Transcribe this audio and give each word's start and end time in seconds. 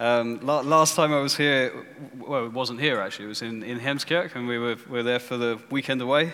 Um, 0.00 0.38
la- 0.44 0.60
last 0.60 0.94
time 0.94 1.12
I 1.12 1.18
was 1.18 1.36
here, 1.36 1.72
well, 2.16 2.44
it 2.46 2.52
wasn't 2.52 2.80
here 2.80 3.00
actually, 3.00 3.24
it 3.24 3.28
was 3.28 3.42
in, 3.42 3.64
in 3.64 3.80
Heemskerk, 3.80 4.36
and 4.36 4.46
we 4.46 4.56
were, 4.56 4.76
we 4.86 4.98
were 4.98 5.02
there 5.02 5.18
for 5.18 5.36
the 5.36 5.58
weekend 5.70 6.00
away. 6.00 6.32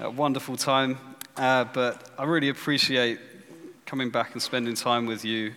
A 0.00 0.08
wonderful 0.08 0.56
time, 0.56 0.98
uh, 1.36 1.64
but 1.64 2.08
I 2.18 2.24
really 2.24 2.48
appreciate 2.48 3.20
coming 3.84 4.08
back 4.08 4.32
and 4.32 4.40
spending 4.40 4.74
time 4.74 5.04
with 5.04 5.26
you 5.26 5.52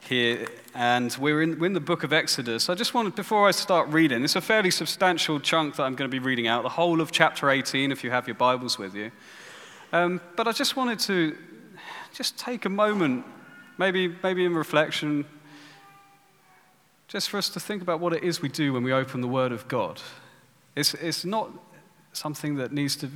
here. 0.00 0.48
And 0.74 1.16
we're 1.20 1.42
in, 1.42 1.60
we're 1.60 1.66
in 1.66 1.72
the 1.72 1.78
book 1.78 2.02
of 2.02 2.12
Exodus. 2.12 2.68
I 2.68 2.74
just 2.74 2.94
wanted, 2.94 3.14
before 3.14 3.46
I 3.46 3.52
start 3.52 3.88
reading, 3.90 4.24
it's 4.24 4.34
a 4.34 4.40
fairly 4.40 4.72
substantial 4.72 5.38
chunk 5.38 5.76
that 5.76 5.84
I'm 5.84 5.94
going 5.94 6.10
to 6.10 6.12
be 6.12 6.18
reading 6.18 6.48
out, 6.48 6.64
the 6.64 6.68
whole 6.68 7.00
of 7.00 7.12
chapter 7.12 7.48
18, 7.48 7.92
if 7.92 8.02
you 8.02 8.10
have 8.10 8.26
your 8.26 8.34
Bibles 8.34 8.76
with 8.76 8.96
you. 8.96 9.12
Um, 9.92 10.20
but 10.34 10.48
I 10.48 10.52
just 10.52 10.74
wanted 10.74 10.98
to 11.00 11.36
just 12.12 12.36
take 12.40 12.64
a 12.64 12.68
moment, 12.68 13.24
maybe, 13.78 14.16
maybe 14.24 14.44
in 14.44 14.52
reflection, 14.52 15.24
just 17.12 17.28
for 17.28 17.36
us 17.36 17.50
to 17.50 17.60
think 17.60 17.82
about 17.82 18.00
what 18.00 18.14
it 18.14 18.24
is 18.24 18.40
we 18.40 18.48
do 18.48 18.72
when 18.72 18.82
we 18.82 18.90
open 18.90 19.20
the 19.20 19.28
Word 19.28 19.52
of 19.52 19.68
God. 19.68 20.00
It's, 20.74 20.94
it's 20.94 21.26
not 21.26 21.50
something 22.14 22.56
that 22.56 22.72
needs 22.72 22.96
to 22.96 23.10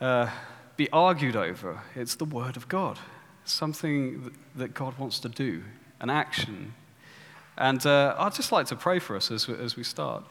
uh, 0.00 0.28
be 0.76 0.90
argued 0.90 1.36
over, 1.36 1.80
it's 1.94 2.16
the 2.16 2.24
Word 2.24 2.56
of 2.56 2.68
God. 2.68 2.98
Something 3.44 4.34
that 4.56 4.74
God 4.74 4.98
wants 4.98 5.20
to 5.20 5.28
do, 5.28 5.62
an 6.00 6.10
action. 6.10 6.74
And 7.56 7.86
uh, 7.86 8.16
I'd 8.18 8.34
just 8.34 8.50
like 8.50 8.66
to 8.66 8.76
pray 8.76 8.98
for 8.98 9.14
us 9.14 9.30
as, 9.30 9.48
as 9.48 9.76
we 9.76 9.84
start 9.84 10.24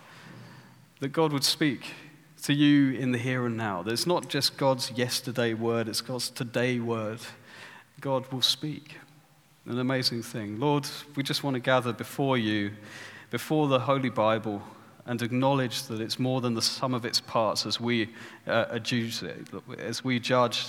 that 1.00 1.14
God 1.14 1.32
would 1.32 1.46
speak 1.46 1.94
to 2.44 2.54
you 2.54 2.92
in 3.00 3.14
the 3.14 3.18
here 3.18 3.46
and 3.46 3.56
now. 3.56 3.84
That 3.84 3.94
it's 3.94 4.06
not 4.06 4.28
just 4.28 4.58
God's 4.58 4.92
yesterday 4.92 5.54
word, 5.54 5.88
it's 5.88 6.02
God's 6.02 6.30
today 6.30 6.80
word. 6.80 7.20
God 8.02 8.30
will 8.34 8.42
speak. 8.42 8.98
An 9.68 9.80
amazing 9.80 10.22
thing. 10.22 10.60
Lord, 10.60 10.88
we 11.16 11.24
just 11.24 11.44
want 11.44 11.56
to 11.56 11.60
gather 11.60 11.92
before 11.92 12.38
you, 12.38 12.72
before 13.32 13.68
the 13.68 13.80
Holy 13.80 14.10
Bible, 14.12 14.62
and 15.08 15.20
acknowledge 15.24 15.84
that 15.84 16.00
it's 16.00 16.20
more 16.20 16.40
than 16.40 16.54
the 16.54 16.62
sum 16.62 16.94
of 16.94 17.04
its 17.04 17.20
parts 17.20 17.66
as 17.66 17.80
we 17.80 18.10
uh, 18.46 18.66
adjudge 18.70 19.24
it, 19.24 19.48
as 19.80 20.04
we 20.04 20.20
judge 20.20 20.68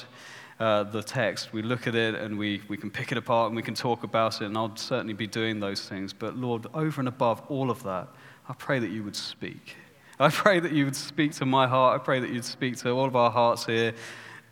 uh, 0.60 0.82
the 0.84 1.02
text. 1.02 1.52
We 1.52 1.60
look 1.60 1.86
at 1.86 1.94
it 1.94 2.14
and 2.14 2.38
we, 2.38 2.62
we 2.68 2.78
can 2.78 2.90
pick 2.90 3.12
it 3.12 3.18
apart 3.18 3.48
and 3.48 3.56
we 3.56 3.60
can 3.60 3.74
talk 3.74 4.02
about 4.02 4.40
it, 4.40 4.46
and 4.46 4.56
I'll 4.56 4.74
certainly 4.76 5.12
be 5.12 5.26
doing 5.26 5.60
those 5.60 5.86
things. 5.86 6.14
But 6.14 6.38
Lord, 6.38 6.66
over 6.72 6.98
and 6.98 7.08
above 7.08 7.42
all 7.50 7.70
of 7.70 7.82
that, 7.82 8.08
I 8.48 8.54
pray 8.54 8.78
that 8.78 8.88
you 8.88 9.02
would 9.02 9.16
speak. 9.16 9.76
I 10.18 10.30
pray 10.30 10.58
that 10.58 10.72
you 10.72 10.86
would 10.86 10.96
speak 10.96 11.32
to 11.32 11.44
my 11.44 11.66
heart. 11.66 12.00
I 12.00 12.02
pray 12.02 12.18
that 12.20 12.30
you'd 12.30 12.46
speak 12.46 12.78
to 12.78 12.90
all 12.92 13.04
of 13.04 13.14
our 13.14 13.30
hearts 13.30 13.66
here. 13.66 13.92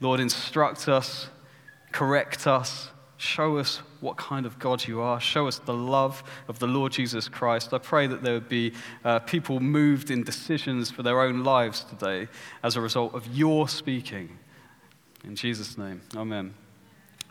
Lord, 0.00 0.20
instruct 0.20 0.86
us, 0.86 1.28
correct 1.92 2.46
us, 2.46 2.90
show 3.16 3.58
us 3.58 3.80
what 4.00 4.16
kind 4.16 4.46
of 4.46 4.58
God 4.58 4.86
you 4.86 5.00
are, 5.00 5.20
show 5.20 5.46
us 5.46 5.58
the 5.58 5.74
love 5.74 6.22
of 6.48 6.58
the 6.58 6.66
Lord 6.66 6.92
Jesus 6.92 7.28
Christ. 7.28 7.72
I 7.72 7.78
pray 7.78 8.06
that 8.06 8.22
there 8.22 8.34
would 8.34 8.48
be 8.48 8.72
uh, 9.04 9.20
people 9.20 9.60
moved 9.60 10.10
in 10.10 10.24
decisions 10.24 10.90
for 10.90 11.02
their 11.02 11.20
own 11.20 11.44
lives 11.44 11.84
today 11.84 12.28
as 12.62 12.76
a 12.76 12.80
result 12.80 13.14
of 13.14 13.26
your 13.28 13.68
speaking. 13.68 14.38
In 15.24 15.36
Jesus' 15.36 15.78
name, 15.78 16.02
amen. 16.16 16.54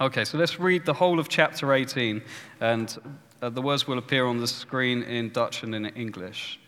Okay, 0.01 0.25
so 0.25 0.37
let's 0.37 0.59
read 0.59 0.85
the 0.85 0.93
whole 0.93 1.19
of 1.19 1.29
chapter 1.29 1.71
18, 1.73 2.21
and 2.59 3.17
uh, 3.41 3.49
the 3.49 3.61
words 3.61 3.87
will 3.87 3.99
appear 3.99 4.25
on 4.25 4.37
the 4.37 4.47
screen 4.47 5.03
in 5.03 5.29
Dutch 5.29 5.63
and 5.63 5.75
in 5.75 5.85
English. 5.87 6.59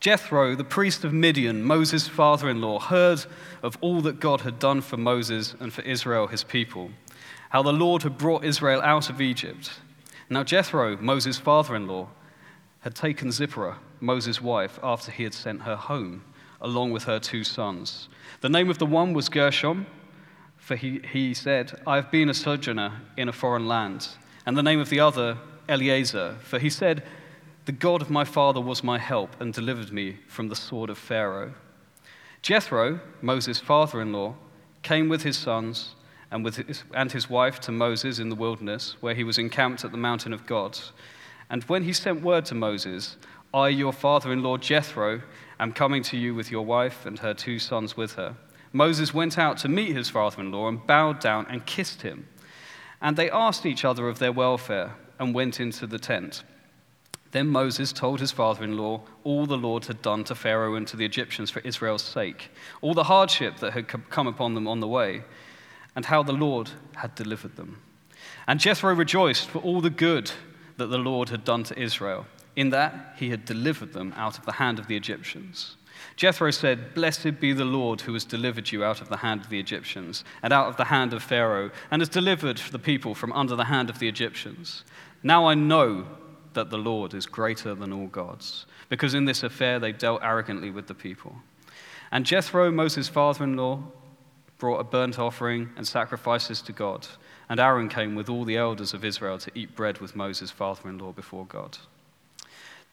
Jethro, 0.00 0.54
the 0.54 0.64
priest 0.64 1.04
of 1.04 1.12
Midian, 1.12 1.64
Moses' 1.64 2.06
father 2.06 2.48
in 2.48 2.60
law, 2.60 2.78
heard 2.78 3.24
of 3.62 3.78
all 3.80 4.00
that 4.02 4.20
God 4.20 4.42
had 4.42 4.58
done 4.58 4.80
for 4.80 4.96
Moses 4.96 5.54
and 5.58 5.72
for 5.72 5.82
Israel, 5.82 6.26
his 6.26 6.44
people, 6.44 6.90
how 7.50 7.62
the 7.62 7.72
Lord 7.72 8.02
had 8.02 8.18
brought 8.18 8.44
Israel 8.44 8.80
out 8.82 9.10
of 9.10 9.20
Egypt. 9.20 9.80
Now, 10.28 10.44
Jethro, 10.44 10.96
Moses' 10.98 11.38
father 11.38 11.74
in 11.74 11.86
law, 11.86 12.08
had 12.80 12.94
taken 12.94 13.32
Zipporah, 13.32 13.78
Moses' 14.00 14.40
wife, 14.40 14.78
after 14.82 15.10
he 15.10 15.24
had 15.24 15.34
sent 15.34 15.62
her 15.62 15.76
home, 15.76 16.22
along 16.60 16.92
with 16.92 17.04
her 17.04 17.18
two 17.18 17.42
sons. 17.42 18.08
The 18.42 18.48
name 18.48 18.70
of 18.70 18.78
the 18.78 18.86
one 18.86 19.12
was 19.12 19.28
Gershom, 19.28 19.86
for 20.56 20.76
he, 20.76 21.00
he 21.12 21.32
said, 21.32 21.80
I 21.86 21.96
have 21.96 22.10
been 22.10 22.28
a 22.28 22.34
sojourner 22.34 23.00
in 23.16 23.28
a 23.28 23.32
foreign 23.32 23.66
land. 23.66 24.08
And 24.44 24.56
the 24.56 24.62
name 24.62 24.80
of 24.80 24.90
the 24.90 25.00
other, 25.00 25.38
Eleazar, 25.68 26.36
for 26.42 26.58
he 26.58 26.70
said, 26.70 27.02
the 27.66 27.72
God 27.72 28.00
of 28.00 28.10
my 28.10 28.24
father 28.24 28.60
was 28.60 28.84
my 28.84 28.96
help 28.96 29.40
and 29.40 29.52
delivered 29.52 29.92
me 29.92 30.18
from 30.28 30.48
the 30.48 30.54
sword 30.54 30.88
of 30.88 30.96
Pharaoh. 30.96 31.52
Jethro, 32.40 33.00
Moses' 33.20 33.58
father 33.58 34.00
in 34.00 34.12
law, 34.12 34.36
came 34.82 35.08
with 35.08 35.24
his 35.24 35.36
sons 35.36 35.96
and, 36.30 36.44
with 36.44 36.56
his, 36.56 36.84
and 36.94 37.10
his 37.10 37.28
wife 37.28 37.58
to 37.60 37.72
Moses 37.72 38.20
in 38.20 38.28
the 38.28 38.36
wilderness, 38.36 38.96
where 39.00 39.14
he 39.14 39.24
was 39.24 39.36
encamped 39.36 39.84
at 39.84 39.90
the 39.90 39.96
mountain 39.96 40.32
of 40.32 40.46
God. 40.46 40.78
And 41.50 41.64
when 41.64 41.82
he 41.82 41.92
sent 41.92 42.22
word 42.22 42.44
to 42.46 42.54
Moses, 42.54 43.16
I, 43.52 43.68
your 43.68 43.92
father 43.92 44.32
in 44.32 44.44
law 44.44 44.58
Jethro, 44.58 45.22
am 45.58 45.72
coming 45.72 46.04
to 46.04 46.16
you 46.16 46.36
with 46.36 46.52
your 46.52 46.64
wife 46.64 47.04
and 47.04 47.18
her 47.18 47.34
two 47.34 47.58
sons 47.58 47.96
with 47.96 48.12
her. 48.12 48.36
Moses 48.72 49.12
went 49.12 49.38
out 49.38 49.58
to 49.58 49.68
meet 49.68 49.96
his 49.96 50.08
father 50.08 50.40
in 50.40 50.52
law 50.52 50.68
and 50.68 50.86
bowed 50.86 51.18
down 51.18 51.46
and 51.48 51.66
kissed 51.66 52.02
him. 52.02 52.28
And 53.02 53.16
they 53.16 53.30
asked 53.30 53.66
each 53.66 53.84
other 53.84 54.08
of 54.08 54.20
their 54.20 54.32
welfare 54.32 54.94
and 55.18 55.34
went 55.34 55.58
into 55.58 55.88
the 55.88 55.98
tent. 55.98 56.44
Then 57.32 57.48
Moses 57.48 57.92
told 57.92 58.20
his 58.20 58.32
father 58.32 58.64
in 58.64 58.76
law 58.76 59.02
all 59.24 59.46
the 59.46 59.58
Lord 59.58 59.86
had 59.86 60.00
done 60.02 60.24
to 60.24 60.34
Pharaoh 60.34 60.74
and 60.74 60.86
to 60.88 60.96
the 60.96 61.04
Egyptians 61.04 61.50
for 61.50 61.60
Israel's 61.60 62.02
sake, 62.02 62.50
all 62.80 62.94
the 62.94 63.04
hardship 63.04 63.58
that 63.58 63.72
had 63.72 63.88
come 63.88 64.26
upon 64.26 64.54
them 64.54 64.68
on 64.68 64.80
the 64.80 64.88
way, 64.88 65.24
and 65.94 66.04
how 66.06 66.22
the 66.22 66.32
Lord 66.32 66.70
had 66.96 67.14
delivered 67.14 67.56
them. 67.56 67.82
And 68.46 68.60
Jethro 68.60 68.94
rejoiced 68.94 69.48
for 69.48 69.58
all 69.58 69.80
the 69.80 69.90
good 69.90 70.30
that 70.76 70.86
the 70.86 70.98
Lord 70.98 71.30
had 71.30 71.44
done 71.44 71.64
to 71.64 71.78
Israel, 71.78 72.26
in 72.54 72.70
that 72.70 73.14
he 73.16 73.30
had 73.30 73.44
delivered 73.44 73.92
them 73.92 74.12
out 74.16 74.38
of 74.38 74.46
the 74.46 74.52
hand 74.52 74.78
of 74.78 74.86
the 74.86 74.96
Egyptians. 74.96 75.76
Jethro 76.16 76.50
said, 76.50 76.94
Blessed 76.94 77.40
be 77.40 77.52
the 77.52 77.64
Lord 77.64 78.02
who 78.02 78.12
has 78.12 78.24
delivered 78.24 78.70
you 78.70 78.84
out 78.84 79.00
of 79.00 79.08
the 79.08 79.18
hand 79.18 79.42
of 79.42 79.48
the 79.48 79.58
Egyptians 79.58 80.24
and 80.42 80.52
out 80.52 80.68
of 80.68 80.76
the 80.76 80.84
hand 80.84 81.12
of 81.12 81.22
Pharaoh, 81.22 81.70
and 81.90 82.00
has 82.00 82.08
delivered 82.08 82.58
the 82.58 82.78
people 82.78 83.14
from 83.14 83.32
under 83.32 83.56
the 83.56 83.64
hand 83.64 83.90
of 83.90 83.98
the 83.98 84.08
Egyptians. 84.08 84.84
Now 85.22 85.46
I 85.46 85.54
know 85.54 86.06
that 86.56 86.70
the 86.70 86.76
Lord 86.76 87.14
is 87.14 87.26
greater 87.26 87.74
than 87.74 87.92
all 87.92 88.08
gods, 88.08 88.66
because 88.88 89.14
in 89.14 89.24
this 89.24 89.44
affair 89.44 89.78
they 89.78 89.92
dealt 89.92 90.22
arrogantly 90.22 90.70
with 90.70 90.88
the 90.88 90.94
people. 90.94 91.36
And 92.10 92.26
Jethro, 92.26 92.72
Moses' 92.72 93.08
father 93.08 93.44
in 93.44 93.56
law, 93.56 93.82
brought 94.58 94.80
a 94.80 94.84
burnt 94.84 95.18
offering 95.18 95.70
and 95.76 95.86
sacrifices 95.86 96.60
to 96.62 96.72
God. 96.72 97.06
And 97.48 97.60
Aaron 97.60 97.88
came 97.88 98.14
with 98.14 98.28
all 98.28 98.44
the 98.44 98.56
elders 98.56 98.94
of 98.94 99.04
Israel 99.04 99.38
to 99.38 99.50
eat 99.54 99.76
bread 99.76 99.98
with 99.98 100.16
Moses' 100.16 100.50
father 100.50 100.88
in 100.88 100.98
law 100.98 101.12
before 101.12 101.46
God. 101.46 101.78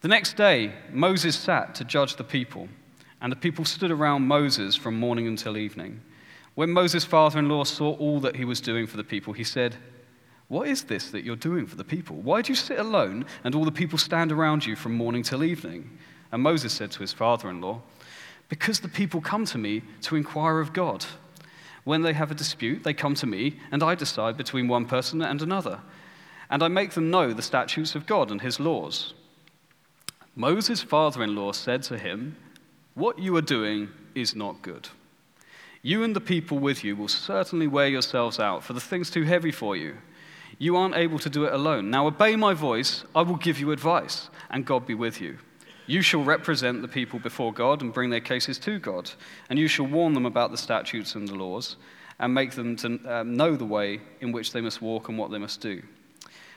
The 0.02 0.08
next 0.08 0.36
day, 0.36 0.74
Moses 0.92 1.36
sat 1.36 1.74
to 1.76 1.86
judge 1.86 2.18
the 2.18 2.24
people, 2.24 2.68
and 3.22 3.32
the 3.32 3.38
people 3.38 3.66
stood 3.66 3.92
around 3.92 4.28
Moses 4.28 4.76
from 4.76 5.00
morning 5.00 5.28
until 5.28 5.58
evening. 5.58 6.02
When 6.56 6.72
Moses' 6.72 7.06
father 7.06 7.40
in 7.40 7.50
law 7.50 7.64
saw 7.64 7.96
all 7.96 8.20
that 8.20 8.36
he 8.36 8.46
was 8.46 8.62
doing 8.62 8.86
for 8.86 8.98
the 8.98 9.04
people, 9.04 9.34
he 9.34 9.46
said, 9.46 9.78
what 10.48 10.68
is 10.68 10.84
this 10.84 11.12
that 11.12 11.24
you're 11.24 11.36
doing 11.36 11.66
for 11.66 11.76
the 11.76 11.84
people? 11.84 12.18
Why 12.18 12.42
do 12.42 12.52
you 12.52 12.56
sit 12.56 12.80
alone 12.80 13.26
and 13.44 13.56
all 13.56 13.66
the 13.66 13.72
people 13.72 13.98
stand 13.98 14.32
around 14.32 14.66
you 14.66 14.76
from 14.76 14.94
morning 14.94 15.24
till 15.24 15.44
evening? 15.44 15.98
And 16.32 16.42
Moses 16.42 16.74
said 16.74 16.92
to 16.92 17.00
his 17.00 17.14
father 17.14 17.50
in 17.50 17.62
law, 17.62 17.82
Because 18.50 18.80
the 18.80 18.88
people 18.88 19.22
come 19.22 19.46
to 19.46 19.58
me 19.58 19.82
to 20.02 20.16
inquire 20.16 20.60
of 20.60 20.74
God. 20.74 21.06
When 21.84 22.02
they 22.02 22.14
have 22.14 22.32
a 22.32 22.36
dispute, 22.36 22.84
they 22.84 22.94
come 22.94 23.14
to 23.16 23.28
me, 23.28 23.60
and 23.72 23.84
I 23.84 23.96
decide 23.96 24.38
between 24.38 24.68
one 24.68 24.86
person 24.86 25.22
and 25.22 25.42
another. 25.42 25.80
And 26.50 26.64
I 26.64 26.68
make 26.68 26.92
them 26.92 27.12
know 27.12 27.34
the 27.34 27.42
statutes 27.42 27.96
of 27.96 28.06
God 28.06 28.32
and 28.32 28.42
his 28.42 28.60
laws. 28.60 29.14
Moses' 30.36 30.82
father 30.82 31.24
in 31.24 31.36
law 31.36 31.52
said 31.52 31.84
to 31.84 31.98
him, 31.98 32.38
What 32.96 33.20
you 33.20 33.36
are 33.36 33.42
doing 33.42 33.90
is 34.16 34.36
not 34.36 34.62
good. 34.62 34.90
You 35.82 36.04
and 36.04 36.16
the 36.16 36.22
people 36.22 36.60
with 36.60 36.84
you 36.84 36.96
will 36.96 37.10
certainly 37.10 37.68
wear 37.68 37.88
yourselves 37.88 38.40
out, 38.40 38.64
for 38.64 38.74
the 38.74 38.80
thing's 38.80 39.10
too 39.10 39.24
heavy 39.24 39.52
for 39.52 39.76
you. 39.76 39.98
You 40.64 40.78
aren't 40.78 40.96
able 40.96 41.20
to 41.20 41.30
do 41.30 41.44
it 41.44 41.52
alone. 41.52 41.90
Now 41.90 42.08
obey 42.08 42.38
my 42.38 42.54
voice, 42.54 43.04
I 43.14 43.22
will 43.22 43.36
give 43.36 43.60
you 43.60 43.74
advice, 43.74 44.30
and 44.50 44.66
God 44.66 44.88
be 44.88 44.94
with 44.94 45.20
you. 45.20 45.40
You 45.88 46.02
shall 46.02 46.24
represent 46.24 46.82
the 46.82 46.88
people 46.88 47.20
before 47.20 47.52
God 47.52 47.82
and 47.82 47.94
bring 47.94 48.10
their 48.10 48.22
cases 48.22 48.58
to 48.60 48.80
God, 48.80 49.12
and 49.50 49.60
you 49.60 49.68
shall 49.68 49.88
warn 49.88 50.14
them 50.14 50.26
about 50.26 50.52
the 50.52 50.58
statutes 50.58 51.16
and 51.16 51.28
the 51.28 51.36
laws, 51.36 51.76
and 52.18 52.34
make 52.34 52.52
them 52.52 52.78
to 52.78 52.98
um, 53.14 53.36
know 53.36 53.58
the 53.58 53.66
way 53.66 54.00
in 54.22 54.32
which 54.32 54.54
they 54.54 54.62
must 54.62 54.82
walk 54.82 55.10
and 55.10 55.18
what 55.18 55.32
they 55.32 55.38
must 55.38 55.60
do. 55.60 55.82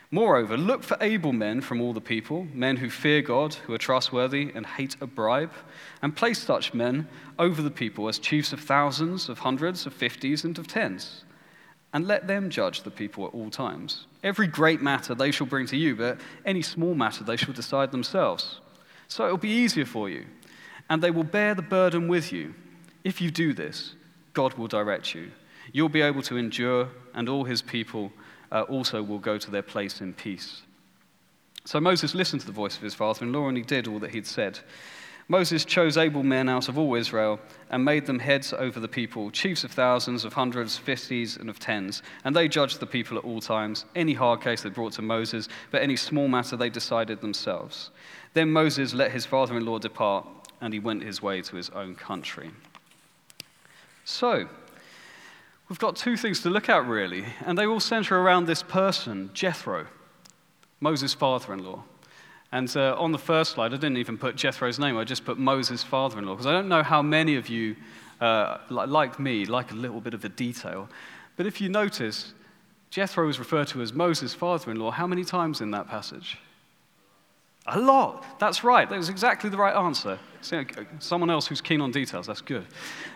Moreover, 0.09 0.55
look 0.55 0.83
for 0.83 0.95
able 1.01 1.33
men 1.33 1.59
from 1.59 1.81
all 1.81 1.91
the 1.91 1.99
people, 1.99 2.47
men 2.53 2.77
who 2.77 2.89
fear 2.89 3.21
God, 3.21 3.55
who 3.55 3.73
are 3.73 3.77
trustworthy, 3.77 4.53
and 4.55 4.65
hate 4.65 4.95
a 5.01 5.05
bribe, 5.05 5.51
and 6.01 6.15
place 6.15 6.41
such 6.41 6.73
men 6.73 7.09
over 7.37 7.61
the 7.61 7.69
people 7.69 8.07
as 8.07 8.19
chiefs 8.19 8.53
of 8.53 8.61
thousands, 8.61 9.27
of 9.27 9.39
hundreds, 9.39 9.85
of 9.85 9.91
fifties, 9.91 10.45
and 10.45 10.57
of 10.57 10.65
tens 10.65 11.25
and 11.97 12.05
let 12.05 12.27
them 12.27 12.51
judge 12.51 12.83
the 12.83 12.91
people 12.91 13.25
at 13.25 13.33
all 13.33 13.49
times. 13.49 14.05
Every 14.21 14.45
great 14.45 14.83
matter 14.83 15.15
they 15.15 15.31
shall 15.31 15.47
bring 15.47 15.65
to 15.65 15.75
you, 15.75 15.95
but 15.95 16.19
any 16.45 16.61
small 16.61 16.93
matter 16.93 17.23
they 17.23 17.37
shall 17.37 17.55
decide 17.55 17.89
themselves. 17.89 18.59
So 19.07 19.25
it 19.25 19.31
will 19.31 19.37
be 19.37 19.49
easier 19.49 19.83
for 19.83 20.07
you, 20.07 20.27
and 20.91 21.01
they 21.01 21.09
will 21.09 21.23
bear 21.23 21.55
the 21.55 21.63
burden 21.63 22.07
with 22.07 22.31
you. 22.31 22.53
If 23.03 23.19
you 23.19 23.31
do 23.31 23.51
this, 23.51 23.95
God 24.33 24.53
will 24.59 24.67
direct 24.67 25.15
you. 25.15 25.31
You'll 25.71 25.89
be 25.89 26.01
able 26.01 26.21
to 26.21 26.37
endure, 26.37 26.87
and 27.15 27.27
all 27.27 27.45
his 27.45 27.63
people 27.63 28.11
uh, 28.51 28.61
also 28.69 29.01
will 29.01 29.17
go 29.17 29.39
to 29.39 29.49
their 29.49 29.63
place 29.63 29.99
in 29.99 30.13
peace. 30.13 30.61
So 31.65 31.79
Moses 31.79 32.13
listened 32.13 32.41
to 32.41 32.47
the 32.47 32.53
voice 32.53 32.75
of 32.75 32.83
his 32.83 32.93
father 32.93 33.25
in 33.25 33.33
law, 33.33 33.47
and 33.47 33.57
he 33.57 33.63
did 33.63 33.87
all 33.87 33.97
that 34.01 34.11
he'd 34.11 34.27
said. 34.27 34.59
Moses 35.29 35.65
chose 35.65 35.97
able 35.97 36.23
men 36.23 36.47
out 36.47 36.69
of 36.69 36.77
all 36.77 36.95
Israel 36.95 37.39
and 37.69 37.83
made 37.83 38.05
them 38.05 38.19
heads 38.19 38.53
over 38.53 38.79
the 38.79 38.87
people, 38.87 39.29
chiefs 39.29 39.65
of 39.65 39.71
thousands, 39.71 40.23
of 40.23 40.31
hundreds, 40.33 40.77
fifties, 40.77 41.35
and 41.35 41.49
of 41.49 41.59
tens. 41.59 42.01
And 42.23 42.33
they 42.33 42.47
judged 42.47 42.79
the 42.79 42.85
people 42.85 43.17
at 43.17 43.25
all 43.25 43.41
times. 43.41 43.83
Any 43.93 44.13
hard 44.13 44.41
case 44.41 44.61
they 44.61 44.69
brought 44.69 44.93
to 44.93 45.01
Moses, 45.01 45.49
but 45.69 45.81
any 45.81 45.97
small 45.97 46.29
matter 46.29 46.55
they 46.55 46.69
decided 46.69 47.19
themselves. 47.19 47.91
Then 48.33 48.51
Moses 48.51 48.93
let 48.93 49.11
his 49.11 49.25
father 49.25 49.57
in 49.57 49.65
law 49.65 49.79
depart, 49.79 50.25
and 50.61 50.73
he 50.73 50.79
went 50.79 51.03
his 51.03 51.21
way 51.21 51.41
to 51.41 51.55
his 51.57 51.69
own 51.71 51.95
country. 51.95 52.51
So, 54.05 54.47
we've 55.67 55.79
got 55.79 55.97
two 55.97 56.15
things 56.15 56.41
to 56.43 56.49
look 56.49 56.69
at 56.69 56.85
really, 56.85 57.25
and 57.45 57.57
they 57.57 57.65
all 57.65 57.81
center 57.81 58.17
around 58.17 58.45
this 58.45 58.63
person, 58.63 59.31
Jethro, 59.33 59.87
Moses' 60.79 61.13
father 61.13 61.53
in 61.53 61.65
law. 61.65 61.83
And 62.51 62.75
uh, 62.77 62.95
on 62.97 63.11
the 63.11 63.17
first 63.17 63.51
slide, 63.51 63.73
I 63.73 63.77
didn't 63.77 63.97
even 63.97 64.17
put 64.17 64.35
Jethro's 64.35 64.79
name, 64.79 64.97
I 64.97 65.03
just 65.03 65.25
put 65.25 65.37
Moses' 65.37 65.83
father 65.83 66.17
in 66.17 66.25
law, 66.25 66.33
because 66.33 66.47
I 66.47 66.53
don't 66.53 66.69
know 66.69 66.83
how 66.83 67.01
many 67.01 67.35
of 67.35 67.49
you, 67.49 67.75
uh, 68.21 68.59
like 68.69 69.19
me, 69.19 69.45
like 69.45 69.71
a 69.71 69.75
little 69.75 69.99
bit 69.99 70.13
of 70.13 70.23
a 70.23 70.29
detail. 70.29 70.87
But 71.35 71.45
if 71.45 71.59
you 71.59 71.69
notice, 71.69 72.33
Jethro 72.89 73.27
is 73.29 73.37
referred 73.37 73.67
to 73.69 73.81
as 73.81 73.93
Moses' 73.93 74.33
father 74.33 74.71
in 74.71 74.79
law 74.79 74.91
how 74.91 75.07
many 75.07 75.25
times 75.25 75.61
in 75.61 75.71
that 75.71 75.87
passage? 75.87 76.37
A 77.67 77.77
lot. 77.77 78.39
That's 78.39 78.63
right. 78.63 78.89
That 78.89 78.97
was 78.97 79.09
exactly 79.09 79.49
the 79.49 79.57
right 79.57 79.75
answer. 79.75 80.17
Someone 80.99 81.29
else 81.29 81.47
who's 81.47 81.59
keen 81.59 81.81
on 81.81 81.91
details, 81.91 82.27
that's 82.27 82.39
good. 82.39 82.65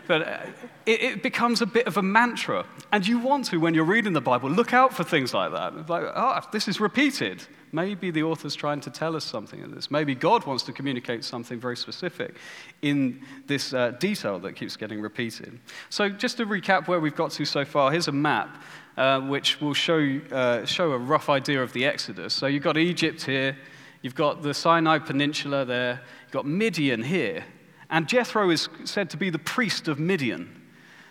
But 0.07 0.27
uh, 0.27 0.37
it, 0.85 1.01
it, 1.01 1.23
becomes 1.23 1.61
a 1.61 1.65
bit 1.65 1.87
of 1.87 1.95
a 1.95 2.01
mantra. 2.01 2.65
And 2.91 3.07
you 3.07 3.19
want 3.19 3.45
to, 3.45 3.57
when 3.61 3.73
you're 3.73 3.85
reading 3.85 4.11
the 4.11 4.19
Bible, 4.19 4.49
look 4.49 4.73
out 4.73 4.93
for 4.93 5.05
things 5.05 5.33
like 5.33 5.53
that. 5.53 5.89
Like, 5.89 6.03
oh, 6.13 6.41
this 6.51 6.67
is 6.67 6.81
repeated. 6.81 7.41
Maybe 7.71 8.11
the 8.11 8.23
author's 8.23 8.55
trying 8.55 8.81
to 8.81 8.89
tell 8.89 9.15
us 9.15 9.23
something 9.23 9.61
in 9.61 9.71
this. 9.71 9.89
Maybe 9.89 10.13
God 10.13 10.45
wants 10.45 10.63
to 10.63 10.73
communicate 10.73 11.23
something 11.23 11.59
very 11.59 11.77
specific 11.77 12.35
in 12.81 13.21
this 13.47 13.73
uh, 13.73 13.91
detail 13.91 14.39
that 14.39 14.55
keeps 14.55 14.75
getting 14.75 15.01
repeated. 15.01 15.59
So, 15.89 16.09
just 16.09 16.37
to 16.37 16.45
recap 16.45 16.87
where 16.87 16.99
we've 16.99 17.15
got 17.15 17.31
to 17.31 17.45
so 17.45 17.63
far, 17.63 17.91
here's 17.91 18.07
a 18.07 18.11
map 18.11 18.61
uh, 18.97 19.21
which 19.21 19.61
will 19.61 19.73
show, 19.73 20.19
uh, 20.31 20.65
show 20.65 20.91
a 20.91 20.97
rough 20.97 21.29
idea 21.29 21.63
of 21.63 21.71
the 21.73 21.85
Exodus. 21.85 22.33
So, 22.33 22.47
you've 22.47 22.63
got 22.63 22.77
Egypt 22.77 23.23
here. 23.23 23.57
You've 24.01 24.15
got 24.15 24.41
the 24.41 24.53
Sinai 24.53 24.97
Peninsula 24.97 25.63
there, 25.63 26.01
you've 26.23 26.31
got 26.31 26.45
Midian 26.45 27.03
here, 27.03 27.43
and 27.89 28.07
Jethro 28.07 28.49
is 28.49 28.67
said 28.83 29.09
to 29.11 29.17
be 29.17 29.29
the 29.29 29.39
priest 29.39 29.87
of 29.87 29.99
Midian. 29.99 30.57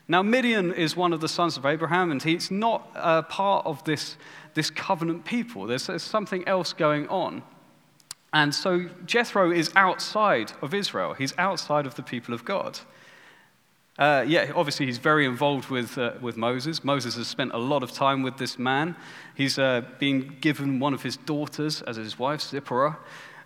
Now, 0.08 0.22
Midian 0.22 0.72
is 0.72 0.96
one 0.96 1.12
of 1.12 1.20
the 1.20 1.28
sons 1.28 1.56
of 1.56 1.64
Abraham, 1.64 2.10
and 2.10 2.20
he's 2.20 2.50
not 2.50 2.90
a 2.96 3.22
part 3.22 3.64
of 3.64 3.84
this, 3.84 4.16
this 4.54 4.70
covenant 4.70 5.24
people. 5.24 5.66
There's, 5.66 5.86
there's 5.86 6.02
something 6.02 6.46
else 6.46 6.72
going 6.72 7.08
on. 7.08 7.42
And 8.32 8.54
so 8.54 8.88
Jethro 9.06 9.50
is 9.50 9.70
outside 9.74 10.52
of 10.62 10.72
Israel, 10.74 11.14
he's 11.14 11.34
outside 11.38 11.86
of 11.86 11.96
the 11.96 12.02
people 12.02 12.34
of 12.34 12.44
God. 12.44 12.78
Uh, 13.98 14.24
yeah, 14.26 14.50
obviously, 14.54 14.86
he's 14.86 14.96
very 14.96 15.26
involved 15.26 15.68
with, 15.68 15.98
uh, 15.98 16.12
with 16.22 16.34
Moses. 16.34 16.82
Moses 16.82 17.16
has 17.16 17.28
spent 17.28 17.52
a 17.52 17.58
lot 17.58 17.82
of 17.82 17.92
time 17.92 18.22
with 18.22 18.38
this 18.38 18.58
man. 18.58 18.96
He's 19.34 19.58
uh, 19.58 19.82
been 19.98 20.38
given 20.40 20.80
one 20.80 20.94
of 20.94 21.02
his 21.02 21.18
daughters 21.18 21.82
as 21.82 21.96
his 21.96 22.18
wife, 22.18 22.40
Zipporah, 22.40 22.96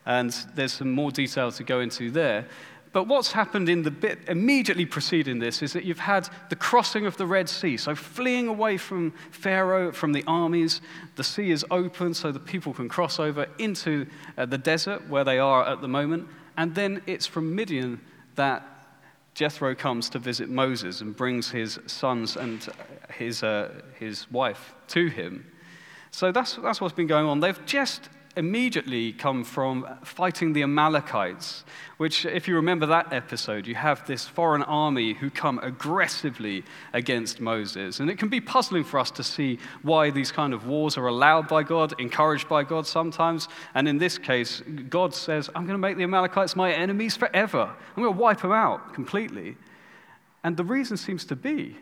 and 0.06 0.30
there's 0.54 0.74
some 0.74 0.92
more 0.92 1.10
detail 1.10 1.50
to 1.50 1.64
go 1.64 1.80
into 1.80 2.08
there. 2.10 2.46
But 2.94 3.08
what's 3.08 3.32
happened 3.32 3.68
in 3.68 3.82
the 3.82 3.90
bit 3.90 4.20
immediately 4.28 4.86
preceding 4.86 5.40
this 5.40 5.62
is 5.62 5.72
that 5.72 5.82
you've 5.82 5.98
had 5.98 6.28
the 6.48 6.54
crossing 6.54 7.06
of 7.06 7.16
the 7.16 7.26
Red 7.26 7.48
Sea. 7.48 7.76
So, 7.76 7.96
fleeing 7.96 8.46
away 8.46 8.76
from 8.76 9.12
Pharaoh, 9.32 9.90
from 9.90 10.12
the 10.12 10.22
armies, 10.28 10.80
the 11.16 11.24
sea 11.24 11.50
is 11.50 11.66
open 11.72 12.14
so 12.14 12.30
the 12.30 12.38
people 12.38 12.72
can 12.72 12.88
cross 12.88 13.18
over 13.18 13.48
into 13.58 14.06
uh, 14.38 14.46
the 14.46 14.58
desert 14.58 15.08
where 15.08 15.24
they 15.24 15.40
are 15.40 15.66
at 15.66 15.80
the 15.80 15.88
moment. 15.88 16.28
And 16.56 16.72
then 16.76 17.02
it's 17.04 17.26
from 17.26 17.56
Midian 17.56 18.00
that 18.36 18.64
Jethro 19.34 19.74
comes 19.74 20.08
to 20.10 20.20
visit 20.20 20.48
Moses 20.48 21.00
and 21.00 21.16
brings 21.16 21.50
his 21.50 21.80
sons 21.86 22.36
and 22.36 22.64
his, 23.18 23.42
uh, 23.42 23.72
his 23.98 24.30
wife 24.30 24.72
to 24.88 25.08
him. 25.08 25.50
So 26.12 26.30
that's, 26.30 26.54
that's 26.54 26.80
what's 26.80 26.94
been 26.94 27.08
going 27.08 27.26
on. 27.26 27.40
They've 27.40 27.66
just 27.66 28.08
immediately 28.36 29.12
come 29.12 29.44
from 29.44 29.86
fighting 30.02 30.52
the 30.52 30.62
Amalekites, 30.62 31.64
which, 31.96 32.26
if 32.26 32.48
you 32.48 32.56
remember 32.56 32.86
that 32.86 33.12
episode, 33.12 33.66
you 33.66 33.74
have 33.74 34.06
this 34.06 34.26
foreign 34.26 34.62
army 34.62 35.14
who 35.14 35.30
come 35.30 35.58
aggressively 35.62 36.64
against 36.92 37.40
Moses. 37.40 38.00
And 38.00 38.10
it 38.10 38.18
can 38.18 38.28
be 38.28 38.40
puzzling 38.40 38.84
for 38.84 38.98
us 38.98 39.10
to 39.12 39.22
see 39.22 39.58
why 39.82 40.10
these 40.10 40.32
kind 40.32 40.52
of 40.52 40.66
wars 40.66 40.96
are 40.96 41.06
allowed 41.06 41.48
by 41.48 41.62
God, 41.62 41.94
encouraged 42.00 42.48
by 42.48 42.64
God 42.64 42.86
sometimes. 42.86 43.48
And 43.74 43.86
in 43.86 43.98
this 43.98 44.18
case, 44.18 44.62
God 44.88 45.14
says, 45.14 45.48
I'm 45.54 45.66
going 45.66 45.74
to 45.74 45.78
make 45.78 45.96
the 45.96 46.04
Amalekites 46.04 46.56
my 46.56 46.72
enemies 46.72 47.16
forever. 47.16 47.72
I'm 47.96 48.02
going 48.02 48.14
to 48.14 48.20
wipe 48.20 48.40
them 48.40 48.52
out 48.52 48.94
completely. 48.94 49.56
And 50.42 50.56
the 50.56 50.64
reason 50.64 50.96
seems 50.96 51.24
to 51.26 51.36
be, 51.36 51.76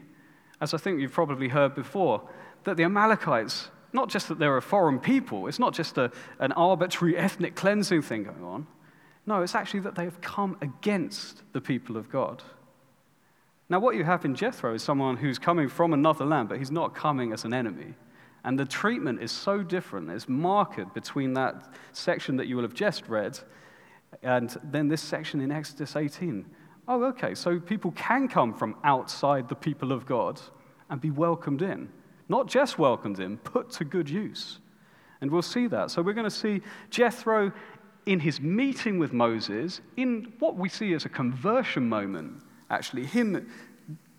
as 0.61 0.75
I 0.75 0.79
think 0.79 1.01
you've 1.01 1.13
probably 1.13 1.49
heard 1.49 1.75
before, 1.75 2.23
that 2.65 2.77
the 2.77 2.85
Amalekites 2.85 3.69
not 3.93 4.09
just 4.09 4.29
that 4.29 4.39
they're 4.39 4.57
a 4.57 4.63
foreign 4.63 4.99
people, 4.99 5.47
it's 5.47 5.59
not 5.59 5.75
just 5.75 5.99
a, 5.99 6.11
an 6.39 6.53
arbitrary 6.53 7.17
ethnic 7.17 7.55
cleansing 7.55 8.03
thing 8.03 8.25
going 8.25 8.45
on. 8.45 8.67
No, 9.27 9.43
it's 9.43 9.55
actually 9.55 9.81
that 9.81 9.95
they 9.95 10.05
have 10.05 10.21
come 10.21 10.57
against 10.61 11.43
the 11.53 11.61
people 11.61 11.97
of 11.97 12.11
God. 12.11 12.43
Now, 13.69 13.79
what 13.79 13.95
you 13.95 14.05
have 14.05 14.25
in 14.25 14.35
Jethro 14.35 14.75
is 14.75 14.83
someone 14.83 15.17
who's 15.17 15.39
coming 15.39 15.69
from 15.69 15.93
another 15.93 16.25
land, 16.25 16.49
but 16.49 16.59
he's 16.59 16.71
not 16.71 16.95
coming 16.95 17.33
as 17.33 17.45
an 17.45 17.55
enemy. 17.55 17.95
And 18.45 18.59
the 18.59 18.65
treatment 18.65 19.23
is 19.23 19.31
so 19.31 19.63
different. 19.63 20.11
It's 20.11 20.29
marked 20.29 20.93
between 20.95 21.35
that 21.35 21.73
section 21.93 22.37
that 22.37 22.49
you 22.49 22.57
will 22.57 22.65
have 22.65 22.75
just 22.75 23.09
read 23.09 23.39
and 24.23 24.55
then 24.65 24.89
this 24.89 25.01
section 25.01 25.41
in 25.41 25.51
Exodus 25.51 25.97
18. 25.97 26.45
Oh, 26.89 27.05
okay, 27.05 27.35
so 27.35 27.59
people 27.59 27.93
can 27.93 28.29
come 28.29 28.53
from 28.53 28.77
outside 28.85 29.49
the 29.49 29.55
people 29.55 29.93
of 29.93 30.05
God 30.05 30.41
and 30.91 31.01
be 31.01 31.11
welcomed 31.11 31.63
in. 31.63 31.89
Not 32.29 32.47
just 32.47 32.79
welcomed 32.79 33.21
in, 33.21 33.39
put 33.39 33.71
to 33.73 33.85
good 33.85 34.09
use. 34.09 34.59
And 35.21 35.31
we'll 35.31 35.43
see 35.43 35.67
that. 35.69 35.91
So 35.91 36.03
we're 36.03 36.15
going 36.15 36.25
to 36.25 36.31
see 36.31 36.63
Jethro 36.91 37.53
in 38.07 38.21
his 38.21 38.41
meeting 38.41 38.99
with 38.99 39.13
Moses, 39.13 39.81
in 39.97 40.33
what 40.39 40.57
we 40.57 40.69
see 40.69 40.93
as 40.95 41.05
a 41.05 41.09
conversion 41.09 41.89
moment, 41.89 42.43
actually, 42.71 43.07
him 43.07 43.49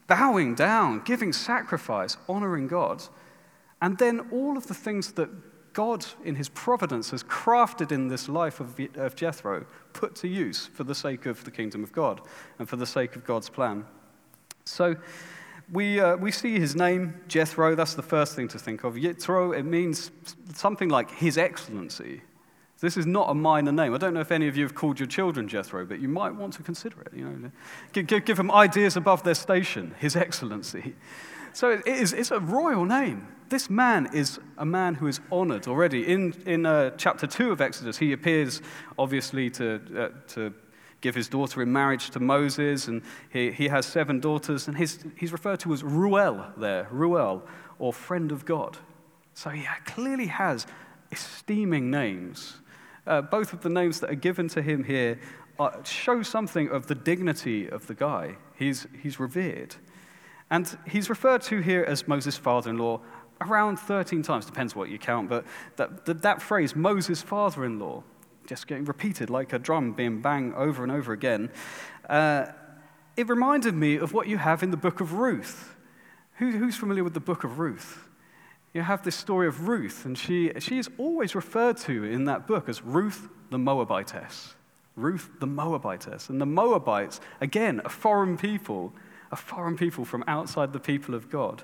bowing 0.07 0.55
down, 0.55 1.01
giving 1.03 1.33
sacrifice, 1.33 2.17
honoring 2.29 2.67
God. 2.67 3.03
And 3.81 3.97
then 3.97 4.21
all 4.31 4.57
of 4.57 4.67
the 4.67 4.73
things 4.73 5.11
that 5.13 5.29
God, 5.73 6.05
in 6.23 6.35
his 6.35 6.49
providence, 6.49 7.09
has 7.11 7.23
crafted 7.23 7.91
in 7.91 8.07
this 8.07 8.29
life 8.29 8.59
of, 8.59 8.79
of 8.95 9.15
Jethro, 9.15 9.65
put 9.91 10.15
to 10.17 10.27
use 10.27 10.67
for 10.67 10.83
the 10.83 10.95
sake 10.95 11.25
of 11.25 11.43
the 11.43 11.51
kingdom 11.51 11.83
of 11.83 11.91
God 11.91 12.21
and 12.59 12.69
for 12.69 12.75
the 12.75 12.85
sake 12.85 13.15
of 13.15 13.25
God's 13.25 13.49
plan. 13.49 13.85
So, 14.65 14.95
we, 15.71 15.99
uh, 15.99 16.15
we 16.17 16.31
see 16.31 16.59
his 16.59 16.75
name, 16.75 17.21
Jethro. 17.27 17.75
That's 17.75 17.93
the 17.93 18.01
first 18.01 18.35
thing 18.35 18.47
to 18.49 18.59
think 18.59 18.83
of. 18.83 18.99
Jethro, 18.99 19.51
it 19.51 19.63
means 19.63 20.11
something 20.53 20.89
like 20.89 21.11
his 21.11 21.37
excellency. 21.37 22.21
This 22.79 22.97
is 22.97 23.05
not 23.05 23.29
a 23.29 23.33
minor 23.33 23.71
name. 23.71 23.93
I 23.93 23.97
don't 23.97 24.13
know 24.13 24.19
if 24.19 24.31
any 24.31 24.49
of 24.49 24.57
you 24.57 24.63
have 24.63 24.75
called 24.75 24.99
your 24.99 25.07
children 25.07 25.47
Jethro, 25.47 25.85
but 25.85 26.01
you 26.01 26.09
might 26.09 26.35
want 26.35 26.53
to 26.55 26.63
consider 26.63 26.99
it. 27.01 27.13
You 27.15 27.25
know, 27.25 27.51
give, 27.93 28.25
give 28.25 28.35
them 28.35 28.51
ideas 28.51 28.97
above 28.97 29.23
their 29.23 29.35
station, 29.35 29.95
his 29.99 30.17
excellency. 30.17 30.93
So 31.53 31.69
it 31.69 31.87
is, 31.87 32.11
it's 32.11 32.31
a 32.31 32.41
royal 32.41 32.83
name. 32.83 33.27
This 33.47 33.69
man 33.69 34.09
is 34.13 34.39
a 34.57 34.65
man 34.65 34.95
who 34.95 35.07
is 35.07 35.21
honored 35.31 35.67
already. 35.67 36.11
In, 36.11 36.33
in 36.45 36.65
uh, 36.65 36.89
chapter 36.97 37.25
2 37.25 37.51
of 37.51 37.61
Exodus, 37.61 37.97
he 37.97 38.11
appears 38.11 38.61
obviously 38.97 39.49
to, 39.51 39.79
uh, 39.97 40.09
to 40.33 40.53
give 41.03 41.13
his 41.13 41.27
daughter 41.27 41.61
in 41.61 41.71
marriage 41.71 42.09
to 42.11 42.19
Moses, 42.19 42.87
and 42.87 43.01
he, 43.29 43.51
he 43.51 43.67
has 43.67 43.85
seven 43.85 44.21
daughters, 44.21 44.67
and 44.69 44.77
his, 44.77 45.03
he's 45.17 45.33
referred 45.33 45.59
to 45.59 45.73
as 45.73 45.83
Reuel 45.83 46.53
there, 46.57 46.87
Reuel, 46.89 47.43
or 47.77 47.91
friend 47.91 48.31
of 48.31 48.45
God. 48.45 48.77
So 49.33 49.49
he 49.49 49.67
clearly 49.85 50.27
has 50.27 50.65
esteeming 51.11 51.91
names. 51.91 52.55
Uh, 53.05 53.21
both 53.21 53.51
of 53.51 53.61
the 53.61 53.69
names 53.69 53.99
that 53.99 54.09
are 54.11 54.15
given 54.15 54.47
to 54.47 54.61
him 54.61 54.85
here 54.85 55.19
are, 55.59 55.77
show 55.83 56.23
something 56.23 56.69
of 56.69 56.87
the 56.87 56.95
dignity 56.95 57.67
of 57.67 57.85
the 57.87 57.93
guy. 57.93 58.37
He's, 58.55 58.87
he's 59.01 59.19
revered. 59.19 59.75
And 60.49 60.77
he's 60.87 61.09
referred 61.09 61.41
to 61.43 61.59
here 61.59 61.83
as 61.83 62.07
Moses' 62.07 62.37
father 62.37 62.69
in 62.69 62.77
law 62.77 63.01
around 63.41 63.77
13 63.77 64.21
times, 64.21 64.45
depends 64.45 64.73
what 64.73 64.87
you 64.87 64.97
count, 64.97 65.27
but 65.27 65.43
that, 65.75 66.05
that, 66.05 66.21
that 66.21 66.41
phrase, 66.41 66.77
Moses' 66.77 67.21
father 67.21 67.65
in 67.65 67.77
law, 67.77 68.03
just 68.45 68.67
getting 68.67 68.85
repeated 68.85 69.29
like 69.29 69.53
a 69.53 69.59
drum 69.59 69.93
being 69.93 70.21
banged 70.21 70.53
over 70.55 70.83
and 70.83 70.91
over 70.91 71.13
again. 71.13 71.49
Uh, 72.09 72.47
it 73.15 73.29
reminded 73.29 73.75
me 73.75 73.97
of 73.97 74.13
what 74.13 74.27
you 74.27 74.37
have 74.37 74.63
in 74.63 74.71
the 74.71 74.77
book 74.77 74.99
of 74.99 75.13
Ruth. 75.13 75.75
Who, 76.37 76.51
who's 76.51 76.75
familiar 76.75 77.03
with 77.03 77.13
the 77.13 77.19
book 77.19 77.43
of 77.43 77.59
Ruth? 77.59 78.07
You 78.73 78.81
have 78.81 79.03
this 79.03 79.15
story 79.15 79.47
of 79.47 79.67
Ruth, 79.67 80.03
and 80.05 80.17
she, 80.17 80.51
she 80.59 80.79
is 80.79 80.89
always 80.97 81.35
referred 81.35 81.77
to 81.77 82.03
in 82.03 82.25
that 82.25 82.47
book 82.47 82.67
as 82.67 82.81
Ruth 82.81 83.29
the 83.51 83.59
Moabitess. 83.59 84.55
Ruth 84.95 85.29
the 85.39 85.45
Moabitess. 85.45 86.29
And 86.29 86.41
the 86.41 86.45
Moabites, 86.47 87.19
again, 87.39 87.81
a 87.85 87.89
foreign 87.89 88.35
people, 88.35 88.93
a 89.31 89.35
foreign 89.35 89.77
people 89.77 90.05
from 90.05 90.23
outside 90.27 90.73
the 90.73 90.79
people 90.79 91.13
of 91.13 91.29
God. 91.29 91.63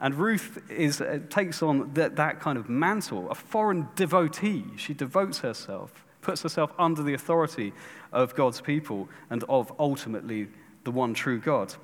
And 0.00 0.14
Ruth 0.14 0.58
is, 0.70 1.00
uh, 1.00 1.20
takes 1.28 1.62
on 1.62 1.92
that, 1.94 2.16
that 2.16 2.40
kind 2.40 2.58
of 2.58 2.68
mantle, 2.68 3.30
a 3.30 3.34
foreign 3.34 3.88
devotee. 3.94 4.64
She 4.76 4.94
devotes 4.94 5.40
herself, 5.40 6.04
puts 6.20 6.42
herself 6.42 6.72
under 6.78 7.02
the 7.02 7.14
authority 7.14 7.72
of 8.12 8.34
God's 8.34 8.60
people 8.60 9.08
and 9.30 9.44
of 9.48 9.72
ultimately 9.78 10.48
the 10.84 10.90
one 10.90 11.14
true 11.14 11.38
God. 11.38 11.74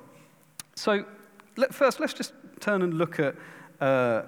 So, 0.75 1.05
let, 1.55 1.73
first, 1.73 1.99
let's 1.99 2.13
just 2.13 2.33
turn 2.59 2.81
and 2.81 2.95
look 2.95 3.19
at 3.19 3.35
uh, 3.81 4.23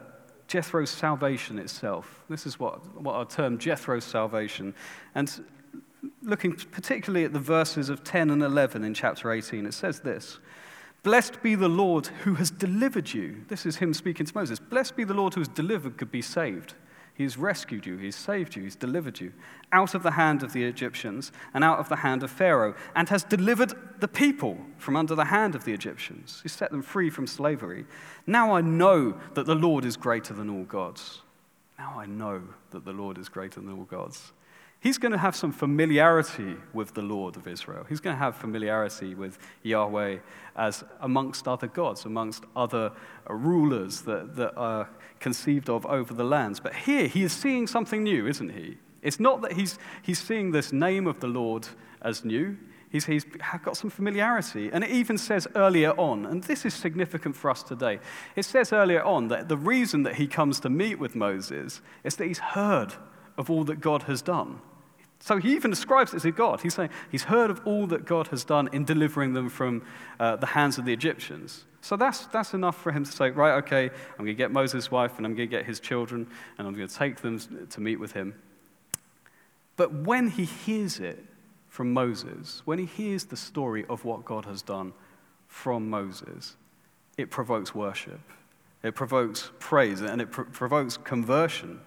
Jethro's 0.47 0.89
salvation 0.89 1.59
itself. 1.59 2.23
This 2.29 2.45
is 2.45 2.59
what, 2.59 3.01
what 3.01 3.15
I 3.15 3.23
term 3.23 3.57
Jethro's 3.57 4.03
salvation. 4.03 4.73
And 5.13 5.45
looking 6.23 6.53
particularly 6.53 7.25
at 7.25 7.33
the 7.33 7.39
verses 7.39 7.89
of 7.89 8.03
10 8.03 8.29
and 8.31 8.41
11 8.41 8.83
in 8.83 8.93
chapter 8.93 9.31
18, 9.31 9.65
it 9.65 9.73
says 9.73 9.99
this 9.99 10.39
Blessed 11.03 11.41
be 11.41 11.55
the 11.55 11.69
Lord 11.69 12.07
who 12.07 12.35
has 12.35 12.51
delivered 12.51 13.13
you. 13.13 13.43
This 13.47 13.65
is 13.65 13.77
him 13.77 13.93
speaking 13.93 14.25
to 14.25 14.35
Moses. 14.35 14.59
Blessed 14.59 14.95
be 14.95 15.03
the 15.03 15.13
Lord 15.13 15.33
who 15.33 15.41
has 15.41 15.47
delivered, 15.47 15.97
could 15.97 16.11
be 16.11 16.21
saved. 16.21 16.73
He's 17.19 17.38
rescued 17.38 17.85
you, 17.85 17.97
He's 17.97 18.15
saved 18.15 18.55
you, 18.55 18.63
He's 18.63 18.77
delivered 18.77 19.19
you 19.19 19.33
out 19.73 19.93
of 19.93 20.03
the 20.03 20.11
hand 20.11 20.41
of 20.41 20.53
the 20.53 20.63
Egyptians 20.63 21.33
and 21.53 21.65
out 21.65 21.77
of 21.77 21.89
the 21.89 21.97
hand 21.97 22.23
of 22.23 22.31
Pharaoh, 22.31 22.75
and 22.95 23.09
has 23.09 23.25
delivered 23.25 23.73
the 23.99 24.07
people 24.07 24.57
from 24.77 24.95
under 24.95 25.15
the 25.15 25.25
hand 25.25 25.53
of 25.53 25.65
the 25.65 25.73
Egyptians. 25.73 26.39
He 26.41 26.47
set 26.47 26.71
them 26.71 26.81
free 26.81 27.09
from 27.09 27.27
slavery. 27.27 27.85
Now 28.25 28.55
I 28.55 28.61
know 28.61 29.19
that 29.33 29.45
the 29.45 29.53
Lord 29.53 29.83
is 29.83 29.97
greater 29.97 30.33
than 30.33 30.49
all 30.49 30.63
gods. 30.63 31.21
Now 31.77 31.93
I 31.97 32.05
know 32.05 32.41
that 32.71 32.85
the 32.85 32.93
Lord 32.93 33.17
is 33.17 33.27
greater 33.27 33.59
than 33.59 33.77
all 33.77 33.83
gods 33.83 34.31
he's 34.81 34.98
going 34.98 35.12
to 35.12 35.17
have 35.17 35.36
some 35.36 35.51
familiarity 35.51 36.55
with 36.74 36.93
the 36.93 37.01
Lord 37.01 37.36
of 37.36 37.48
Israel. 37.48 37.86
He's 37.88 38.00
going 38.00 38.15
to 38.15 38.19
have 38.19 38.36
familiarity 38.36 39.15
with 39.15 39.38
Yahweh 39.63 40.17
as 40.55 40.83
amongst 41.01 41.48
other 41.48 41.67
gods, 41.67 42.05
amongst 42.05 42.45
other 42.55 42.91
rulers 43.27 44.01
that, 44.01 44.36
that 44.36 44.55
are 44.55 44.89
conceived 45.19 45.69
of 45.69 45.86
over 45.86 46.13
the 46.13 46.24
lands. 46.24 46.59
But 46.59 46.74
here, 46.74 47.07
he 47.07 47.24
is 47.24 47.33
seeing 47.33 47.67
something 47.67 48.03
new, 48.03 48.27
isn't 48.27 48.50
he? 48.50 48.77
It's 49.01 49.19
not 49.19 49.41
that 49.41 49.53
he's, 49.53 49.77
he's 50.01 50.19
seeing 50.19 50.51
this 50.51 50.74
name 50.74 51.07
of 51.07 51.19
the 51.19 51.27
Lord 51.27 51.67
as 52.01 52.25
new. 52.25 52.57
He's, 52.89 53.05
he's 53.05 53.24
got 53.63 53.77
some 53.77 53.89
familiarity. 53.89 54.71
And 54.71 54.83
it 54.83 54.89
even 54.89 55.17
says 55.17 55.48
earlier 55.55 55.91
on, 55.91 56.25
and 56.25 56.43
this 56.43 56.65
is 56.65 56.74
significant 56.74 57.36
for 57.36 57.51
us 57.51 57.62
today, 57.63 58.00
it 58.36 58.43
says 58.43 58.74
earlier 58.74 59.03
on 59.03 59.27
that 59.27 59.48
the 59.48 59.57
reason 59.57 60.03
that 60.03 60.15
he 60.15 60.25
comes 60.25 60.59
to 60.62 60.69
meet 60.69 60.95
with 60.95 61.15
Moses 61.15 61.81
is 62.03 62.15
that 62.15 62.25
he's 62.25 62.39
heard 62.39 62.93
of 63.38 63.50
all 63.50 63.63
that 63.65 63.79
God 63.79 64.03
has 64.03 64.21
done. 64.21 64.59
So 65.19 65.38
he 65.38 65.53
even 65.53 65.69
describes 65.69 66.13
it 66.13 66.17
as 66.17 66.25
a 66.25 66.31
God. 66.31 66.61
He's 66.61 66.75
saying 66.75 66.89
he's 67.11 67.23
heard 67.23 67.49
of 67.49 67.61
all 67.65 67.88
that 67.88 68.05
God 68.05 68.27
has 68.27 68.43
done 68.45 68.69
in 68.71 68.85
delivering 68.85 69.33
them 69.33 69.49
from 69.49 69.83
uh, 70.19 70.38
the 70.38 70.45
hands 70.45 70.77
of 70.77 70.85
the 70.85 70.93
Egyptians. 70.93 71.65
So 71.81 71.95
that's, 71.97 72.25
that's 72.27 72.53
enough 72.53 72.81
for 72.81 72.91
him 72.91 73.03
to 73.05 73.11
say, 73.11 73.29
right, 73.29 73.53
okay, 73.63 73.85
I'm 73.85 74.25
going 74.25 74.27
to 74.27 74.33
get 74.33 74.51
Moses' 74.51 74.89
wife 74.91 75.17
and 75.17 75.25
I'm 75.25 75.35
going 75.35 75.49
to 75.49 75.55
get 75.55 75.65
his 75.65 75.79
children 75.79 76.27
and 76.57 76.67
I'm 76.67 76.73
going 76.73 76.88
to 76.88 76.95
take 76.95 77.17
them 77.17 77.39
to 77.69 77.81
meet 77.81 77.99
with 77.99 78.13
him. 78.13 78.35
But 79.75 79.93
when 79.93 80.29
he 80.29 80.45
hears 80.45 80.99
it 80.99 81.25
from 81.69 81.93
Moses, 81.93 82.61
when 82.65 82.79
he 82.79 82.85
hears 82.85 83.25
the 83.25 83.38
story 83.38 83.85
of 83.89 84.03
what 84.03 84.25
God 84.25 84.45
has 84.45 84.61
done 84.61 84.93
from 85.47 85.89
Moses, 85.89 86.55
it 87.17 87.29
provokes 87.29 87.73
worship. 87.75 88.19
It 88.83 88.95
provokes 88.95 89.51
praise 89.59 90.01
and 90.01 90.21
it 90.21 90.31
pr- 90.31 90.43
provokes 90.43 90.97
conversion. 90.97 91.81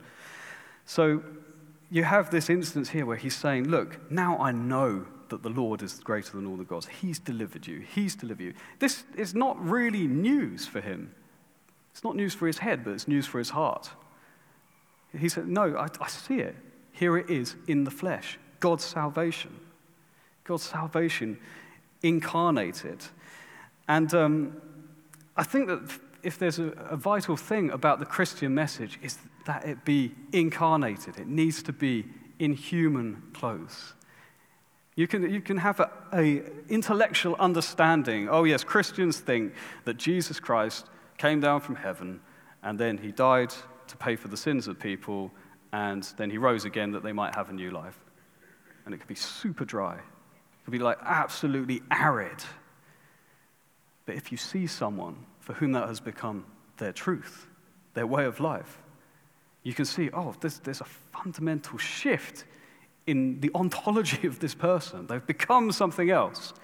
So 0.84 1.22
you 1.92 2.04
have 2.04 2.30
this 2.30 2.48
instance 2.48 2.88
here 2.88 3.04
where 3.04 3.18
he's 3.18 3.36
saying, 3.36 3.68
Look, 3.68 4.10
now 4.10 4.38
I 4.38 4.50
know 4.50 5.04
that 5.28 5.42
the 5.42 5.50
Lord 5.50 5.82
is 5.82 6.00
greater 6.00 6.32
than 6.32 6.46
all 6.46 6.56
the 6.56 6.64
gods. 6.64 6.86
He's 6.86 7.18
delivered 7.18 7.66
you. 7.66 7.80
He's 7.80 8.16
delivered 8.16 8.42
you. 8.42 8.54
This 8.78 9.04
is 9.14 9.34
not 9.34 9.62
really 9.62 10.06
news 10.06 10.66
for 10.66 10.80
him. 10.80 11.14
It's 11.92 12.02
not 12.02 12.16
news 12.16 12.32
for 12.32 12.46
his 12.46 12.58
head, 12.58 12.82
but 12.82 12.94
it's 12.94 13.06
news 13.06 13.26
for 13.26 13.38
his 13.38 13.50
heart. 13.50 13.90
He 15.16 15.28
said, 15.28 15.46
No, 15.46 15.76
I, 15.76 15.88
I 16.00 16.08
see 16.08 16.40
it. 16.40 16.56
Here 16.92 17.18
it 17.18 17.28
is 17.28 17.56
in 17.68 17.84
the 17.84 17.90
flesh 17.90 18.38
God's 18.58 18.84
salvation. 18.84 19.54
God's 20.44 20.62
salvation 20.62 21.38
incarnated. 22.02 23.04
And 23.86 24.14
um, 24.14 24.62
I 25.36 25.42
think 25.42 25.68
that 25.68 25.90
if 26.22 26.38
there's 26.38 26.58
a, 26.58 26.68
a 26.90 26.96
vital 26.96 27.36
thing 27.36 27.70
about 27.70 27.98
the 27.98 28.06
Christian 28.06 28.54
message, 28.54 28.98
is 29.02 29.18
that 29.46 29.64
it 29.64 29.84
be 29.84 30.14
incarnated. 30.32 31.18
It 31.18 31.26
needs 31.26 31.62
to 31.64 31.72
be 31.72 32.06
in 32.38 32.52
human 32.52 33.22
clothes. 33.34 33.94
You 34.94 35.06
can, 35.06 35.32
you 35.32 35.40
can 35.40 35.56
have 35.56 35.80
a, 35.80 36.42
intellectual 36.68 37.34
understanding. 37.38 38.28
Oh, 38.28 38.44
yes, 38.44 38.62
Christians 38.62 39.18
think 39.18 39.54
that 39.84 39.96
Jesus 39.96 40.38
Christ 40.38 40.86
came 41.16 41.40
down 41.40 41.60
from 41.60 41.76
heaven 41.76 42.20
and 42.62 42.78
then 42.78 42.98
he 42.98 43.10
died 43.10 43.52
to 43.88 43.96
pay 43.96 44.16
for 44.16 44.28
the 44.28 44.36
sins 44.36 44.68
of 44.68 44.78
people 44.78 45.30
and 45.72 46.02
then 46.18 46.30
he 46.30 46.36
rose 46.36 46.66
again 46.66 46.92
that 46.92 47.02
they 47.02 47.12
might 47.12 47.34
have 47.34 47.48
a 47.48 47.52
new 47.52 47.70
life. 47.70 47.98
And 48.84 48.94
it 48.94 48.98
could 48.98 49.08
be 49.08 49.14
super 49.14 49.64
dry, 49.64 49.94
it 49.94 50.64
could 50.64 50.72
be 50.72 50.78
like 50.78 50.98
absolutely 51.02 51.80
arid. 51.90 52.44
But 54.04 54.16
if 54.16 54.30
you 54.30 54.36
see 54.36 54.66
someone 54.66 55.24
for 55.42 55.54
whom 55.54 55.72
that 55.72 55.88
has 55.88 56.00
become 56.00 56.46
their 56.78 56.92
truth, 56.92 57.48
their 57.94 58.06
way 58.06 58.24
of 58.24 58.40
life, 58.40 58.78
you 59.64 59.74
can 59.74 59.84
see, 59.84 60.08
oh, 60.12 60.34
there's, 60.40 60.60
there's 60.60 60.80
a 60.80 60.84
fundamental 60.84 61.78
shift 61.78 62.44
in 63.06 63.40
the 63.40 63.50
ontology 63.54 64.26
of 64.26 64.38
this 64.38 64.54
person. 64.54 65.06
They've 65.06 65.26
become 65.26 65.72
something 65.72 66.10
else. 66.10 66.54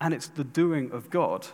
And 0.00 0.12
it's 0.12 0.28
the 0.28 0.44
doing 0.44 0.90
of 0.92 1.10
God. 1.10 1.46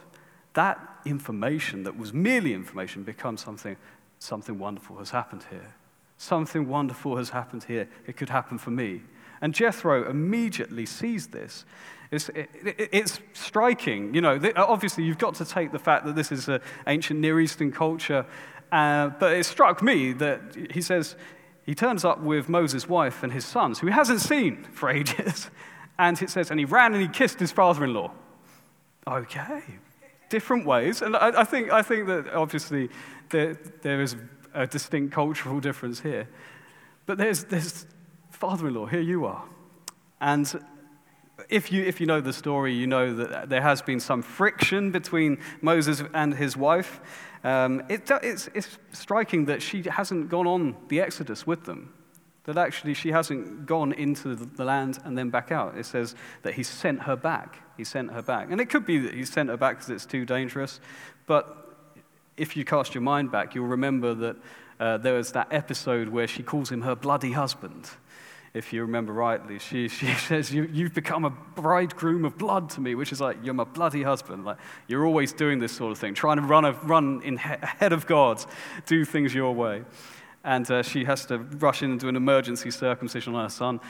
That 0.55 0.81
information 1.05 1.83
that 1.85 1.97
was 1.97 2.13
merely 2.13 2.55
information 2.55 3.03
becomes 3.03 3.43
something, 3.43 3.77
something 4.19 4.59
wonderful 4.59 4.97
has 4.99 5.11
happened 5.11 5.45
here. 5.51 5.75
Something 6.17 6.69
wonderful 6.69 7.17
has 7.17 7.31
happened 7.31 7.65
here. 7.65 7.89
It 8.07 8.17
could 8.17 8.31
happen 8.31 8.57
for 8.59 8.71
me. 8.71 9.03
And 9.41 9.55
Jethro 9.55 10.09
immediately 10.09 10.87
sees 10.87 11.29
this. 11.29 11.65
It's, 12.11 12.29
it, 12.31 12.49
it's 12.93 13.21
striking. 13.33 14.15
You 14.15 14.21
know, 14.21 14.41
obviously, 14.57 15.05
you've 15.05 15.19
got 15.19 15.35
to 15.37 15.45
take 15.45 15.73
the 15.73 15.79
fact 15.79 16.07
that 16.07 16.15
this 16.15 16.31
is 16.31 16.49
an 16.49 16.61
ancient 16.87 17.21
Near 17.21 17.41
Eastern 17.41 17.73
culture 17.73 18.27
uh, 18.75 19.11
but 19.21 19.33
it 19.33 19.45
struck 19.45 19.83
me 19.85 20.13
that 20.13 20.41
he 20.73 20.83
says 20.83 21.15
he 21.65 21.77
turns 21.77 22.05
up 22.05 22.21
with 22.21 22.49
Moses' 22.49 22.89
wife 22.89 23.23
and 23.23 23.33
his 23.33 23.47
sons, 23.47 23.79
who 23.79 23.87
he 23.87 23.93
hasn't 23.93 24.21
seen 24.21 24.65
for 24.73 24.91
ages. 24.99 25.49
And 25.97 26.21
it 26.21 26.29
says, 26.29 26.51
and 26.51 26.59
he 26.59 26.65
ran 26.67 26.93
and 26.93 27.01
he 27.01 27.09
kissed 27.09 27.39
his 27.39 27.53
father 27.53 27.85
in 27.85 27.95
law. 27.95 28.11
Okay, 29.07 29.63
different 30.29 30.67
ways. 30.67 31.03
And 31.03 31.15
I, 31.15 31.43
I, 31.43 31.45
think, 31.45 31.71
I 31.71 31.83
think 31.83 32.09
that 32.09 32.35
obviously 32.35 32.91
there, 33.31 33.55
there 33.83 34.01
is 34.01 34.17
a 34.55 34.67
distinct 34.67 35.13
cultural 35.13 35.61
difference 35.61 36.01
here. 36.01 36.29
But 37.07 37.19
there's, 37.19 37.45
there's 37.45 37.87
father 38.35 38.69
in 38.69 38.75
law, 38.75 38.87
here 38.87 39.01
you 39.01 39.25
are. 39.25 39.45
And 40.21 40.53
if 41.49 41.73
you, 41.73 41.83
if 41.83 42.01
you 42.01 42.07
know 42.07 42.21
the 42.21 42.33
story, 42.33 42.75
you 42.75 42.87
know 42.87 43.15
that 43.15 43.49
there 43.49 43.63
has 43.63 43.83
been 43.83 44.01
some 44.01 44.23
friction 44.23 44.91
between 44.91 45.39
Moses 45.61 46.03
and 46.13 46.35
his 46.35 46.57
wife. 46.57 47.01
Um, 47.43 47.83
it, 47.89 48.11
it's, 48.23 48.49
it's 48.55 48.79
striking 48.93 49.47
that 49.47 49.63
she 49.63 49.83
hasn't 49.83 50.29
gone 50.29 50.47
on 50.47 50.77
the 50.89 51.01
Exodus 51.01 51.47
with 51.47 51.65
them, 51.65 51.93
that 52.45 52.57
actually 52.57 52.95
she 52.95 53.11
hasn't 53.11 53.67
gone 53.67 53.93
into 53.93 54.35
the 54.35 54.65
land 54.65 54.99
and 55.05 55.17
then 55.17 55.31
back 55.31 55.53
out. 55.53 55.77
It 55.77 55.87
says 55.87 56.15
that 56.43 56.55
he 56.55 56.63
sent 56.63 57.03
her 57.03 57.17
back. 57.17 57.63
He 57.77 57.85
sent 57.85 58.13
her 58.13 58.23
back. 58.23 58.51
And 58.51 58.61
it 58.61 58.71
could 58.71 58.87
be 58.87 58.99
that 58.99 59.15
he 59.15 59.25
sent 59.25 59.49
her 59.49 59.57
back 59.57 59.77
because 59.77 59.91
it's 59.91 60.07
too 60.07 60.25
dangerous, 60.25 60.81
but 61.27 61.61
if 62.37 62.57
you 62.57 62.65
cast 62.65 62.95
your 62.95 63.03
mind 63.03 63.31
back, 63.31 63.55
you'll 63.55 63.67
remember 63.67 64.15
that 64.15 64.37
uh, 64.81 64.99
there 64.99 65.15
was 65.15 65.33
that 65.33 65.49
episode 65.53 66.09
where 66.09 66.27
she 66.27 66.43
calls 66.43 66.71
him 66.71 66.83
her 66.83 66.97
bloody 66.97 67.33
husband 67.33 67.91
if 68.55 68.73
you 68.73 68.83
remember 68.83 69.13
rightly. 69.13 69.59
She, 69.59 69.89
she 69.89 70.07
says, 70.15 70.55
you, 70.55 70.69
You've 70.73 70.95
become 70.95 71.25
a 71.25 71.31
bridegroom 71.31 72.25
of 72.25 72.39
blood 72.39 72.71
to 72.71 72.81
me, 72.81 72.95
which 72.95 73.13
is 73.13 73.21
like, 73.21 73.37
You're 73.43 73.55
my 73.55 73.65
bloody 73.65 74.03
husband. 74.03 74.45
Like, 74.45 74.59
you're 74.87 75.05
always 75.05 75.33
doing 75.33 75.59
this 75.59 75.73
sort 75.73 75.93
of 75.93 75.99
thing, 75.99 76.15
trying 76.15 76.37
to 76.37 76.43
run, 76.43 76.65
a, 76.65 76.73
run 76.73 77.21
in 77.25 77.37
he- 77.37 77.49
ahead 77.51 77.93
of 77.93 78.07
God, 78.07 78.43
do 78.87 79.05
things 79.05 79.35
your 79.35 79.53
way. 79.55 79.83
And 80.45 80.71
uh, 80.71 80.83
she 80.83 81.05
has 81.05 81.27
to 81.27 81.39
rush 81.39 81.83
into 81.83 82.09
an 82.09 82.17
emergency 82.17 82.71
circumcision 82.71 83.35
on 83.35 83.45
her 83.45 83.51
son. 83.51 83.81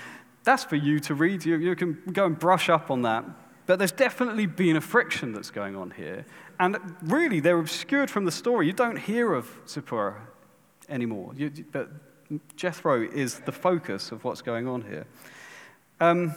That's 0.44 0.64
for 0.64 0.76
you 0.76 1.00
to 1.00 1.14
read. 1.14 1.44
You, 1.44 1.56
you 1.56 1.75
can 1.75 2.00
go 2.12 2.26
and 2.26 2.38
brush 2.38 2.68
up 2.68 2.90
on 2.90 3.02
that. 3.02 3.25
But 3.66 3.78
there's 3.78 3.92
definitely 3.92 4.47
been 4.47 4.76
a 4.76 4.80
friction 4.80 5.33
that's 5.33 5.50
going 5.50 5.75
on 5.75 5.90
here. 5.90 6.26
And 6.61 6.76
really, 7.02 7.40
they're 7.40 7.59
obscured 7.59 8.11
from 8.11 8.25
the 8.25 8.30
story. 8.30 8.66
You 8.66 8.73
don't 8.73 8.99
hear 8.99 9.33
of 9.33 9.50
Zipporah 9.66 10.21
anymore. 10.88 11.33
You, 11.35 11.50
but 11.73 11.90
Jethro 12.57 13.02
is 13.02 13.40
the 13.40 13.52
focus 13.52 14.12
of 14.12 14.25
what's 14.25 14.43
going 14.43 14.66
on 14.66 14.83
here. 14.83 15.07
Um, 16.00 16.35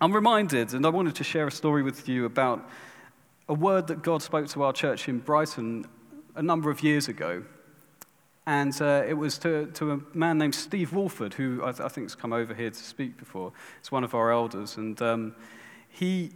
I'm 0.00 0.12
reminded, 0.12 0.74
and 0.74 0.84
I 0.84 0.88
wanted 0.88 1.14
to 1.16 1.24
share 1.24 1.46
a 1.46 1.52
story 1.52 1.82
with 1.82 2.08
you 2.08 2.24
about 2.24 2.68
a 3.48 3.54
word 3.54 3.86
that 3.88 4.02
God 4.02 4.22
spoke 4.22 4.48
to 4.48 4.62
our 4.62 4.72
church 4.72 5.08
in 5.08 5.18
Brighton 5.18 5.86
a 6.34 6.42
number 6.42 6.70
of 6.70 6.82
years 6.82 7.08
ago. 7.08 7.44
And 8.46 8.80
uh, 8.82 9.04
it 9.06 9.14
was 9.14 9.38
to, 9.38 9.66
to, 9.74 9.92
a 9.92 10.00
man 10.16 10.38
named 10.38 10.54
Steve 10.54 10.92
Wolford, 10.92 11.34
who 11.34 11.60
I, 11.62 11.70
th- 11.70 11.80
I, 11.80 11.88
think 11.88 12.06
has 12.06 12.16
come 12.16 12.32
over 12.32 12.52
here 12.52 12.70
to 12.70 12.76
speak 12.76 13.16
before. 13.16 13.52
It's 13.78 13.92
one 13.92 14.02
of 14.02 14.14
our 14.14 14.32
elders. 14.32 14.76
And 14.76 15.00
um, 15.00 15.36
he, 15.88 16.32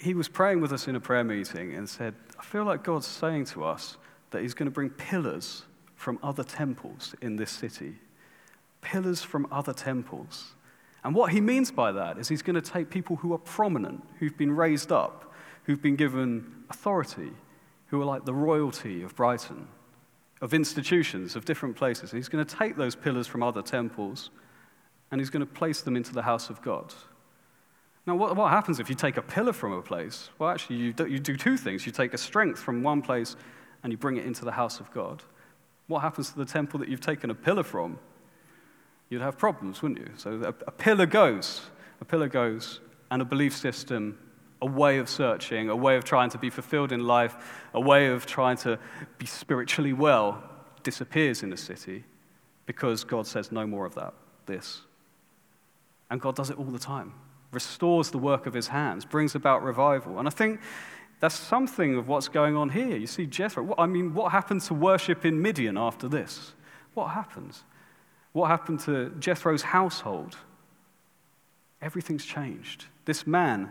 he 0.00 0.14
was 0.14 0.28
praying 0.28 0.60
with 0.60 0.72
us 0.72 0.88
in 0.88 0.96
a 0.96 1.00
prayer 1.00 1.22
meeting 1.22 1.74
and 1.74 1.88
said, 1.88 2.14
I 2.38 2.42
feel 2.42 2.64
like 2.64 2.82
God's 2.82 3.06
saying 3.06 3.44
to 3.46 3.64
us 3.64 3.96
that 4.30 4.42
he's 4.42 4.54
going 4.54 4.66
to 4.66 4.74
bring 4.74 4.90
pillars 4.90 5.62
from 6.00 6.18
other 6.22 6.42
temples 6.42 7.14
in 7.20 7.36
this 7.36 7.50
city. 7.50 7.92
Pillars 8.80 9.22
from 9.22 9.46
other 9.52 9.74
temples. 9.74 10.54
And 11.04 11.14
what 11.14 11.30
he 11.30 11.42
means 11.42 11.70
by 11.70 11.92
that 11.92 12.16
is 12.16 12.26
he's 12.26 12.40
going 12.40 12.54
to 12.54 12.62
take 12.62 12.88
people 12.88 13.16
who 13.16 13.34
are 13.34 13.38
prominent, 13.38 14.02
who've 14.18 14.36
been 14.36 14.56
raised 14.56 14.90
up, 14.90 15.30
who've 15.64 15.82
been 15.82 15.96
given 15.96 16.64
authority, 16.70 17.32
who 17.88 18.00
are 18.00 18.06
like 18.06 18.24
the 18.24 18.32
royalty 18.32 19.02
of 19.02 19.14
Brighton, 19.14 19.68
of 20.40 20.54
institutions, 20.54 21.36
of 21.36 21.44
different 21.44 21.76
places. 21.76 22.10
He's 22.10 22.30
going 22.30 22.46
to 22.46 22.56
take 22.56 22.76
those 22.76 22.96
pillars 22.96 23.26
from 23.26 23.42
other 23.42 23.60
temples 23.60 24.30
and 25.10 25.20
he's 25.20 25.28
going 25.28 25.46
to 25.46 25.52
place 25.52 25.82
them 25.82 25.96
into 25.96 26.14
the 26.14 26.22
house 26.22 26.48
of 26.48 26.62
God. 26.62 26.94
Now, 28.06 28.16
what, 28.16 28.34
what 28.36 28.48
happens 28.48 28.80
if 28.80 28.88
you 28.88 28.94
take 28.94 29.18
a 29.18 29.22
pillar 29.22 29.52
from 29.52 29.74
a 29.74 29.82
place? 29.82 30.30
Well, 30.38 30.48
actually, 30.48 30.76
you 30.76 30.94
do, 30.94 31.04
you 31.04 31.18
do 31.18 31.36
two 31.36 31.58
things. 31.58 31.84
You 31.84 31.92
take 31.92 32.14
a 32.14 32.18
strength 32.18 32.58
from 32.58 32.82
one 32.82 33.02
place 33.02 33.36
and 33.82 33.92
you 33.92 33.98
bring 33.98 34.16
it 34.16 34.24
into 34.24 34.46
the 34.46 34.52
house 34.52 34.80
of 34.80 34.90
God. 34.92 35.22
What 35.90 36.02
happens 36.02 36.30
to 36.30 36.38
the 36.38 36.44
temple 36.44 36.78
that 36.78 36.88
you've 36.88 37.00
taken 37.00 37.30
a 37.30 37.34
pillar 37.34 37.64
from? 37.64 37.98
You'd 39.08 39.22
have 39.22 39.36
problems, 39.36 39.82
wouldn't 39.82 39.98
you? 39.98 40.12
So 40.16 40.40
a, 40.44 40.54
a 40.68 40.70
pillar 40.70 41.04
goes, 41.04 41.62
a 42.00 42.04
pillar 42.04 42.28
goes, 42.28 42.78
and 43.10 43.20
a 43.20 43.24
belief 43.24 43.56
system, 43.56 44.16
a 44.62 44.66
way 44.66 44.98
of 44.98 45.08
searching, 45.08 45.68
a 45.68 45.74
way 45.74 45.96
of 45.96 46.04
trying 46.04 46.30
to 46.30 46.38
be 46.38 46.48
fulfilled 46.48 46.92
in 46.92 47.08
life, 47.08 47.66
a 47.74 47.80
way 47.80 48.06
of 48.06 48.24
trying 48.24 48.56
to 48.58 48.78
be 49.18 49.26
spiritually 49.26 49.92
well 49.92 50.40
disappears 50.84 51.42
in 51.42 51.50
the 51.50 51.56
city 51.56 52.04
because 52.66 53.02
God 53.02 53.26
says 53.26 53.50
no 53.50 53.66
more 53.66 53.84
of 53.84 53.96
that, 53.96 54.14
this. 54.46 54.82
And 56.08 56.20
God 56.20 56.36
does 56.36 56.50
it 56.50 56.56
all 56.56 56.66
the 56.66 56.78
time 56.78 57.14
restores 57.52 58.10
the 58.10 58.18
work 58.18 58.46
of 58.46 58.54
his 58.54 58.68
hands, 58.68 59.04
brings 59.04 59.34
about 59.34 59.62
revival. 59.62 60.18
And 60.18 60.28
I 60.28 60.30
think 60.30 60.60
that's 61.20 61.34
something 61.34 61.96
of 61.96 62.08
what's 62.08 62.28
going 62.28 62.56
on 62.56 62.70
here. 62.70 62.96
You 62.96 63.06
see, 63.06 63.26
Jethro, 63.26 63.74
I 63.78 63.86
mean, 63.86 64.14
what 64.14 64.32
happened 64.32 64.62
to 64.62 64.74
worship 64.74 65.24
in 65.24 65.40
Midian 65.40 65.76
after 65.76 66.08
this? 66.08 66.54
What 66.94 67.08
happens? 67.08 67.62
What 68.32 68.48
happened 68.48 68.80
to 68.80 69.10
Jethro's 69.18 69.62
household? 69.62 70.36
Everything's 71.82 72.24
changed. 72.24 72.86
This 73.04 73.26
man, 73.26 73.70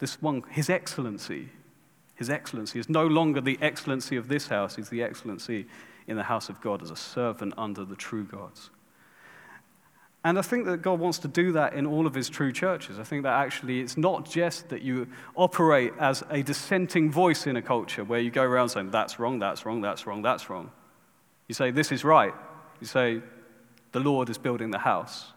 this 0.00 0.20
one, 0.20 0.42
his 0.50 0.68
excellency, 0.68 1.48
his 2.16 2.30
excellency 2.30 2.80
is 2.80 2.88
no 2.88 3.06
longer 3.06 3.40
the 3.40 3.58
excellency 3.62 4.16
of 4.16 4.26
this 4.28 4.48
house, 4.48 4.74
he's 4.74 4.88
the 4.88 5.02
excellency 5.02 5.66
in 6.08 6.16
the 6.16 6.24
house 6.24 6.48
of 6.48 6.60
God 6.60 6.82
as 6.82 6.90
a 6.90 6.96
servant 6.96 7.54
under 7.56 7.84
the 7.84 7.96
true 7.96 8.24
gods. 8.24 8.70
And 10.24 10.38
I 10.38 10.42
think 10.42 10.66
that 10.66 10.78
God 10.78 10.98
wants 10.98 11.18
to 11.20 11.28
do 11.28 11.52
that 11.52 11.74
in 11.74 11.86
all 11.86 12.06
of 12.06 12.14
his 12.14 12.28
true 12.28 12.52
churches. 12.52 12.98
I 12.98 13.04
think 13.04 13.22
that 13.22 13.32
actually 13.32 13.80
it's 13.80 13.96
not 13.96 14.28
just 14.28 14.68
that 14.70 14.82
you 14.82 15.06
operate 15.36 15.92
as 16.00 16.24
a 16.30 16.42
dissenting 16.42 17.10
voice 17.10 17.46
in 17.46 17.56
a 17.56 17.62
culture 17.62 18.02
where 18.04 18.20
you 18.20 18.30
go 18.30 18.42
around 18.42 18.70
saying, 18.70 18.90
that's 18.90 19.18
wrong, 19.18 19.38
that's 19.38 19.64
wrong, 19.64 19.80
that's 19.80 20.06
wrong, 20.06 20.22
that's 20.22 20.50
wrong. 20.50 20.70
You 21.46 21.54
say, 21.54 21.70
this 21.70 21.92
is 21.92 22.04
right. 22.04 22.34
You 22.80 22.86
say, 22.86 23.22
the 23.92 24.00
Lord 24.00 24.28
is 24.28 24.38
building 24.38 24.70
the 24.70 24.78
house. 24.78 25.32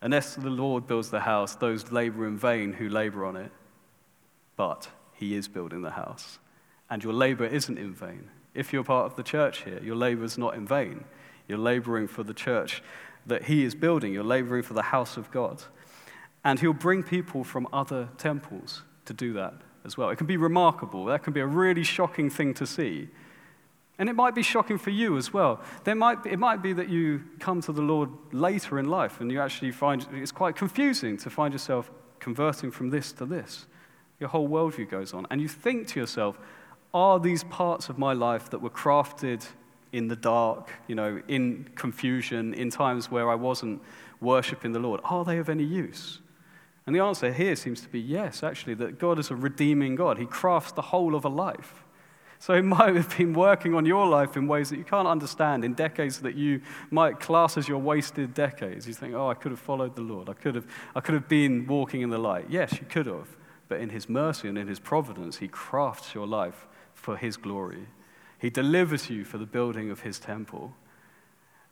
Unless 0.00 0.34
the 0.34 0.50
Lord 0.50 0.88
builds 0.88 1.10
the 1.10 1.20
house, 1.20 1.54
those 1.54 1.92
labor 1.92 2.26
in 2.26 2.36
vain 2.36 2.72
who 2.72 2.88
labor 2.88 3.24
on 3.24 3.36
it. 3.36 3.52
But 4.56 4.88
he 5.12 5.36
is 5.36 5.46
building 5.46 5.82
the 5.82 5.92
house. 5.92 6.40
And 6.90 7.02
your 7.02 7.12
labor 7.12 7.46
isn't 7.46 7.78
in 7.78 7.94
vain. 7.94 8.28
If 8.54 8.72
you're 8.72 8.84
part 8.84 9.06
of 9.06 9.16
the 9.16 9.22
church 9.22 9.62
here, 9.62 9.80
your 9.82 9.96
labor 9.96 10.24
is 10.24 10.36
not 10.36 10.54
in 10.56 10.66
vain. 10.66 11.04
You're 11.48 11.58
laboring 11.58 12.08
for 12.08 12.22
the 12.22 12.34
church 12.34 12.82
that 13.26 13.44
he 13.44 13.64
is 13.64 13.74
building. 13.74 14.12
You're 14.12 14.24
laboring 14.24 14.62
for 14.62 14.74
the 14.74 14.82
house 14.82 15.16
of 15.16 15.30
God. 15.30 15.62
And 16.44 16.58
he'll 16.58 16.72
bring 16.72 17.02
people 17.02 17.44
from 17.44 17.68
other 17.72 18.08
temples 18.18 18.82
to 19.04 19.12
do 19.12 19.32
that 19.34 19.54
as 19.84 19.96
well. 19.96 20.10
It 20.10 20.16
can 20.16 20.26
be 20.26 20.36
remarkable. 20.36 21.04
That 21.06 21.22
can 21.22 21.32
be 21.32 21.40
a 21.40 21.46
really 21.46 21.84
shocking 21.84 22.30
thing 22.30 22.54
to 22.54 22.66
see. 22.66 23.08
And 23.98 24.08
it 24.08 24.14
might 24.14 24.34
be 24.34 24.42
shocking 24.42 24.78
for 24.78 24.90
you 24.90 25.16
as 25.16 25.32
well. 25.32 25.60
There 25.84 25.94
might 25.94 26.24
be, 26.24 26.30
it 26.30 26.38
might 26.38 26.62
be 26.62 26.72
that 26.72 26.88
you 26.88 27.22
come 27.38 27.60
to 27.62 27.72
the 27.72 27.82
Lord 27.82 28.10
later 28.32 28.78
in 28.78 28.88
life 28.88 29.20
and 29.20 29.30
you 29.30 29.40
actually 29.40 29.70
find 29.70 30.06
it's 30.12 30.32
quite 30.32 30.56
confusing 30.56 31.16
to 31.18 31.30
find 31.30 31.52
yourself 31.52 31.90
converting 32.18 32.70
from 32.70 32.90
this 32.90 33.12
to 33.12 33.26
this. 33.26 33.66
Your 34.18 34.28
whole 34.28 34.48
worldview 34.48 34.88
goes 34.88 35.12
on. 35.12 35.26
And 35.30 35.40
you 35.40 35.48
think 35.48 35.88
to 35.88 36.00
yourself, 36.00 36.38
are 36.94 37.18
these 37.20 37.44
parts 37.44 37.88
of 37.88 37.98
my 37.98 38.12
life 38.12 38.50
that 38.50 38.60
were 38.60 38.70
crafted 38.70 39.46
in 39.92 40.08
the 40.08 40.16
dark, 40.16 40.70
you 40.88 40.94
know, 40.94 41.20
in 41.28 41.68
confusion, 41.74 42.54
in 42.54 42.70
times 42.70 43.10
where 43.10 43.30
I 43.30 43.34
wasn't 43.34 43.82
worshiping 44.20 44.72
the 44.72 44.78
Lord? 44.78 45.00
Are 45.04 45.24
they 45.24 45.38
of 45.38 45.48
any 45.48 45.64
use? 45.64 46.20
And 46.86 46.96
the 46.96 47.00
answer 47.00 47.32
here 47.32 47.54
seems 47.54 47.80
to 47.82 47.88
be 47.88 48.00
yes, 48.00 48.42
actually, 48.42 48.74
that 48.74 48.98
God 48.98 49.18
is 49.18 49.30
a 49.30 49.36
redeeming 49.36 49.94
God. 49.94 50.18
He 50.18 50.26
crafts 50.26 50.72
the 50.72 50.82
whole 50.82 51.14
of 51.14 51.24
a 51.24 51.28
life. 51.28 51.84
So 52.38 52.54
he 52.56 52.60
might 52.76 52.96
have 52.96 53.16
been 53.16 53.34
working 53.34 53.74
on 53.74 53.86
your 53.86 54.06
life 54.06 54.36
in 54.36 54.48
ways 54.48 54.70
that 54.70 54.78
you 54.78 54.84
can't 54.84 55.06
understand, 55.06 55.64
in 55.64 55.74
decades 55.74 56.20
that 56.22 56.34
you 56.34 56.60
might 56.90 57.20
class 57.20 57.56
as 57.56 57.68
your 57.68 57.78
wasted 57.78 58.34
decades. 58.34 58.88
You 58.88 58.94
think, 58.94 59.14
oh, 59.14 59.28
I 59.28 59.34
could 59.34 59.52
have 59.52 59.60
followed 59.60 59.94
the 59.94 60.02
Lord. 60.02 60.28
I 60.28 60.34
could 60.34 60.56
have, 60.56 60.66
I 60.96 61.00
could 61.00 61.14
have 61.14 61.28
been 61.28 61.66
walking 61.66 62.00
in 62.00 62.10
the 62.10 62.18
light. 62.18 62.46
Yes, 62.48 62.72
you 62.72 62.86
could 62.88 63.06
have. 63.06 63.28
But 63.68 63.80
in 63.80 63.90
his 63.90 64.08
mercy 64.08 64.48
and 64.48 64.58
in 64.58 64.66
his 64.66 64.80
providence, 64.80 65.38
he 65.38 65.46
crafts 65.46 66.14
your 66.14 66.26
life 66.26 66.66
for 66.94 67.16
his 67.16 67.36
glory. 67.36 67.86
He 68.42 68.50
delivers 68.50 69.08
you 69.08 69.24
for 69.24 69.38
the 69.38 69.46
building 69.46 69.92
of 69.92 70.00
his 70.00 70.18
temple. 70.18 70.74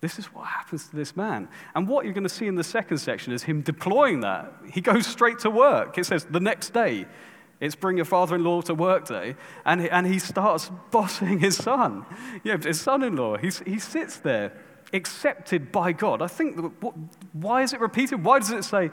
This 0.01 0.21
is 0.21 0.27
what 0.27 0.47
happens 0.47 0.87
to 0.87 0.95
this 0.95 1.17
man. 1.17 1.49
And 1.75 1.89
what 1.89 2.05
you're 2.05 2.15
going 2.15 2.23
to 2.23 2.29
see 2.29 2.47
in 2.47 2.55
the 2.55 2.63
second 2.63 2.99
section 2.99 3.33
is 3.33 3.43
him 3.43 3.61
deploying 3.61 4.21
that. 4.21 4.53
He 4.73 4.81
goes 4.81 5.05
straight 5.05 5.41
to 5.41 5.51
work. 5.51 5.99
It 5.99 6.07
says 6.07 6.25
the 6.31 6.39
next 6.39 6.73
day, 6.73 7.07
it's 7.59 7.75
bring 7.75 7.97
your 7.97 8.07
father 8.07 8.37
in 8.37 8.45
law 8.45 8.61
to 8.63 8.75
work 8.75 9.09
day. 9.09 9.35
And, 9.67 9.85
and 9.89 10.07
he 10.07 10.21
starts 10.21 10.71
bossing 10.93 11.41
his 11.41 11.57
son, 11.57 12.07
yeah, 12.45 12.57
his 12.57 12.81
son 12.81 13.03
in 13.03 13.17
law. 13.17 13.37
He 13.37 13.51
sits 13.51 14.19
there, 14.19 14.53
accepted 14.93 15.73
by 15.73 15.91
God. 15.91 16.23
I 16.23 16.29
think, 16.29 16.57
what, 16.81 16.95
why 17.33 17.63
is 17.63 17.73
it 17.73 17.81
repeated? 17.81 18.25
Why 18.25 18.39
does 18.39 18.53
it 18.53 18.63
say 18.63 18.91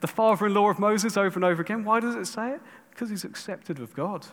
the 0.00 0.08
father 0.08 0.46
in 0.46 0.54
law 0.54 0.68
of 0.68 0.80
Moses 0.80 1.16
over 1.16 1.38
and 1.38 1.44
over 1.44 1.62
again? 1.62 1.84
Why 1.84 2.00
does 2.00 2.16
it 2.16 2.26
say 2.26 2.54
it? 2.54 2.60
Because 2.90 3.08
he's 3.08 3.24
accepted 3.24 3.78
of 3.78 3.94
God. 3.94 4.26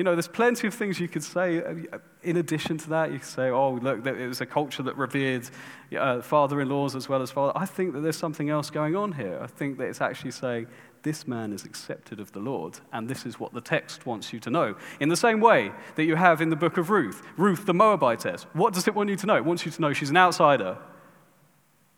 You 0.00 0.04
know, 0.04 0.14
there's 0.14 0.28
plenty 0.28 0.66
of 0.66 0.72
things 0.72 0.98
you 0.98 1.08
could 1.08 1.22
say 1.22 1.62
uh, 1.62 1.98
in 2.22 2.38
addition 2.38 2.78
to 2.78 2.88
that. 2.88 3.12
You 3.12 3.18
could 3.18 3.28
say, 3.28 3.50
oh, 3.50 3.72
look, 3.72 4.06
it 4.06 4.26
was 4.26 4.40
a 4.40 4.46
culture 4.46 4.82
that 4.84 4.96
revered 4.96 5.50
uh, 5.94 6.22
father 6.22 6.62
in 6.62 6.70
laws 6.70 6.96
as 6.96 7.06
well 7.06 7.20
as 7.20 7.30
father. 7.30 7.52
I 7.54 7.66
think 7.66 7.92
that 7.92 8.00
there's 8.00 8.16
something 8.16 8.48
else 8.48 8.70
going 8.70 8.96
on 8.96 9.12
here. 9.12 9.38
I 9.42 9.46
think 9.46 9.76
that 9.76 9.88
it's 9.88 10.00
actually 10.00 10.30
saying, 10.30 10.68
this 11.02 11.28
man 11.28 11.52
is 11.52 11.66
accepted 11.66 12.18
of 12.18 12.32
the 12.32 12.38
Lord, 12.38 12.78
and 12.94 13.10
this 13.10 13.26
is 13.26 13.38
what 13.38 13.52
the 13.52 13.60
text 13.60 14.06
wants 14.06 14.32
you 14.32 14.40
to 14.40 14.48
know. 14.48 14.74
In 15.00 15.10
the 15.10 15.18
same 15.18 15.38
way 15.38 15.70
that 15.96 16.04
you 16.04 16.16
have 16.16 16.40
in 16.40 16.48
the 16.48 16.56
book 16.56 16.78
of 16.78 16.88
Ruth, 16.88 17.20
Ruth 17.36 17.66
the 17.66 17.74
Moabitess, 17.74 18.44
what 18.54 18.72
does 18.72 18.88
it 18.88 18.94
want 18.94 19.10
you 19.10 19.16
to 19.16 19.26
know? 19.26 19.36
It 19.36 19.44
wants 19.44 19.66
you 19.66 19.70
to 19.70 19.82
know 19.82 19.92
she's 19.92 20.08
an 20.08 20.16
outsider, 20.16 20.78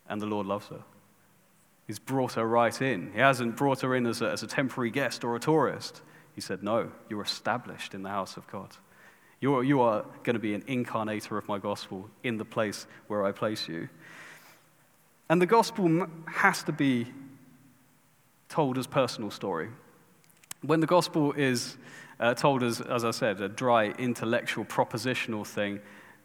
and 0.08 0.20
the 0.20 0.26
Lord 0.26 0.48
loves 0.48 0.66
her. 0.70 0.82
He's 1.86 2.00
brought 2.00 2.32
her 2.32 2.48
right 2.48 2.82
in. 2.82 3.12
He 3.12 3.20
hasn't 3.20 3.56
brought 3.56 3.82
her 3.82 3.94
in 3.94 4.06
as 4.06 4.22
a, 4.22 4.28
as 4.32 4.42
a 4.42 4.48
temporary 4.48 4.90
guest 4.90 5.22
or 5.22 5.36
a 5.36 5.38
tourist. 5.38 6.02
He 6.34 6.40
said, 6.40 6.62
No, 6.62 6.90
you're 7.08 7.22
established 7.22 7.94
in 7.94 8.02
the 8.02 8.08
house 8.08 8.36
of 8.36 8.46
God. 8.48 8.70
You're, 9.40 9.64
you 9.64 9.80
are 9.80 10.04
going 10.22 10.34
to 10.34 10.40
be 10.40 10.54
an 10.54 10.62
incarnator 10.62 11.36
of 11.36 11.48
my 11.48 11.58
gospel 11.58 12.08
in 12.22 12.38
the 12.38 12.44
place 12.44 12.86
where 13.08 13.24
I 13.24 13.32
place 13.32 13.68
you. 13.68 13.88
And 15.28 15.42
the 15.42 15.46
gospel 15.46 16.06
has 16.26 16.62
to 16.64 16.72
be 16.72 17.06
told 18.48 18.78
as 18.78 18.86
personal 18.86 19.30
story. 19.30 19.70
When 20.60 20.80
the 20.80 20.86
gospel 20.86 21.32
is 21.32 21.76
uh, 22.20 22.34
told 22.34 22.62
as, 22.62 22.80
as 22.80 23.04
I 23.04 23.10
said, 23.10 23.40
a 23.40 23.48
dry 23.48 23.86
intellectual 23.98 24.64
propositional 24.64 25.46
thing, 25.46 25.80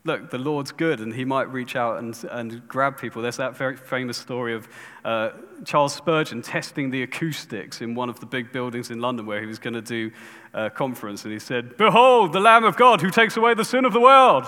look, 0.07 0.31
the 0.31 0.37
Lord's 0.37 0.71
good, 0.71 1.01
and 1.01 1.13
he 1.13 1.25
might 1.25 1.51
reach 1.51 1.75
out 1.75 1.99
and, 1.99 2.17
and 2.31 2.67
grab 2.67 2.99
people. 2.99 3.21
There's 3.21 3.37
that 3.37 3.55
very 3.55 3.75
famous 3.75 4.17
story 4.17 4.55
of 4.55 4.67
uh, 5.05 5.31
Charles 5.65 5.93
Spurgeon 5.93 6.41
testing 6.41 6.89
the 6.89 7.03
acoustics 7.03 7.81
in 7.81 7.93
one 7.93 8.09
of 8.09 8.19
the 8.19 8.25
big 8.25 8.51
buildings 8.51 8.89
in 8.89 8.99
London 8.99 9.25
where 9.25 9.41
he 9.41 9.45
was 9.45 9.59
going 9.59 9.73
to 9.73 9.81
do 9.81 10.09
a 10.53 10.69
conference, 10.69 11.25
and 11.25 11.33
he 11.33 11.39
said, 11.39 11.77
Behold, 11.77 12.33
the 12.33 12.39
Lamb 12.39 12.63
of 12.63 12.77
God 12.77 13.01
who 13.01 13.11
takes 13.11 13.37
away 13.37 13.53
the 13.53 13.65
sin 13.65 13.85
of 13.85 13.93
the 13.93 14.01
world. 14.01 14.45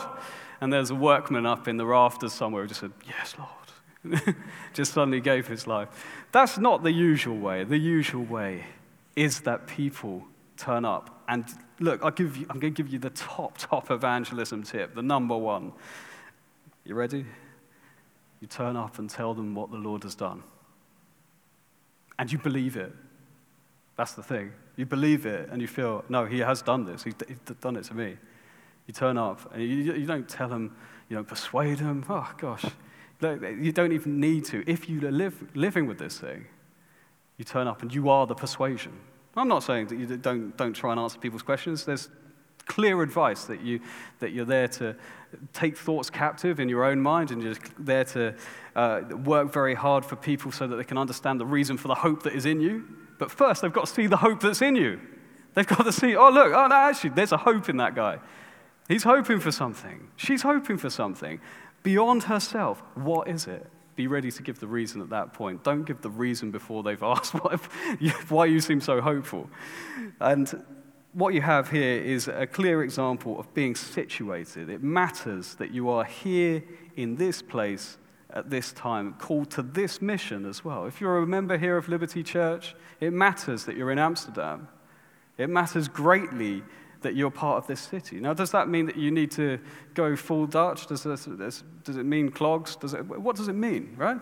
And 0.61 0.73
there's 0.73 0.89
a 0.89 0.95
workman 0.95 1.45
up 1.45 1.67
in 1.67 1.77
the 1.77 1.85
rafters 1.85 2.33
somewhere 2.33 2.63
who 2.63 2.69
just 2.69 2.79
said, 2.79 2.91
Yes, 3.07 3.35
Lord. 3.37 4.35
just 4.73 4.93
suddenly 4.93 5.19
gave 5.19 5.47
his 5.47 5.67
life. 5.67 5.89
That's 6.31 6.57
not 6.57 6.83
the 6.83 6.91
usual 6.91 7.37
way. 7.37 7.65
The 7.65 7.77
usual 7.77 8.23
way 8.23 8.65
is 9.15 9.41
that 9.41 9.67
people 9.67 10.25
turn 10.59 10.85
up 10.85 11.23
and 11.27 11.45
look, 11.79 12.01
you, 12.19 12.27
I'm 12.49 12.59
going 12.59 12.73
to 12.73 12.83
give 12.83 12.91
you 12.91 12.99
the 12.99 13.09
top, 13.11 13.57
top 13.57 13.89
evangelism 13.91 14.63
tip, 14.63 14.95
the 14.95 15.01
number 15.01 15.37
one. 15.37 15.71
You 16.83 16.95
ready? 16.95 17.25
You 18.41 18.47
turn 18.47 18.75
up 18.75 18.99
and 18.99 19.09
tell 19.09 19.33
them 19.33 19.55
what 19.55 19.71
the 19.71 19.77
Lord 19.77 20.03
has 20.03 20.15
done. 20.15 20.43
And 22.17 22.31
you 22.31 22.37
believe 22.37 22.75
it. 22.75 22.93
That's 23.95 24.13
the 24.13 24.23
thing. 24.23 24.51
You 24.75 24.85
believe 24.85 25.25
it 25.25 25.49
and 25.51 25.61
you 25.61 25.67
feel, 25.67 26.03
no, 26.09 26.25
he 26.25 26.39
has 26.39 26.61
done 26.61 26.85
this. 26.85 27.03
He's, 27.03 27.13
done 27.59 27.75
it 27.75 27.83
to 27.85 27.93
me. 27.93 28.17
You 28.87 28.93
turn 28.93 29.17
up 29.17 29.53
and 29.53 29.61
you, 29.61 29.93
you 29.93 30.05
don't 30.05 30.27
tell 30.27 30.47
them, 30.47 30.75
you 31.09 31.15
don't 31.15 31.27
persuade 31.27 31.79
them. 31.79 32.05
Oh, 32.09 32.29
gosh. 32.37 32.65
You 33.21 33.71
don't 33.71 33.91
even 33.91 34.19
need 34.19 34.45
to. 34.45 34.63
If 34.65 34.89
you 34.89 35.01
live, 35.01 35.35
living 35.53 35.85
with 35.85 35.99
this 35.99 36.17
thing, 36.17 36.45
you 37.37 37.45
turn 37.45 37.67
up 37.67 37.81
and 37.81 37.93
you 37.93 38.09
are 38.09 38.25
the 38.25 38.35
persuasion. 38.35 38.93
I'm 39.35 39.47
not 39.47 39.63
saying 39.63 39.87
that 39.87 39.97
you 39.97 40.17
don't, 40.17 40.55
don't 40.57 40.73
try 40.73 40.91
and 40.91 40.99
answer 40.99 41.19
people's 41.19 41.43
questions. 41.43 41.85
There's 41.85 42.09
clear 42.65 43.01
advice 43.01 43.45
that, 43.45 43.61
you, 43.61 43.79
that 44.19 44.31
you're 44.31 44.45
there 44.45 44.67
to 44.67 44.95
take 45.53 45.77
thoughts 45.77 46.09
captive 46.09 46.59
in 46.59 46.69
your 46.69 46.83
own 46.83 46.99
mind 46.99 47.31
and 47.31 47.41
you're 47.41 47.55
there 47.77 48.03
to 48.03 48.35
uh, 48.75 49.01
work 49.23 49.51
very 49.51 49.75
hard 49.75 50.05
for 50.05 50.15
people 50.15 50.51
so 50.51 50.67
that 50.67 50.75
they 50.75 50.83
can 50.83 50.97
understand 50.97 51.39
the 51.39 51.45
reason 51.45 51.77
for 51.77 51.87
the 51.87 51.95
hope 51.95 52.23
that 52.23 52.33
is 52.33 52.45
in 52.45 52.61
you. 52.61 52.85
But 53.17 53.31
first, 53.31 53.61
they've 53.61 53.73
got 53.73 53.87
to 53.87 53.93
see 53.93 54.07
the 54.07 54.17
hope 54.17 54.39
that's 54.39 54.61
in 54.61 54.75
you. 54.75 54.99
They've 55.53 55.67
got 55.67 55.83
to 55.83 55.91
see, 55.91 56.15
oh, 56.15 56.29
look, 56.29 56.53
oh, 56.53 56.67
no, 56.67 56.75
actually, 56.75 57.11
there's 57.11 57.31
a 57.31 57.37
hope 57.37 57.69
in 57.69 57.77
that 57.77 57.95
guy. 57.95 58.19
He's 58.87 59.03
hoping 59.03 59.39
for 59.39 59.51
something. 59.51 60.07
She's 60.15 60.41
hoping 60.41 60.77
for 60.77 60.89
something. 60.89 61.41
Beyond 61.83 62.23
herself, 62.23 62.81
what 62.95 63.27
is 63.27 63.47
it? 63.47 63.65
Be 63.99 64.07
ready 64.07 64.31
to 64.31 64.41
give 64.41 64.61
the 64.61 64.67
reason 64.67 65.01
at 65.01 65.09
that 65.09 65.33
point. 65.33 65.61
Don't 65.65 65.83
give 65.83 65.99
the 66.01 66.09
reason 66.09 66.51
before 66.51 66.83
they've 66.83 67.03
asked 67.13 67.33
why 68.29 68.45
you 68.45 68.61
seem 68.61 68.79
so 68.79 69.01
hopeful. 69.01 69.49
And 70.21 70.63
what 71.11 71.33
you 71.33 71.41
have 71.41 71.69
here 71.69 72.01
is 72.01 72.29
a 72.29 72.47
clear 72.47 72.81
example 72.81 73.37
of 73.37 73.53
being 73.53 73.75
situated. 73.75 74.69
It 74.69 74.81
matters 74.81 75.55
that 75.55 75.71
you 75.71 75.89
are 75.89 76.05
here 76.05 76.63
in 76.95 77.17
this 77.17 77.41
place 77.41 77.97
at 78.29 78.49
this 78.49 78.71
time, 78.71 79.15
called 79.15 79.51
to 79.51 79.61
this 79.61 80.01
mission 80.01 80.45
as 80.45 80.63
well. 80.63 80.85
If 80.85 81.01
you're 81.01 81.17
a 81.17 81.27
member 81.27 81.57
here 81.57 81.75
of 81.75 81.89
Liberty 81.89 82.23
Church, 82.23 82.75
it 83.01 83.11
matters 83.11 83.65
that 83.65 83.75
you're 83.75 83.91
in 83.91 83.99
Amsterdam. 83.99 84.69
It 85.37 85.49
matters 85.49 85.89
greatly 85.89 86.63
that 87.01 87.15
you're 87.15 87.31
part 87.31 87.57
of 87.57 87.67
this 87.67 87.79
city. 87.79 88.19
Now, 88.19 88.33
does 88.33 88.51
that 88.51 88.67
mean 88.67 88.85
that 88.87 88.97
you 88.97 89.11
need 89.11 89.31
to 89.31 89.59
go 89.93 90.15
full 90.15 90.45
Dutch? 90.45 90.87
Does, 90.87 91.03
this, 91.03 91.63
does 91.83 91.97
it 91.97 92.05
mean 92.05 92.29
clogs? 92.29 92.75
Does 92.75 92.93
it, 92.93 93.05
what 93.05 93.35
does 93.35 93.47
it 93.47 93.53
mean, 93.53 93.95
right? 93.97 94.17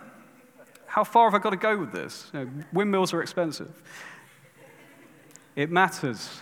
How 0.85 1.03
far 1.03 1.29
have 1.29 1.39
I 1.39 1.43
got 1.43 1.49
to 1.51 1.57
go 1.57 1.77
with 1.77 1.91
this? 1.91 2.29
You 2.33 2.39
know, 2.39 2.51
windmills 2.71 3.13
are 3.13 3.21
expensive. 3.21 3.81
It 5.55 5.71
matters 5.71 6.41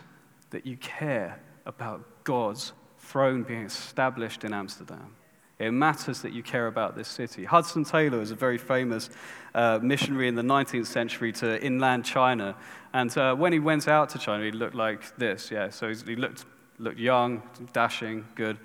that 0.49 0.65
you 0.65 0.77
care 0.77 1.39
about 1.65 2.23
God's 2.23 2.73
throne 2.99 3.43
being 3.43 3.65
established 3.65 4.43
in 4.43 4.53
Amsterdam. 4.53 5.15
It 5.57 5.71
matters 5.71 6.21
that 6.21 6.33
you 6.33 6.43
care 6.43 6.67
about 6.67 6.95
this 6.95 7.07
city. 7.07 7.45
Hudson 7.45 7.85
Taylor 7.85 8.21
is 8.21 8.31
a 8.31 8.35
very 8.35 8.57
famous 8.57 9.09
uh, 9.53 9.79
missionary 9.81 10.27
in 10.27 10.35
the 10.35 10.41
19th 10.41 10.87
century 10.87 11.31
to 11.33 11.63
inland 11.63 12.03
China. 12.03 12.57
And 12.93 13.17
uh, 13.17 13.35
when 13.35 13.53
he 13.53 13.59
went 13.59 13.87
out 13.87 14.09
to 14.09 14.19
China, 14.19 14.43
he 14.43 14.51
looked 14.51 14.75
like 14.75 15.15
this. 15.17 15.51
Yeah, 15.51 15.69
so 15.69 15.87
he 15.93 16.17
looked, 16.17 16.45
looked 16.77 16.99
young, 16.99 17.41
dashing, 17.71 18.25
good. 18.35 18.57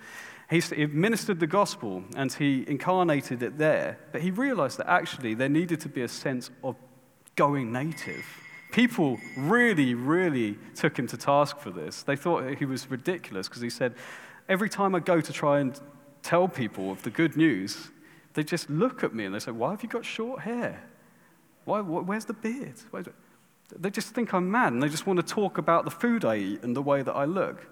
He, 0.50 0.58
he 0.58 0.86
ministered 0.86 1.38
the 1.38 1.46
gospel 1.46 2.02
and 2.16 2.32
he 2.32 2.64
incarnated 2.66 3.44
it 3.44 3.56
there. 3.56 3.98
But 4.10 4.22
he 4.22 4.32
realized 4.32 4.78
that 4.78 4.90
actually 4.90 5.34
there 5.34 5.48
needed 5.48 5.80
to 5.82 5.88
be 5.88 6.02
a 6.02 6.08
sense 6.08 6.50
of 6.64 6.74
going 7.36 7.72
native. 7.72 8.24
People 8.72 9.18
really, 9.36 9.94
really 9.94 10.58
took 10.74 10.98
him 10.98 11.06
to 11.06 11.16
task 11.16 11.58
for 11.58 11.70
this. 11.70 12.02
They 12.02 12.16
thought 12.16 12.56
he 12.56 12.64
was 12.64 12.90
ridiculous 12.90 13.48
because 13.48 13.62
he 13.62 13.70
said, 13.70 13.94
Every 14.48 14.68
time 14.68 14.96
I 14.96 14.98
go 14.98 15.20
to 15.20 15.32
try 15.32 15.60
and 15.60 15.80
tell 16.22 16.48
people 16.48 16.90
of 16.90 17.02
the 17.02 17.10
good 17.10 17.36
news, 17.36 17.90
they 18.34 18.44
just 18.44 18.70
look 18.70 19.02
at 19.02 19.14
me 19.14 19.24
and 19.24 19.34
they 19.34 19.38
say, 19.38 19.50
Why 19.50 19.70
have 19.70 19.82
you 19.82 19.88
got 19.88 20.04
short 20.04 20.40
hair? 20.42 20.82
Why, 21.64 21.80
where's 21.80 22.24
the 22.24 22.32
beard? 22.32 22.74
They 23.78 23.90
just 23.90 24.14
think 24.14 24.34
I'm 24.34 24.50
mad 24.50 24.72
and 24.72 24.82
they 24.82 24.88
just 24.88 25.06
want 25.06 25.18
to 25.18 25.22
talk 25.22 25.58
about 25.58 25.84
the 25.84 25.90
food 25.90 26.24
I 26.24 26.36
eat 26.36 26.62
and 26.62 26.74
the 26.74 26.82
way 26.82 27.02
that 27.02 27.12
I 27.12 27.24
look. 27.24 27.68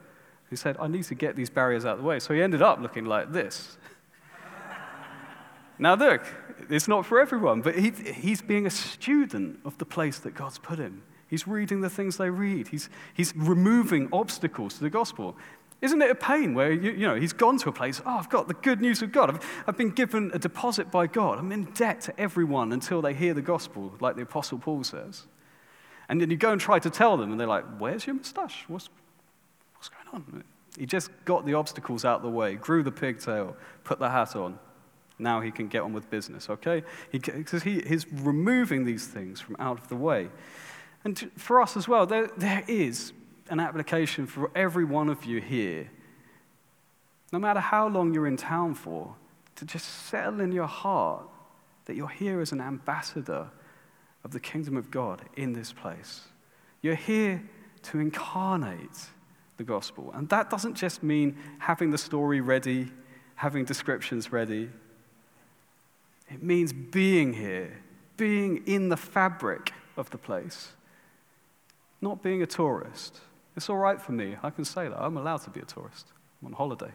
He 0.51 0.57
said, 0.57 0.77
I 0.79 0.89
need 0.89 1.05
to 1.05 1.15
get 1.15 1.37
these 1.37 1.51
barriers 1.51 1.85
out 1.85 1.95
of 1.95 1.99
the 1.99 2.05
way. 2.05 2.21
So 2.21 2.33
he 2.33 2.43
ended 2.43 2.63
up 2.63 2.81
looking 2.81 3.05
like 3.05 3.33
this. 3.33 3.77
now, 5.79 5.95
look, 5.95 6.23
it's 6.71 6.89
not 6.89 7.05
for 7.05 7.21
everyone, 7.21 7.61
but 7.61 7.79
he, 7.79 7.91
he's 7.91 8.41
being 8.41 8.67
a 8.67 8.71
student 8.71 9.61
of 9.65 9.77
the 9.79 9.85
place 9.85 10.19
that 10.21 10.35
God's 10.35 10.59
put 10.59 10.79
him. 10.79 11.03
He's 11.29 11.47
reading 11.47 11.83
the 11.83 11.91
things 11.91 12.17
they 12.17 12.31
read. 12.31 12.69
He's, 12.69 12.89
he's 13.13 13.37
removing 13.37 14.09
obstacles 14.13 14.75
to 14.75 14.81
the 14.81 14.91
gospel. 14.91 15.37
Isn't 15.81 16.03
it 16.03 16.11
a 16.11 16.15
pain 16.15 16.55
where, 16.55 16.73
you, 16.73 16.91
you 16.91 17.07
know, 17.07 17.15
he's 17.15 17.33
gone 17.33 17.57
to 17.59 17.69
a 17.69 17.73
place, 17.73 18.03
oh, 18.05 18.19
I've 18.19 18.29
got 18.29 18.49
the 18.49 18.55
good 18.55 18.81
news 18.81 19.01
of 19.01 19.13
God. 19.13 19.31
I've, 19.31 19.63
I've 19.67 19.77
been 19.77 19.91
given 19.91 20.31
a 20.35 20.39
deposit 20.39 20.91
by 20.91 21.07
God. 21.07 21.39
I'm 21.39 21.53
in 21.53 21.65
debt 21.67 22.01
to 22.03 22.21
everyone 22.21 22.73
until 22.73 23.01
they 23.01 23.15
hear 23.15 23.33
the 23.33 23.43
gospel, 23.43 23.95
like 24.01 24.17
the 24.17 24.23
Apostle 24.23 24.59
Paul 24.59 24.83
says. 24.83 25.27
And 26.09 26.21
then 26.21 26.31
you 26.31 26.37
go 26.37 26.51
and 26.51 26.61
try 26.61 26.81
to 26.81 26.91
tell 26.91 27.17
them, 27.17 27.31
and 27.31 27.39
they're 27.39 27.47
like, 27.47 27.65
where's 27.79 28.07
your 28.07 28.17
mustache? 28.17 28.65
What's, 28.67 28.89
what's 29.77 29.89
going 29.89 30.09
on? 30.15 30.45
He 30.77 30.87
just 30.87 31.11
got 31.25 31.47
the 31.47 31.55
obstacles 31.55 32.05
out 32.05 32.17
of 32.17 32.23
the 32.23 32.31
way, 32.31 32.55
grew 32.57 32.83
the 32.83 32.93
pigtail, 32.93 33.57
put 33.85 33.99
the 33.99 34.11
hat 34.11 34.35
on. 34.35 34.59
Now 35.19 35.41
he 35.41 35.51
can 35.51 35.69
get 35.69 35.83
on 35.83 35.93
with 35.93 36.11
business, 36.11 36.49
okay? 36.51 36.83
Because 37.13 37.63
he, 37.63 37.81
he, 37.81 37.89
he's 37.89 38.07
removing 38.13 38.85
these 38.85 39.07
things 39.07 39.41
from 39.41 39.57
out 39.59 39.79
of 39.79 39.89
the 39.89 39.97
way. 39.97 40.29
And 41.05 41.31
for 41.37 41.61
us 41.61 41.77
as 41.77 41.87
well, 41.87 42.07
there, 42.07 42.29
there 42.37 42.65
is 42.67 43.13
an 43.51 43.61
application 43.61 44.27
for 44.27 44.51
every 44.55 44.85
one 44.85 45.09
of 45.09 45.25
you 45.25 45.41
here, 45.41 45.91
no 47.33 47.39
matter 47.39 47.61
how 47.61 47.89
long 47.89 48.15
you're 48.15 48.27
in 48.27 48.37
town 48.37 48.75
for, 48.75 49.15
to 49.57 49.65
just 49.65 50.07
settle 50.07 50.41
in 50.41 50.53
your 50.53 50.67
heart 50.67 51.25
that 51.87 51.97
you're 51.97 52.09
here 52.09 52.41
as 52.41 52.53
an 52.53 52.61
ambassador 52.61 53.49
of 54.25 54.31
the 54.31 54.41
kingdom 54.41 54.77
of 54.77 54.91
God 54.91 55.23
in 55.37 55.53
this 55.53 55.73
place. 55.73 56.25
You're 56.83 56.95
here 56.95 57.43
to 57.83 57.99
incarnate 57.99 59.09
the 59.57 59.65
gospel. 59.65 60.11
And 60.15 60.29
that 60.29 60.51
doesn't 60.51 60.75
just 60.75 61.03
mean 61.03 61.37
having 61.59 61.91
the 61.91 61.99
story 61.99 62.41
ready, 62.41 62.89
having 63.35 63.65
descriptions 63.65 64.33
ready. 64.33 64.71
It 66.31 66.43
means 66.43 66.73
being 66.73 67.33
here, 67.33 67.83
being 68.17 68.63
in 68.67 68.89
the 68.89 68.97
fabric 68.97 69.73
of 69.97 70.11
the 70.11 70.19
place, 70.19 70.73
not 72.01 72.23
being 72.23 72.43
a 72.43 72.47
tourist. 72.47 73.21
It's 73.59 73.69
all 73.69 73.77
right 73.77 74.01
for 74.01 74.13
me. 74.13 74.37
I 74.41 74.51
can 74.51 74.65
say 74.65 74.87
that. 74.87 74.97
I'm 74.97 75.17
allowed 75.17 75.39
to 75.39 75.51
be 75.51 75.59
a 75.59 75.65
tourist. 75.65 76.13
I'm 76.41 76.47
on 76.47 76.53
holiday. 76.53 76.93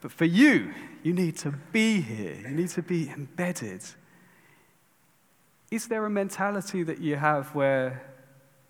But 0.00 0.12
for 0.12 0.26
you, 0.26 0.72
you 1.02 1.12
need 1.12 1.36
to 1.38 1.50
be 1.72 2.00
here. 2.00 2.36
You 2.36 2.54
need 2.54 2.68
to 2.68 2.82
be 2.82 3.08
embedded. 3.08 3.82
Is 5.72 5.88
there 5.88 6.06
a 6.06 6.10
mentality 6.10 6.84
that 6.84 7.00
you 7.00 7.16
have 7.16 7.52
where 7.52 8.00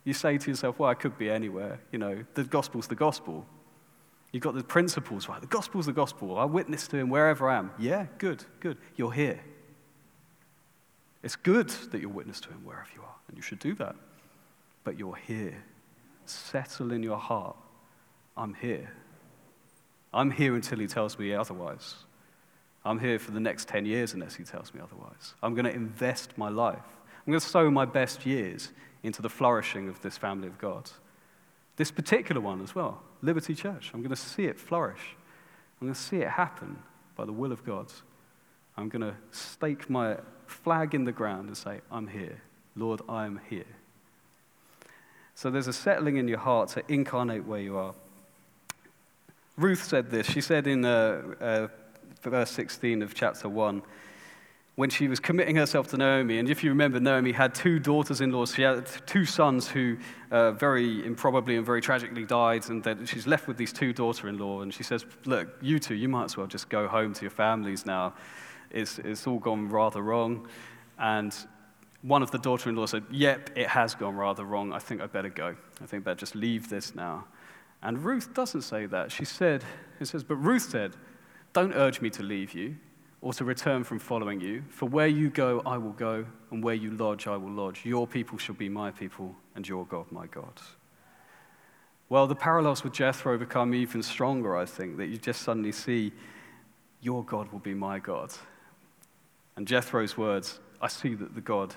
you 0.05 0.14
say 0.14 0.38
to 0.38 0.50
yourself, 0.50 0.79
well, 0.79 0.88
I 0.88 0.94
could 0.94 1.18
be 1.18 1.29
anywhere? 1.29 1.81
You 1.92 1.98
know, 1.98 2.24
the 2.33 2.44
gospel's 2.44 2.87
the 2.87 2.94
gospel. 2.94 3.44
You've 4.33 4.42
got 4.42 4.55
the 4.55 4.64
principles, 4.64 5.29
right? 5.29 5.42
The 5.42 5.46
gospel's 5.46 5.85
the 5.85 5.92
gospel. 5.92 6.38
I 6.38 6.46
witness 6.46 6.88
to 6.88 6.96
him 6.96 7.11
wherever 7.11 7.46
I 7.46 7.59
am. 7.59 7.72
Yeah, 7.79 8.07
good, 8.16 8.42
good. 8.61 8.79
You're 8.96 9.12
here. 9.12 9.38
It's 11.22 11.37
good 11.37 11.68
that 11.68 12.00
you're 12.00 12.09
witness 12.09 12.40
to 12.40 12.48
him 12.48 12.64
wherever 12.64 12.88
you 12.96 13.03
are, 13.03 13.16
and 13.29 13.37
you 13.37 13.42
should 13.42 13.59
do 13.59 13.74
that. 13.74 13.96
But 14.83 14.98
you're 14.98 15.16
here 15.16 15.62
settle 16.29 16.93
in 16.93 17.03
your 17.03 17.19
heart 17.19 17.57
I'm 18.37 18.55
here. 18.55 18.91
I'm 20.13 20.31
here 20.31 20.55
until 20.55 20.79
he 20.79 20.87
tells 20.87 21.19
me 21.19 21.33
otherwise. 21.35 21.97
I'm 22.85 22.99
here 22.99 23.19
for 23.19 23.31
the 23.31 23.41
next 23.41 23.69
10 23.69 23.87
years 23.87 24.15
unless 24.15 24.35
he 24.35 24.45
tells 24.45 24.75
me 24.75 24.81
otherwise. 24.81 25.35
I'm 25.43 25.55
going 25.55 25.65
to 25.65 25.75
invest 25.75 26.37
my 26.37 26.49
life. 26.49 26.77
I'm 26.79 27.31
going 27.31 27.41
to 27.41 27.47
sow 27.47 27.71
my 27.71 27.85
best 27.85 28.27
years 28.27 28.73
into 29.03 29.23
the 29.23 29.31
flourishing 29.31 29.89
of 29.89 30.01
this 30.03 30.19
family 30.19 30.47
of 30.47 30.59
God. 30.59 30.91
This 31.77 31.91
particular 31.91 32.41
one 32.41 32.63
as 32.63 32.75
well, 32.75 33.03
Liberty 33.23 33.55
Church. 33.55 33.91
I'm 33.95 34.01
going 34.01 34.11
to 34.11 34.17
see 34.17 34.45
it 34.45 34.59
flourish. 34.59 35.17
I'm 35.81 35.89
going 35.89 35.95
to 35.95 36.01
see 36.01 36.19
it 36.19 36.29
happen 36.29 36.79
by 37.17 37.25
the 37.25 37.33
will 37.33 37.53
of 37.53 37.65
God. 37.65 37.93
I'm 38.77 38.89
going 38.89 39.03
to 39.03 39.15
stake 39.31 39.89
my 39.89 40.19
flag 40.47 40.95
in 40.95 41.05
the 41.05 41.13
ground 41.13 41.49
and 41.49 41.57
say, 41.57 41.81
I'm 41.91 42.07
here. 42.07 42.43
Lord, 42.77 43.01
I'm 43.09 43.41
here. 43.49 43.65
So 45.35 45.51
there's 45.51 45.66
a 45.66 45.73
settling 45.73 46.16
in 46.16 46.29
your 46.29 46.38
heart 46.38 46.70
to 46.70 46.83
incarnate 46.88 47.44
where 47.44 47.61
you 47.61 47.77
are. 47.77 47.94
Ruth 49.57 49.83
said 49.83 50.11
this. 50.11 50.27
She 50.31 50.40
said 50.40 50.66
in 50.66 50.85
uh, 50.85 51.23
uh, 51.40 51.68
verse 52.23 52.51
16 52.51 53.03
of 53.03 53.14
chapter 53.14 53.49
1, 53.49 53.83
when 54.77 54.90
she 54.90 55.07
was 55.07 55.20
committing 55.20 55.55
herself 55.55 55.87
to 55.88 55.97
Naomi, 55.97 56.38
and 56.38 56.51
if 56.51 56.64
you 56.64 56.70
remember, 56.70 56.99
Naomi 56.99 57.31
had 57.31 57.55
two 57.55 57.79
daughters 57.79 58.20
in 58.20 58.33
law. 58.33 58.44
She 58.44 58.62
had 58.62 58.87
two 59.07 59.25
sons 59.25 59.68
who 59.68 59.97
uh, 60.33 60.51
very 60.53 61.07
improbably 61.07 61.57
and 61.57 61.64
very 61.64 61.81
tragically 61.81 62.25
died, 62.25 62.68
and 62.68 62.83
then 62.83 63.07
she's 63.07 63.27
left 63.29 63.47
with 63.47 63.57
these 63.57 63.73
two 63.73 63.92
daughter 63.92 64.29
in 64.29 64.37
law. 64.37 64.62
And 64.62 64.75
she 64.75 64.83
says, 64.83 65.05
Look, 65.27 65.49
you 65.61 65.79
two, 65.79 65.94
you 65.94 66.09
might 66.09 66.25
as 66.25 66.37
well 66.37 66.49
just 66.49 66.68
go 66.68 66.88
home 66.88 67.14
to 67.14 67.23
your 67.23 67.31
families 67.31 67.87
now. 67.87 68.14
It's, 68.70 68.99
it's 68.99 69.29
all 69.29 69.38
gone 69.38 69.68
rather 69.68 70.03
wrong. 70.03 70.49
And 70.99 71.33
one 72.05 72.23
of 72.23 72.31
the 72.31 72.38
daughter 72.38 72.69
in 72.69 72.77
law 72.77 72.85
said, 72.85 73.03
Yep, 73.11 73.51
it 73.57 73.67
has 73.69 73.95
gone 73.95 74.14
rather 74.14 74.45
wrong. 74.45 74.73
I 74.73 74.79
think 74.79 75.01
I 75.01 75.07
better 75.07 75.31
go. 75.31 75.57
I 75.81 75.87
think 75.87 76.03
I 76.03 76.05
better 76.05 76.21
just 76.21 76.35
leave 76.35 76.69
this 76.69 76.95
now. 76.95 77.25
And 77.83 78.05
Ruth 78.05 78.35
doesn't 78.35 78.62
say 78.62 78.87
that. 78.87 79.11
She 79.11 79.25
said, 79.25 79.64
It 80.01 80.07
says, 80.07 80.23
But 80.23 80.37
Ruth 80.37 80.62
said, 80.62 80.97
Don't 81.55 81.73
urge 81.73 82.03
me 82.03 82.11
to 82.11 82.23
leave 82.23 82.53
you 82.53 82.77
or 83.23 83.33
to 83.33 83.45
return 83.45 83.85
from 83.85 83.99
following 83.99 84.38
you. 84.38 84.62
For 84.69 84.87
where 84.87 85.07
you 85.07 85.31
go, 85.31 85.62
I 85.64 85.79
will 85.79 85.93
go, 85.93 86.27
and 86.51 86.62
where 86.62 86.75
you 86.75 86.90
lodge, 86.90 87.27
I 87.27 87.38
will 87.38 87.51
lodge. 87.51 87.87
Your 87.87 88.07
people 88.07 88.37
shall 88.37 88.55
be 88.55 88.69
my 88.69 88.90
people, 88.90 89.35
and 89.55 89.67
your 89.67 89.87
God, 89.87 90.05
my 90.12 90.27
God. 90.27 90.61
Well, 92.11 92.27
the 92.27 92.35
parallels 92.35 92.85
with 92.85 92.93
Jethro 92.93 93.38
become 93.38 93.75
even 93.75 94.03
stronger, 94.03 94.59
I 94.59 94.67
think, 94.67 94.99
that 94.99 95.07
you 95.07 95.17
just 95.17 95.40
suddenly 95.40 95.73
see, 95.73 96.12
Your 97.01 97.25
God 97.25 97.51
will 97.51 97.61
be 97.61 97.73
my 97.73 97.99
God. 97.99 98.31
And 99.57 99.67
Jethro's 99.67 100.19
words, 100.19 100.61
I 100.83 100.88
see 100.88 101.14
that 101.14 101.35
the 101.35 101.40
God 101.40 101.75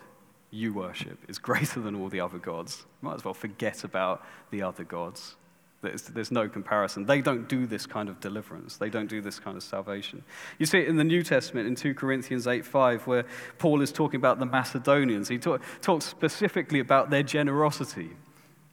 you 0.51 0.73
worship 0.73 1.17
is 1.27 1.37
greater 1.37 1.79
than 1.79 1.95
all 1.95 2.09
the 2.09 2.19
other 2.19 2.37
gods. 2.37 2.85
You 3.01 3.09
might 3.09 3.15
as 3.15 3.25
well 3.25 3.33
forget 3.33 3.83
about 3.83 4.25
the 4.51 4.61
other 4.61 4.83
gods. 4.83 5.35
There's, 5.81 6.03
there's 6.03 6.31
no 6.31 6.49
comparison. 6.49 7.05
They 7.05 7.21
don't 7.21 7.47
do 7.47 7.67
this 7.67 7.85
kind 7.85 8.09
of 8.09 8.19
deliverance. 8.19 8.77
They 8.77 8.89
don't 8.89 9.07
do 9.07 9.21
this 9.21 9.39
kind 9.39 9.55
of 9.55 9.61
salvation. 9.61 10.23
You 10.57 10.65
see 10.65 10.79
it 10.79 10.87
in 10.87 10.97
the 10.97 11.03
New 11.03 11.21
Testament 11.21 11.67
in 11.67 11.75
2 11.75 11.93
Corinthians 11.93 12.47
8 12.47 12.65
5, 12.65 13.05
where 13.05 13.25
Paul 13.59 13.81
is 13.81 13.91
talking 13.91 14.17
about 14.17 14.39
the 14.39 14.45
Macedonians. 14.45 15.29
He 15.29 15.37
talk, 15.37 15.61
talks 15.81 16.05
specifically 16.05 16.79
about 16.79 17.11
their 17.11 17.21
generosity. 17.21 18.09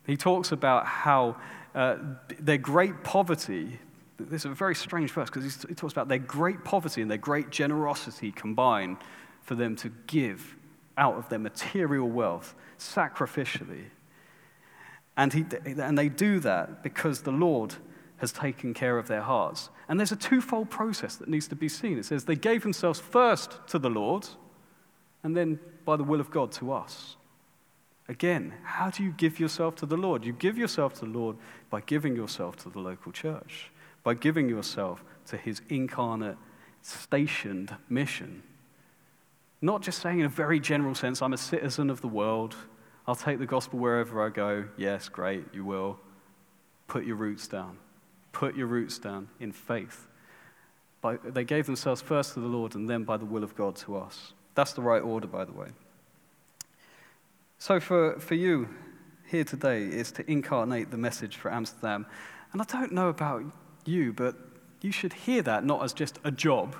He 0.06 0.16
talks 0.16 0.52
about 0.52 0.86
how 0.86 1.36
uh, 1.74 1.96
their 2.38 2.58
great 2.58 3.04
poverty, 3.04 3.78
this 4.18 4.42
is 4.42 4.50
a 4.50 4.54
very 4.54 4.74
strange 4.74 5.10
verse 5.10 5.28
because 5.28 5.62
he 5.68 5.74
talks 5.74 5.92
about 5.92 6.08
their 6.08 6.18
great 6.18 6.64
poverty 6.64 7.02
and 7.02 7.10
their 7.10 7.18
great 7.18 7.50
generosity 7.50 8.32
combined 8.32 8.96
for 9.42 9.56
them 9.56 9.76
to 9.76 9.90
give 10.06 10.56
out 10.96 11.16
of 11.16 11.28
their 11.28 11.38
material 11.38 12.08
wealth 12.08 12.54
sacrificially 12.78 13.86
and, 15.16 15.32
he, 15.32 15.44
and 15.64 15.96
they 15.96 16.08
do 16.08 16.40
that 16.40 16.82
because 16.82 17.22
the 17.22 17.30
Lord 17.30 17.74
has 18.18 18.32
taken 18.32 18.74
care 18.74 18.98
of 18.98 19.06
their 19.06 19.22
hearts. 19.22 19.70
And 19.88 19.98
there's 19.98 20.12
a 20.12 20.16
twofold 20.16 20.70
process 20.70 21.16
that 21.16 21.28
needs 21.28 21.48
to 21.48 21.56
be 21.56 21.68
seen. 21.68 21.98
It 21.98 22.04
says 22.04 22.24
they 22.24 22.36
gave 22.36 22.62
themselves 22.62 23.00
first 23.00 23.58
to 23.68 23.78
the 23.78 23.90
Lord, 23.90 24.26
and 25.22 25.36
then 25.36 25.60
by 25.84 25.96
the 25.96 26.04
will 26.04 26.20
of 26.20 26.30
God 26.30 26.52
to 26.52 26.72
us. 26.72 27.16
Again, 28.08 28.54
how 28.64 28.90
do 28.90 29.02
you 29.02 29.12
give 29.12 29.40
yourself 29.40 29.76
to 29.76 29.86
the 29.86 29.96
Lord? 29.96 30.24
You 30.24 30.32
give 30.32 30.58
yourself 30.58 30.94
to 30.94 31.00
the 31.00 31.18
Lord 31.18 31.36
by 31.70 31.80
giving 31.80 32.14
yourself 32.14 32.56
to 32.56 32.68
the 32.68 32.80
local 32.80 33.12
church, 33.12 33.70
by 34.02 34.14
giving 34.14 34.48
yourself 34.48 35.02
to 35.26 35.36
his 35.36 35.62
incarnate, 35.68 36.36
stationed 36.82 37.74
mission. 37.88 38.42
Not 39.64 39.80
just 39.80 40.02
saying 40.02 40.20
in 40.20 40.26
a 40.26 40.28
very 40.28 40.60
general 40.60 40.94
sense, 40.94 41.22
I'm 41.22 41.32
a 41.32 41.38
citizen 41.38 41.88
of 41.88 42.02
the 42.02 42.06
world, 42.06 42.54
I'll 43.08 43.14
take 43.14 43.38
the 43.38 43.46
gospel 43.46 43.78
wherever 43.78 44.22
I 44.22 44.28
go. 44.28 44.66
Yes, 44.76 45.08
great, 45.08 45.42
you 45.54 45.64
will. 45.64 45.98
Put 46.86 47.06
your 47.06 47.16
roots 47.16 47.48
down. 47.48 47.78
Put 48.32 48.56
your 48.56 48.66
roots 48.66 48.98
down 48.98 49.30
in 49.40 49.52
faith. 49.52 50.06
By, 51.00 51.16
they 51.16 51.44
gave 51.44 51.64
themselves 51.64 52.02
first 52.02 52.34
to 52.34 52.40
the 52.40 52.46
Lord 52.46 52.74
and 52.74 52.90
then 52.90 53.04
by 53.04 53.16
the 53.16 53.24
will 53.24 53.42
of 53.42 53.56
God 53.56 53.74
to 53.76 53.96
us. 53.96 54.34
That's 54.54 54.74
the 54.74 54.82
right 54.82 55.00
order, 55.00 55.26
by 55.26 55.46
the 55.46 55.52
way. 55.52 55.68
So, 57.56 57.80
for, 57.80 58.20
for 58.20 58.34
you 58.34 58.68
here 59.30 59.44
today, 59.44 59.84
is 59.84 60.12
to 60.12 60.30
incarnate 60.30 60.90
the 60.90 60.98
message 60.98 61.36
for 61.36 61.50
Amsterdam. 61.50 62.04
And 62.52 62.60
I 62.60 62.66
don't 62.66 62.92
know 62.92 63.08
about 63.08 63.42
you, 63.86 64.12
but 64.12 64.36
you 64.82 64.92
should 64.92 65.14
hear 65.14 65.40
that 65.40 65.64
not 65.64 65.82
as 65.82 65.94
just 65.94 66.18
a 66.22 66.30
job, 66.30 66.76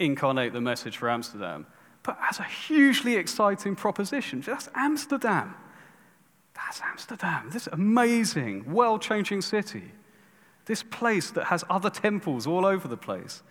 incarnate 0.00 0.52
the 0.52 0.60
message 0.60 0.96
for 0.96 1.08
Amsterdam, 1.08 1.66
but 2.06 2.16
as 2.30 2.38
a 2.38 2.44
hugely 2.44 3.16
exciting 3.16 3.74
proposition. 3.74 4.40
That's 4.40 4.70
Amsterdam. 4.76 5.56
That's 6.54 6.80
Amsterdam. 6.80 7.50
This 7.52 7.66
amazing, 7.66 8.72
world 8.72 9.02
changing 9.02 9.42
city. 9.42 9.90
This 10.66 10.84
place 10.84 11.32
that 11.32 11.46
has 11.46 11.64
other 11.68 11.90
temples 11.90 12.46
all 12.46 12.64
over 12.64 12.86
the 12.86 12.96
place. 12.96 13.42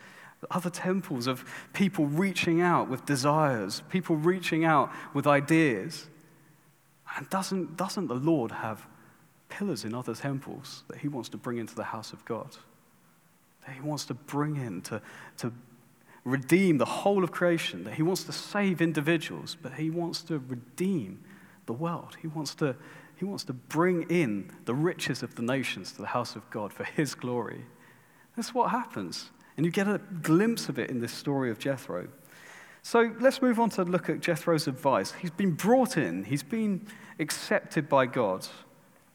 Other 0.50 0.70
temples 0.70 1.28
of 1.28 1.44
people 1.74 2.06
reaching 2.06 2.62
out 2.62 2.90
with 2.90 3.06
desires, 3.06 3.84
people 3.90 4.16
reaching 4.16 4.64
out 4.64 4.90
with 5.14 5.28
ideas. 5.28 6.08
And 7.18 7.30
doesn't, 7.30 7.76
doesn't 7.76 8.08
the 8.08 8.16
Lord 8.16 8.52
have 8.52 8.88
pillars 9.50 9.84
in 9.84 9.94
other 9.94 10.16
temples 10.16 10.84
that 10.88 10.98
he 11.00 11.10
wants 11.10 11.30
to 11.30 11.38
bring 11.38 11.58
into 11.58 11.76
the 11.76 11.84
house 11.84 12.14
of 12.14 12.24
God? 12.24 12.56
That 13.66 13.76
he 13.76 13.82
wants 13.82 14.06
to 14.06 14.14
bring 14.14 14.56
in 14.56 14.82
to, 14.84 15.02
to 15.38 15.52
redeem 16.26 16.80
the 16.80 16.86
whole 16.86 17.24
of 17.24 17.32
creation, 17.32 17.84
that 17.86 17.94
he 17.94 18.04
wants 18.04 18.24
to 18.24 18.32
save 18.32 18.82
individuals, 18.82 19.56
but 19.62 19.76
he 19.76 19.90
wants 19.90 20.24
to 20.24 20.40
redeem 20.40 21.24
the 21.68 21.74
world. 21.74 22.18
He 22.22 22.28
wants 22.28 22.56
to, 22.56 22.76
he 23.16 23.26
wants 23.26 23.44
to 23.46 23.54
bring 23.54 24.04
in 24.10 24.52
the 24.66 24.74
riches 24.74 25.24
of 25.24 25.36
the 25.36 25.44
nations 25.44 25.92
to 25.94 26.02
the 26.02 26.08
house 26.08 26.36
of 26.36 26.50
God 26.50 26.74
for 26.74 26.84
his 26.84 27.14
glory. 27.16 27.64
That's 28.36 28.54
what 28.54 28.72
happens. 28.72 29.30
And 29.56 29.66
you 29.66 29.72
get 29.72 29.88
a 29.88 30.02
glimpse 30.22 30.68
of 30.68 30.80
it 30.80 30.90
in 30.90 31.00
this 31.00 31.14
story 31.14 31.52
of 31.52 31.60
Jethro. 31.60 32.08
So 32.82 33.14
let's 33.20 33.42
move 33.42 33.60
on 33.60 33.70
to 33.72 33.84
look 33.84 34.10
at 34.10 34.20
Jethro's 34.20 34.68
advice. 34.68 35.14
He's 35.14 35.32
been 35.32 35.52
brought 35.52 35.96
in, 35.98 36.24
he's 36.24 36.44
been 36.44 36.88
accepted 37.20 37.88
by 37.88 38.08
God, 38.08 38.48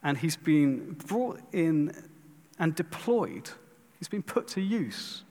and 0.01 0.17
he's 0.17 0.35
been 0.37 0.93
brought 0.93 1.39
in 1.51 2.09
and 2.57 2.73
deployed. 2.73 3.49
He's 3.99 4.07
been 4.07 4.23
put 4.23 4.47
to 4.49 4.61
use. 4.61 5.23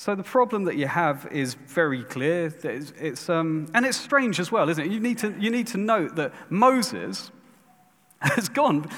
So 0.00 0.14
the 0.14 0.22
problem 0.22 0.64
that 0.64 0.76
you 0.76 0.86
have 0.86 1.28
is 1.30 1.52
very 1.52 2.04
clear. 2.04 2.46
It's, 2.46 2.94
it's 2.98 3.28
um, 3.28 3.70
and 3.74 3.84
it's 3.84 3.98
strange 3.98 4.40
as 4.40 4.50
well, 4.50 4.70
isn't 4.70 4.82
it? 4.82 4.90
You 4.90 4.98
need, 4.98 5.18
to, 5.18 5.34
you 5.38 5.50
need 5.50 5.66
to 5.66 5.76
note 5.76 6.16
that 6.16 6.32
Moses 6.50 7.30
has 8.22 8.48
gone. 8.48 8.88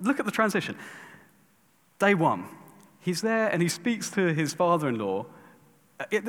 Look 0.00 0.20
at 0.20 0.26
the 0.26 0.30
transition. 0.30 0.76
Day 1.98 2.14
one, 2.14 2.44
he's 3.00 3.20
there 3.20 3.48
and 3.48 3.60
he 3.60 3.68
speaks 3.68 4.10
to 4.10 4.32
his 4.32 4.54
father 4.54 4.88
in 4.88 4.96
law. 4.96 5.26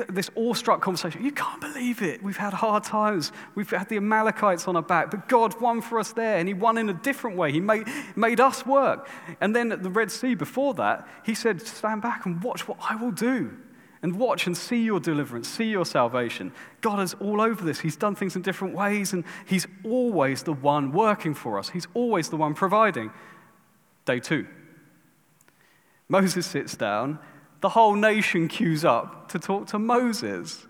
This 0.08 0.28
awestruck 0.34 0.80
conversation. 0.80 1.24
You 1.24 1.30
can't 1.30 1.60
believe 1.60 2.02
it. 2.02 2.20
We've 2.20 2.36
had 2.36 2.52
hard 2.52 2.82
times. 2.82 3.30
We've 3.54 3.70
had 3.70 3.88
the 3.88 3.98
Amalekites 3.98 4.66
on 4.66 4.74
our 4.74 4.82
back, 4.82 5.12
but 5.12 5.28
God 5.28 5.60
won 5.60 5.80
for 5.80 6.00
us 6.00 6.12
there, 6.12 6.38
and 6.38 6.48
He 6.48 6.54
won 6.54 6.78
in 6.78 6.88
a 6.88 6.94
different 6.94 7.36
way. 7.36 7.52
He 7.52 7.60
made, 7.60 7.86
made 8.16 8.40
us 8.40 8.66
work. 8.66 9.08
And 9.40 9.54
then 9.54 9.70
at 9.70 9.84
the 9.84 9.90
Red 9.90 10.10
Sea 10.10 10.34
before 10.34 10.74
that, 10.74 11.06
He 11.24 11.34
said, 11.34 11.62
Stand 11.62 12.02
back 12.02 12.26
and 12.26 12.42
watch 12.42 12.66
what 12.66 12.78
I 12.80 12.96
will 12.96 13.12
do 13.12 13.56
and 14.02 14.16
watch 14.16 14.46
and 14.46 14.56
see 14.56 14.82
your 14.82 15.00
deliverance, 15.00 15.48
see 15.48 15.64
your 15.64 15.86
salvation. 15.86 16.52
God 16.80 17.00
is 17.00 17.14
all 17.14 17.40
over 17.40 17.64
this. 17.64 17.80
He's 17.80 17.96
done 17.96 18.14
things 18.14 18.36
in 18.36 18.42
different 18.42 18.74
ways, 18.74 19.12
and 19.12 19.24
He's 19.46 19.66
always 19.84 20.42
the 20.42 20.52
one 20.52 20.92
working 20.92 21.34
for 21.34 21.58
us. 21.58 21.70
He's 21.70 21.86
always 21.94 22.28
the 22.28 22.36
one 22.36 22.54
providing. 22.54 23.10
Day 24.04 24.20
two. 24.20 24.46
Moses 26.08 26.46
sits 26.46 26.76
down, 26.76 27.18
the 27.60 27.70
whole 27.70 27.94
nation 27.94 28.48
queues 28.48 28.84
up 28.84 29.28
to 29.30 29.38
talk 29.38 29.66
to 29.68 29.78
Moses. 29.78 30.66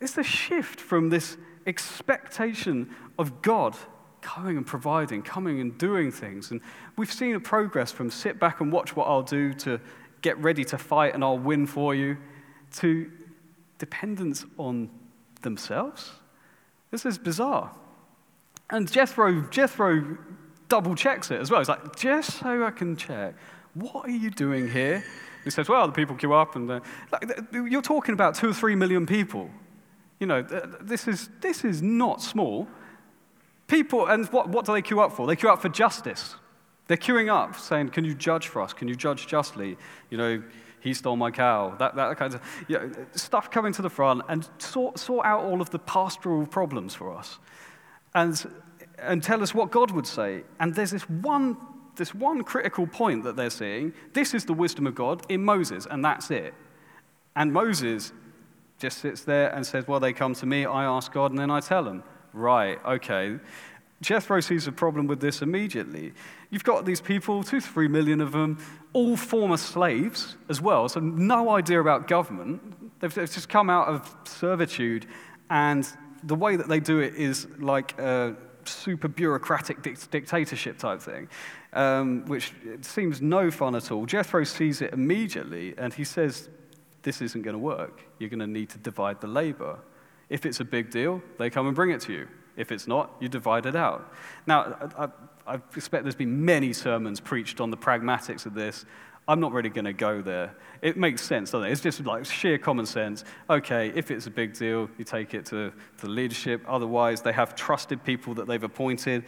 It's 0.00 0.14
the 0.14 0.22
shift 0.22 0.80
from 0.80 1.10
this 1.10 1.36
expectation 1.66 2.94
of 3.18 3.42
God 3.42 3.76
coming 4.24 4.56
and 4.56 4.66
providing, 4.66 5.22
coming 5.22 5.60
and 5.60 5.76
doing 5.76 6.10
things. 6.10 6.50
And 6.50 6.60
we've 6.96 7.12
seen 7.12 7.34
a 7.34 7.40
progress 7.40 7.92
from 7.92 8.10
sit 8.10 8.40
back 8.40 8.60
and 8.60 8.72
watch 8.72 8.96
what 8.96 9.06
I'll 9.06 9.22
do 9.22 9.52
to 9.54 9.78
get 10.24 10.38
ready 10.38 10.64
to 10.64 10.78
fight 10.78 11.14
and 11.14 11.22
I'll 11.22 11.38
win 11.38 11.66
for 11.66 11.94
you, 11.94 12.16
to 12.76 13.10
dependence 13.78 14.46
on 14.56 14.88
themselves. 15.42 16.12
This 16.90 17.04
is 17.04 17.18
bizarre. 17.18 17.70
And 18.70 18.90
Jethro, 18.90 19.42
Jethro 19.50 20.16
double 20.68 20.94
checks 20.94 21.30
it 21.30 21.40
as 21.40 21.50
well. 21.50 21.60
He's 21.60 21.68
like, 21.68 21.94
just 21.96 22.38
so 22.38 22.64
I 22.64 22.70
can 22.70 22.96
check, 22.96 23.34
what 23.74 24.06
are 24.06 24.10
you 24.10 24.30
doing 24.30 24.70
here? 24.70 25.04
He 25.44 25.50
says, 25.50 25.68
well, 25.68 25.86
the 25.86 25.92
people 25.92 26.16
queue 26.16 26.32
up, 26.32 26.56
and 26.56 26.70
uh, 26.70 26.80
like, 27.12 27.30
you're 27.52 27.82
talking 27.82 28.14
about 28.14 28.34
two 28.34 28.48
or 28.48 28.54
three 28.54 28.74
million 28.74 29.04
people. 29.04 29.50
You 30.18 30.26
know, 30.26 30.40
this 30.80 31.06
is, 31.06 31.28
this 31.42 31.64
is 31.64 31.82
not 31.82 32.22
small. 32.22 32.66
People, 33.66 34.06
and 34.06 34.26
what, 34.28 34.48
what 34.48 34.64
do 34.64 34.72
they 34.72 34.80
queue 34.80 35.00
up 35.00 35.12
for? 35.12 35.26
They 35.26 35.36
queue 35.36 35.50
up 35.50 35.60
for 35.60 35.68
justice. 35.68 36.36
They're 36.86 36.96
queuing 36.96 37.32
up, 37.32 37.56
saying, 37.56 37.90
Can 37.90 38.04
you 38.04 38.14
judge 38.14 38.48
for 38.48 38.60
us? 38.62 38.72
Can 38.72 38.88
you 38.88 38.94
judge 38.94 39.26
justly? 39.26 39.76
You 40.10 40.18
know, 40.18 40.42
he 40.80 40.92
stole 40.92 41.16
my 41.16 41.30
cow. 41.30 41.74
That, 41.78 41.96
that 41.96 42.16
kind 42.18 42.34
of 42.34 42.42
you 42.68 42.78
know, 42.78 42.92
stuff 43.14 43.50
coming 43.50 43.72
to 43.72 43.82
the 43.82 43.88
front 43.88 44.22
and 44.28 44.48
sort, 44.58 44.98
sort 44.98 45.24
out 45.24 45.42
all 45.42 45.62
of 45.62 45.70
the 45.70 45.78
pastoral 45.78 46.46
problems 46.46 46.94
for 46.94 47.16
us. 47.16 47.38
And, 48.14 48.44
and 48.98 49.22
tell 49.22 49.42
us 49.42 49.54
what 49.54 49.70
God 49.70 49.90
would 49.92 50.06
say. 50.06 50.42
And 50.60 50.74
there's 50.74 50.90
this 50.90 51.08
one, 51.08 51.56
this 51.96 52.14
one 52.14 52.44
critical 52.44 52.86
point 52.86 53.24
that 53.24 53.34
they're 53.34 53.48
seeing. 53.48 53.94
This 54.12 54.34
is 54.34 54.44
the 54.44 54.52
wisdom 54.52 54.86
of 54.86 54.94
God 54.94 55.24
in 55.30 55.42
Moses, 55.42 55.86
and 55.90 56.04
that's 56.04 56.30
it. 56.30 56.52
And 57.34 57.50
Moses 57.50 58.12
just 58.78 58.98
sits 58.98 59.22
there 59.22 59.48
and 59.54 59.66
says, 59.66 59.88
Well, 59.88 60.00
they 60.00 60.12
come 60.12 60.34
to 60.34 60.46
me, 60.46 60.66
I 60.66 60.84
ask 60.84 61.10
God, 61.10 61.30
and 61.30 61.38
then 61.38 61.50
I 61.50 61.60
tell 61.60 61.82
them. 61.82 62.02
Right, 62.34 62.78
okay. 62.84 63.38
Jethro 64.04 64.40
sees 64.40 64.66
a 64.66 64.72
problem 64.72 65.06
with 65.06 65.20
this 65.20 65.40
immediately. 65.40 66.12
You've 66.50 66.64
got 66.64 66.84
these 66.84 67.00
people, 67.00 67.42
two, 67.42 67.60
three 67.60 67.88
million 67.88 68.20
of 68.20 68.32
them, 68.32 68.58
all 68.92 69.16
former 69.16 69.56
slaves 69.56 70.36
as 70.48 70.60
well, 70.60 70.88
so 70.88 71.00
no 71.00 71.48
idea 71.48 71.80
about 71.80 72.06
government. 72.06 73.00
They've, 73.00 73.12
they've 73.12 73.30
just 73.30 73.48
come 73.48 73.70
out 73.70 73.88
of 73.88 74.14
servitude, 74.24 75.06
and 75.48 75.88
the 76.22 76.34
way 76.34 76.56
that 76.56 76.68
they 76.68 76.80
do 76.80 77.00
it 77.00 77.14
is 77.14 77.46
like 77.58 77.98
a 77.98 78.36
super 78.64 79.08
bureaucratic 79.08 79.82
dictatorship 79.82 80.78
type 80.78 81.00
thing, 81.00 81.28
um, 81.72 82.24
which 82.26 82.52
seems 82.82 83.22
no 83.22 83.50
fun 83.50 83.74
at 83.74 83.90
all. 83.90 84.06
Jethro 84.06 84.44
sees 84.44 84.82
it 84.82 84.92
immediately, 84.92 85.74
and 85.78 85.92
he 85.94 86.04
says, 86.04 86.48
This 87.02 87.22
isn't 87.22 87.42
going 87.42 87.54
to 87.54 87.58
work. 87.58 88.02
You're 88.18 88.30
going 88.30 88.40
to 88.40 88.46
need 88.46 88.68
to 88.70 88.78
divide 88.78 89.20
the 89.20 89.28
labor. 89.28 89.78
If 90.28 90.46
it's 90.46 90.60
a 90.60 90.64
big 90.64 90.90
deal, 90.90 91.22
they 91.38 91.50
come 91.50 91.66
and 91.66 91.74
bring 91.74 91.90
it 91.90 92.00
to 92.02 92.12
you. 92.12 92.28
If 92.56 92.72
it's 92.72 92.86
not, 92.86 93.12
you 93.20 93.28
divide 93.28 93.66
it 93.66 93.76
out. 93.76 94.12
Now, 94.46 94.76
I, 94.96 95.08
I 95.46 95.60
expect 95.76 96.04
there's 96.04 96.14
been 96.14 96.44
many 96.44 96.72
sermons 96.72 97.20
preached 97.20 97.60
on 97.60 97.70
the 97.70 97.76
pragmatics 97.76 98.46
of 98.46 98.54
this. 98.54 98.86
I'm 99.26 99.40
not 99.40 99.52
really 99.52 99.70
going 99.70 99.86
to 99.86 99.92
go 99.92 100.20
there. 100.20 100.54
It 100.82 100.96
makes 100.96 101.22
sense, 101.22 101.50
doesn't 101.52 101.66
it? 101.66 101.72
It's 101.72 101.80
just 101.80 102.04
like 102.04 102.26
sheer 102.26 102.58
common 102.58 102.84
sense. 102.84 103.24
Okay, 103.48 103.90
if 103.94 104.10
it's 104.10 104.26
a 104.26 104.30
big 104.30 104.52
deal, 104.52 104.90
you 104.98 105.04
take 105.04 105.32
it 105.32 105.46
to, 105.46 105.72
to 105.98 106.06
leadership. 106.06 106.62
Otherwise, 106.68 107.22
they 107.22 107.32
have 107.32 107.54
trusted 107.54 108.04
people 108.04 108.34
that 108.34 108.46
they've 108.46 108.62
appointed. 108.62 109.24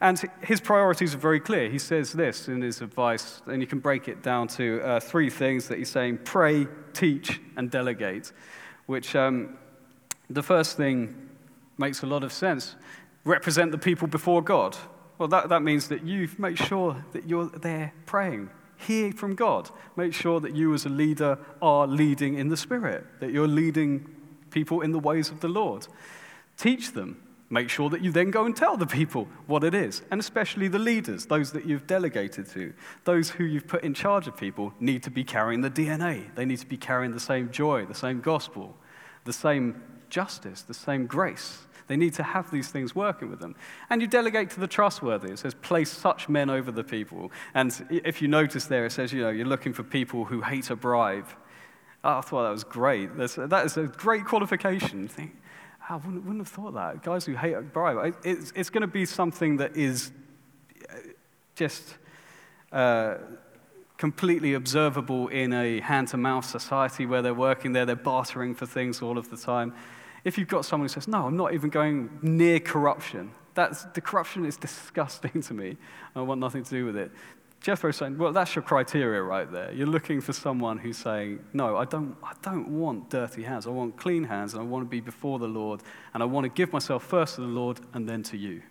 And 0.00 0.22
his 0.42 0.60
priorities 0.60 1.14
are 1.14 1.18
very 1.18 1.40
clear. 1.40 1.68
He 1.68 1.78
says 1.78 2.12
this 2.12 2.48
in 2.48 2.60
his 2.60 2.82
advice, 2.82 3.42
and 3.46 3.60
you 3.60 3.66
can 3.66 3.80
break 3.80 4.06
it 4.06 4.22
down 4.22 4.48
to 4.48 4.80
uh, 4.82 5.00
three 5.00 5.30
things 5.30 5.66
that 5.68 5.78
he's 5.78 5.88
saying 5.88 6.20
pray, 6.24 6.68
teach, 6.92 7.40
and 7.56 7.70
delegate. 7.70 8.32
Which 8.86 9.16
um, 9.16 9.56
the 10.30 10.42
first 10.42 10.76
thing 10.76 11.27
makes 11.78 12.02
a 12.02 12.06
lot 12.06 12.24
of 12.24 12.32
sense. 12.32 12.74
Represent 13.24 13.72
the 13.72 13.78
people 13.78 14.08
before 14.08 14.42
God. 14.42 14.76
Well, 15.16 15.28
that, 15.28 15.48
that 15.48 15.62
means 15.62 15.88
that 15.88 16.04
you 16.04 16.28
make 16.38 16.56
sure 16.56 17.04
that 17.12 17.28
you're 17.28 17.46
there 17.46 17.92
praying. 18.06 18.50
Hear 18.76 19.12
from 19.12 19.34
God. 19.34 19.70
Make 19.96 20.14
sure 20.14 20.40
that 20.40 20.54
you, 20.54 20.74
as 20.74 20.84
a 20.84 20.90
leader, 20.90 21.38
are 21.60 21.86
leading 21.86 22.34
in 22.34 22.48
the 22.48 22.56
Spirit, 22.56 23.04
that 23.20 23.32
you're 23.32 23.48
leading 23.48 24.08
people 24.50 24.82
in 24.82 24.92
the 24.92 24.98
ways 24.98 25.30
of 25.30 25.40
the 25.40 25.48
Lord. 25.48 25.88
Teach 26.56 26.92
them 26.92 27.20
Make 27.50 27.70
sure 27.70 27.88
that 27.90 28.02
you 28.02 28.12
then 28.12 28.30
go 28.30 28.44
and 28.44 28.54
tell 28.54 28.76
the 28.76 28.86
people 28.86 29.26
what 29.46 29.64
it 29.64 29.74
is, 29.74 30.02
and 30.10 30.20
especially 30.20 30.68
the 30.68 30.78
leaders, 30.78 31.24
those 31.26 31.52
that 31.52 31.64
you've 31.64 31.86
delegated 31.86 32.46
to, 32.50 32.74
those 33.04 33.30
who 33.30 33.44
you've 33.44 33.66
put 33.66 33.84
in 33.84 33.94
charge 33.94 34.28
of 34.28 34.36
people, 34.36 34.74
need 34.80 35.02
to 35.04 35.10
be 35.10 35.24
carrying 35.24 35.62
the 35.62 35.70
DNA. 35.70 36.34
They 36.34 36.44
need 36.44 36.58
to 36.58 36.66
be 36.66 36.76
carrying 36.76 37.12
the 37.12 37.20
same 37.20 37.50
joy, 37.50 37.86
the 37.86 37.94
same 37.94 38.20
gospel, 38.20 38.76
the 39.24 39.32
same 39.32 39.80
justice, 40.10 40.60
the 40.60 40.74
same 40.74 41.06
grace. 41.06 41.66
They 41.88 41.96
need 41.96 42.14
to 42.14 42.22
have 42.22 42.50
these 42.50 42.68
things 42.68 42.94
working 42.94 43.30
with 43.30 43.40
them. 43.40 43.56
And 43.90 44.00
you 44.00 44.06
delegate 44.06 44.50
to 44.50 44.60
the 44.60 44.68
trustworthy. 44.68 45.32
It 45.32 45.38
says, 45.38 45.54
place 45.54 45.90
such 45.90 46.28
men 46.28 46.50
over 46.50 46.70
the 46.70 46.84
people. 46.84 47.32
And 47.54 47.74
if 47.90 48.22
you 48.22 48.28
notice 48.28 48.66
there, 48.66 48.86
it 48.86 48.92
says, 48.92 49.12
you 49.12 49.22
know, 49.22 49.30
you're 49.30 49.46
looking 49.46 49.72
for 49.72 49.82
people 49.82 50.26
who 50.26 50.42
hate 50.42 50.70
a 50.70 50.76
bribe. 50.76 51.26
Oh, 52.04 52.18
I 52.18 52.20
thought 52.20 52.44
that 52.44 52.50
was 52.50 52.64
great. 52.64 53.16
That's, 53.16 53.34
that 53.36 53.66
is 53.66 53.76
a 53.76 53.84
great 53.84 54.26
qualification. 54.26 55.08
Think, 55.08 55.34
I 55.88 55.96
wouldn't, 55.96 56.24
wouldn't 56.24 56.40
have 56.40 56.48
thought 56.48 56.74
that. 56.74 57.02
Guys 57.02 57.24
who 57.24 57.34
hate 57.34 57.54
a 57.54 57.62
bribe, 57.62 58.14
it's, 58.22 58.52
it's 58.54 58.70
going 58.70 58.82
to 58.82 58.86
be 58.86 59.06
something 59.06 59.56
that 59.56 59.76
is 59.76 60.12
uh, 60.90 60.94
just 61.56 61.96
uh, 62.70 63.14
completely 63.96 64.54
observable 64.54 65.28
in 65.28 65.52
a 65.52 65.80
hand 65.80 66.08
to 66.08 66.16
mouth 66.16 66.44
society 66.44 67.06
where 67.06 67.22
they're 67.22 67.34
working 67.34 67.72
there, 67.72 67.86
they're 67.86 67.96
bartering 67.96 68.54
for 68.54 68.66
things 68.66 69.02
all 69.02 69.18
of 69.18 69.30
the 69.30 69.36
time. 69.36 69.74
If 70.28 70.36
you've 70.36 70.48
got 70.48 70.66
someone 70.66 70.84
who 70.84 70.92
says, 70.92 71.08
No, 71.08 71.26
I'm 71.26 71.38
not 71.38 71.54
even 71.54 71.70
going 71.70 72.10
near 72.20 72.60
corruption, 72.60 73.32
that's, 73.54 73.84
the 73.86 74.02
corruption 74.02 74.44
is 74.44 74.58
disgusting 74.58 75.42
to 75.48 75.54
me. 75.54 75.78
I 76.14 76.20
want 76.20 76.38
nothing 76.38 76.64
to 76.64 76.70
do 76.70 76.84
with 76.84 76.96
it. 76.96 77.10
Jethro's 77.60 77.96
saying, 77.96 78.18
well, 78.18 78.32
that's 78.32 78.54
your 78.54 78.62
criteria 78.62 79.20
right 79.20 79.50
there. 79.50 79.72
You're 79.72 79.88
looking 79.88 80.20
for 80.20 80.32
someone 80.32 80.78
who's 80.78 80.98
saying, 80.98 81.44
no, 81.52 81.76
I 81.76 81.86
don't, 81.86 82.14
I 82.22 82.34
don't 82.40 82.68
want 82.68 83.10
dirty 83.10 83.42
hands. 83.42 83.66
I 83.66 83.70
want 83.70 83.96
clean 83.96 84.22
hands, 84.22 84.52
and 84.52 84.62
I 84.62 84.64
want 84.64 84.84
to 84.84 84.88
be 84.88 85.00
before 85.00 85.40
the 85.40 85.48
Lord, 85.48 85.80
and 86.14 86.22
I 86.22 86.26
want 86.26 86.44
to 86.44 86.50
give 86.50 86.72
myself 86.72 87.02
first 87.02 87.34
to 87.34 87.40
the 87.40 87.48
Lord 87.48 87.80
and 87.94 88.08
then 88.08 88.22
to 88.24 88.36
you. 88.36 88.62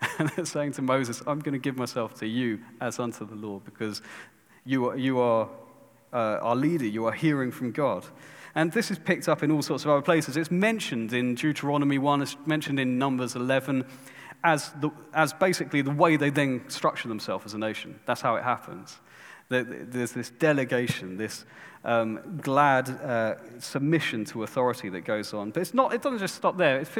And 0.18 0.28
they're 0.28 0.44
saying 0.44 0.72
to 0.74 0.82
Moses, 0.82 1.20
I'm 1.26 1.40
going 1.40 1.54
to 1.54 1.58
give 1.58 1.76
myself 1.76 2.14
to 2.20 2.26
you 2.26 2.60
as 2.80 3.00
unto 3.00 3.26
the 3.26 3.34
Lord, 3.34 3.64
because 3.64 4.02
you 4.64 4.90
are, 4.90 4.96
you 4.96 5.18
are 5.18 5.48
uh, 6.12 6.38
our 6.42 6.56
leader. 6.56 6.86
You 6.86 7.06
are 7.06 7.12
hearing 7.12 7.50
from 7.50 7.72
God. 7.72 8.04
And 8.54 8.72
this 8.72 8.90
is 8.90 8.98
picked 8.98 9.28
up 9.28 9.42
in 9.42 9.50
all 9.50 9.62
sorts 9.62 9.84
of 9.84 9.90
other 9.90 10.02
places. 10.02 10.36
It's 10.36 10.50
mentioned 10.50 11.12
in 11.12 11.34
Deuteronomy 11.34 11.98
1, 11.98 12.22
it's 12.22 12.36
mentioned 12.46 12.78
in 12.78 12.98
Numbers 12.98 13.34
11 13.34 13.84
as, 14.44 14.72
the, 14.80 14.90
as 15.14 15.32
basically 15.32 15.82
the 15.82 15.90
way 15.90 16.16
they 16.16 16.30
then 16.30 16.68
structure 16.68 17.08
themselves 17.08 17.46
as 17.46 17.54
a 17.54 17.58
nation. 17.58 17.98
That's 18.06 18.20
how 18.20 18.36
it 18.36 18.42
happens. 18.42 18.98
There's 19.48 20.12
this 20.12 20.30
delegation, 20.30 21.18
this 21.18 21.44
um, 21.84 22.38
glad 22.40 22.88
uh, 22.88 23.34
submission 23.58 24.24
to 24.26 24.44
authority 24.44 24.88
that 24.90 25.02
goes 25.02 25.34
on. 25.34 25.50
But 25.50 25.60
it's 25.60 25.74
not, 25.74 25.92
it 25.92 26.00
doesn't 26.00 26.20
just 26.20 26.34
stop 26.34 26.56
there. 26.56 26.78
It's 26.80 26.90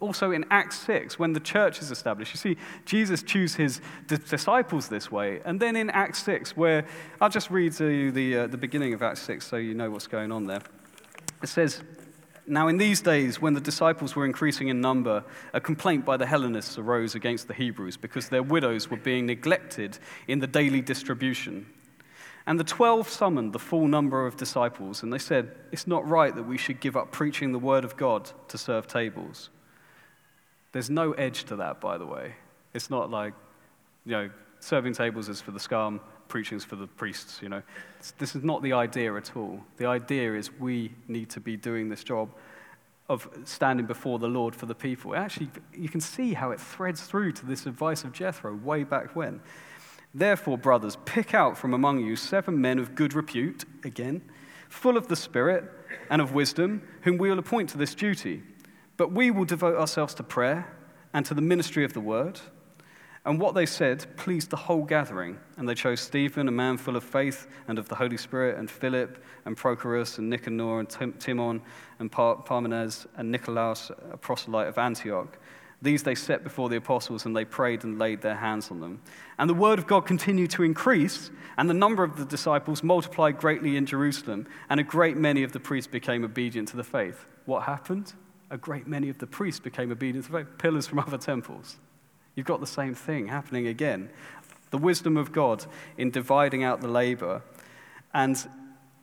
also 0.00 0.32
in 0.32 0.44
Acts 0.50 0.78
6, 0.80 1.18
when 1.18 1.32
the 1.32 1.40
church 1.40 1.80
is 1.80 1.90
established. 1.90 2.34
You 2.34 2.38
see, 2.38 2.56
Jesus 2.84 3.22
chooses 3.22 3.56
his 3.56 3.80
d- 4.08 4.18
disciples 4.28 4.88
this 4.88 5.10
way. 5.10 5.40
And 5.44 5.58
then 5.58 5.74
in 5.76 5.90
Acts 5.90 6.22
6, 6.24 6.56
where 6.56 6.86
I'll 7.20 7.30
just 7.30 7.50
read 7.50 7.72
to 7.74 7.86
you 7.86 8.12
the, 8.12 8.36
uh, 8.38 8.46
the 8.48 8.58
beginning 8.58 8.92
of 8.92 9.02
Acts 9.02 9.22
6 9.22 9.46
so 9.46 9.56
you 9.56 9.74
know 9.74 9.90
what's 9.90 10.06
going 10.06 10.32
on 10.32 10.46
there. 10.46 10.60
It 11.42 11.48
says, 11.48 11.82
now, 12.48 12.68
in 12.68 12.78
these 12.78 13.00
days, 13.00 13.40
when 13.40 13.54
the 13.54 13.60
disciples 13.60 14.14
were 14.14 14.24
increasing 14.24 14.68
in 14.68 14.80
number, 14.80 15.24
a 15.52 15.60
complaint 15.60 16.04
by 16.04 16.16
the 16.16 16.26
Hellenists 16.26 16.78
arose 16.78 17.16
against 17.16 17.48
the 17.48 17.54
Hebrews 17.54 17.96
because 17.96 18.28
their 18.28 18.42
widows 18.42 18.88
were 18.88 18.96
being 18.96 19.26
neglected 19.26 19.98
in 20.28 20.38
the 20.38 20.46
daily 20.46 20.80
distribution. 20.80 21.66
And 22.46 22.60
the 22.60 22.64
twelve 22.64 23.08
summoned 23.08 23.52
the 23.52 23.58
full 23.58 23.88
number 23.88 24.24
of 24.24 24.36
disciples, 24.36 25.02
and 25.02 25.12
they 25.12 25.18
said, 25.18 25.56
It's 25.72 25.88
not 25.88 26.08
right 26.08 26.32
that 26.32 26.44
we 26.44 26.56
should 26.56 26.78
give 26.78 26.96
up 26.96 27.10
preaching 27.10 27.50
the 27.50 27.58
word 27.58 27.84
of 27.84 27.96
God 27.96 28.30
to 28.46 28.56
serve 28.56 28.86
tables. 28.86 29.50
There's 30.70 30.90
no 30.90 31.12
edge 31.12 31.44
to 31.44 31.56
that, 31.56 31.80
by 31.80 31.98
the 31.98 32.06
way. 32.06 32.34
It's 32.74 32.90
not 32.90 33.10
like, 33.10 33.34
you 34.04 34.12
know, 34.12 34.30
serving 34.60 34.92
tables 34.92 35.28
is 35.28 35.40
for 35.40 35.50
the 35.50 35.58
scum, 35.58 36.00
preaching 36.28 36.56
is 36.56 36.64
for 36.64 36.76
the 36.76 36.86
priests, 36.86 37.40
you 37.42 37.48
know. 37.48 37.62
This 38.18 38.34
is 38.34 38.44
not 38.44 38.62
the 38.62 38.72
idea 38.72 39.14
at 39.14 39.36
all. 39.36 39.60
The 39.76 39.86
idea 39.86 40.34
is 40.34 40.52
we 40.52 40.92
need 41.08 41.30
to 41.30 41.40
be 41.40 41.56
doing 41.56 41.88
this 41.88 42.04
job 42.04 42.30
of 43.08 43.28
standing 43.44 43.86
before 43.86 44.18
the 44.18 44.28
Lord 44.28 44.54
for 44.54 44.66
the 44.66 44.74
people. 44.74 45.14
Actually, 45.14 45.50
you 45.72 45.88
can 45.88 46.00
see 46.00 46.34
how 46.34 46.50
it 46.50 46.60
threads 46.60 47.02
through 47.02 47.32
to 47.32 47.46
this 47.46 47.66
advice 47.66 48.04
of 48.04 48.12
Jethro 48.12 48.54
way 48.54 48.84
back 48.84 49.14
when. 49.14 49.40
Therefore, 50.14 50.58
brothers, 50.58 50.96
pick 51.04 51.34
out 51.34 51.56
from 51.56 51.74
among 51.74 52.00
you 52.00 52.16
seven 52.16 52.60
men 52.60 52.78
of 52.78 52.94
good 52.94 53.14
repute, 53.14 53.64
again, 53.84 54.22
full 54.68 54.96
of 54.96 55.08
the 55.08 55.16
Spirit 55.16 55.64
and 56.10 56.20
of 56.20 56.32
wisdom, 56.32 56.82
whom 57.02 57.18
we 57.18 57.30
will 57.30 57.38
appoint 57.38 57.68
to 57.70 57.78
this 57.78 57.94
duty. 57.94 58.42
But 58.96 59.12
we 59.12 59.30
will 59.30 59.44
devote 59.44 59.76
ourselves 59.76 60.14
to 60.14 60.22
prayer 60.22 60.74
and 61.12 61.24
to 61.26 61.34
the 61.34 61.42
ministry 61.42 61.84
of 61.84 61.92
the 61.92 62.00
word. 62.00 62.40
And 63.26 63.40
what 63.40 63.56
they 63.56 63.66
said 63.66 64.06
pleased 64.16 64.50
the 64.50 64.56
whole 64.56 64.84
gathering. 64.84 65.38
And 65.56 65.68
they 65.68 65.74
chose 65.74 66.00
Stephen, 66.00 66.46
a 66.46 66.52
man 66.52 66.76
full 66.76 66.94
of 66.94 67.02
faith 67.02 67.48
and 67.66 67.76
of 67.76 67.88
the 67.88 67.96
Holy 67.96 68.16
Spirit, 68.16 68.56
and 68.56 68.70
Philip, 68.70 69.22
and 69.44 69.56
Prochorus, 69.56 70.18
and 70.18 70.30
Nicanor, 70.30 70.78
and 70.78 71.20
Timon, 71.20 71.60
and 71.98 72.10
Parmenas, 72.10 73.06
and 73.16 73.32
Nicolaus, 73.32 73.90
a 74.12 74.16
proselyte 74.16 74.68
of 74.68 74.78
Antioch. 74.78 75.38
These 75.82 76.04
they 76.04 76.14
set 76.14 76.44
before 76.44 76.68
the 76.68 76.76
apostles, 76.76 77.26
and 77.26 77.36
they 77.36 77.44
prayed 77.44 77.82
and 77.82 77.98
laid 77.98 78.22
their 78.22 78.36
hands 78.36 78.70
on 78.70 78.80
them. 78.80 79.02
And 79.38 79.50
the 79.50 79.54
word 79.54 79.80
of 79.80 79.88
God 79.88 80.06
continued 80.06 80.50
to 80.52 80.62
increase, 80.62 81.30
and 81.58 81.68
the 81.68 81.74
number 81.74 82.04
of 82.04 82.16
the 82.16 82.24
disciples 82.24 82.84
multiplied 82.84 83.38
greatly 83.38 83.76
in 83.76 83.86
Jerusalem, 83.86 84.46
and 84.70 84.78
a 84.78 84.84
great 84.84 85.16
many 85.16 85.42
of 85.42 85.50
the 85.50 85.60
priests 85.60 85.90
became 85.90 86.24
obedient 86.24 86.68
to 86.68 86.76
the 86.76 86.84
faith. 86.84 87.26
What 87.44 87.64
happened? 87.64 88.14
A 88.50 88.56
great 88.56 88.86
many 88.86 89.08
of 89.08 89.18
the 89.18 89.26
priests 89.26 89.60
became 89.60 89.90
obedient 89.90 90.26
to 90.26 90.32
the 90.32 90.38
faith, 90.38 90.58
pillars 90.58 90.86
from 90.86 91.00
other 91.00 91.18
temples. 91.18 91.76
You've 92.36 92.46
got 92.46 92.60
the 92.60 92.66
same 92.66 92.94
thing 92.94 93.26
happening 93.26 93.66
again. 93.66 94.10
The 94.70 94.78
wisdom 94.78 95.16
of 95.16 95.32
God 95.32 95.66
in 95.96 96.10
dividing 96.12 96.62
out 96.62 96.80
the 96.80 96.88
labor. 96.88 97.42
And 98.14 98.38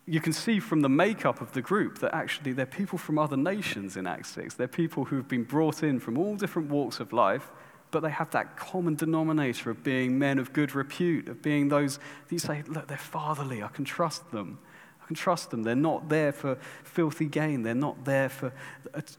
you 0.06 0.20
can 0.20 0.34
see 0.34 0.60
from 0.60 0.82
the 0.82 0.90
makeup 0.90 1.42
of 1.42 1.54
the 1.54 1.62
group 1.62 2.00
that 2.00 2.14
actually 2.14 2.54
they're 2.54 2.66
people 2.66 2.98
from 2.98 3.18
other 3.18 3.38
nations 3.38 3.98
in 3.98 4.06
Acts 4.06 4.30
6. 4.30 4.54
They're 4.56 4.68
people 4.68 5.06
who've 5.06 5.28
been 5.28 5.44
brought 5.44 5.82
in 5.84 6.00
from 6.00 6.18
all 6.18 6.36
different 6.36 6.70
walks 6.70 7.00
of 7.00 7.12
life, 7.12 7.52
but 7.90 8.02
they 8.02 8.10
have 8.10 8.30
that 8.32 8.58
common 8.58 8.96
denominator 8.96 9.70
of 9.70 9.84
being 9.84 10.20
men 10.20 10.40
of 10.40 10.54
good 10.54 10.76
repute, 10.76 11.30
of 11.30 11.42
being 11.42 11.70
those 11.70 11.98
that 11.98 12.32
you 12.32 12.40
say, 12.40 12.64
look, 12.68 12.88
they're 12.88 12.98
fatherly, 12.98 13.64
I 13.64 13.70
can 13.70 13.86
trust 13.86 14.30
them. 14.32 14.60
I 15.04 15.08
can 15.08 15.16
trust 15.16 15.52
them. 15.52 15.64
They're 15.64 15.76
not 15.76 16.08
there 16.08 16.32
for 16.32 16.58
filthy 16.84 17.26
gain. 17.26 17.64
They're 17.64 17.76
not 17.76 18.06
there 18.06 18.30
for, 18.30 18.54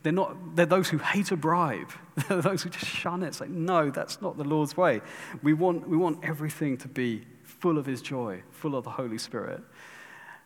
they're 0.03 0.13
not, 0.13 0.57
they're 0.57 0.65
those 0.65 0.89
who 0.89 0.99
hate 0.99 1.31
a 1.31 1.37
bribe. 1.37 1.91
They're 2.29 2.41
those 2.41 2.63
who 2.63 2.71
just 2.71 2.87
shun 2.87 3.25
it. 3.25 3.29
It's 3.29 3.41
like, 3.41 3.51
no, 3.51 3.91
that's 3.91 4.23
not 4.23 4.37
the 4.37 4.45
Lord's 4.45 4.77
way. 4.77 5.01
We 5.43 5.53
want, 5.53 5.89
we 5.89 5.97
want 5.97 6.25
everything 6.25 6.77
to 6.79 6.89
be 6.89 7.25
full 7.43 7.77
of 7.77 7.87
His 7.87 8.01
joy, 8.01 8.43
full 8.53 8.77
of 8.77 8.85
the 8.85 8.91
Holy 8.91 9.19
Spirit. 9.19 9.63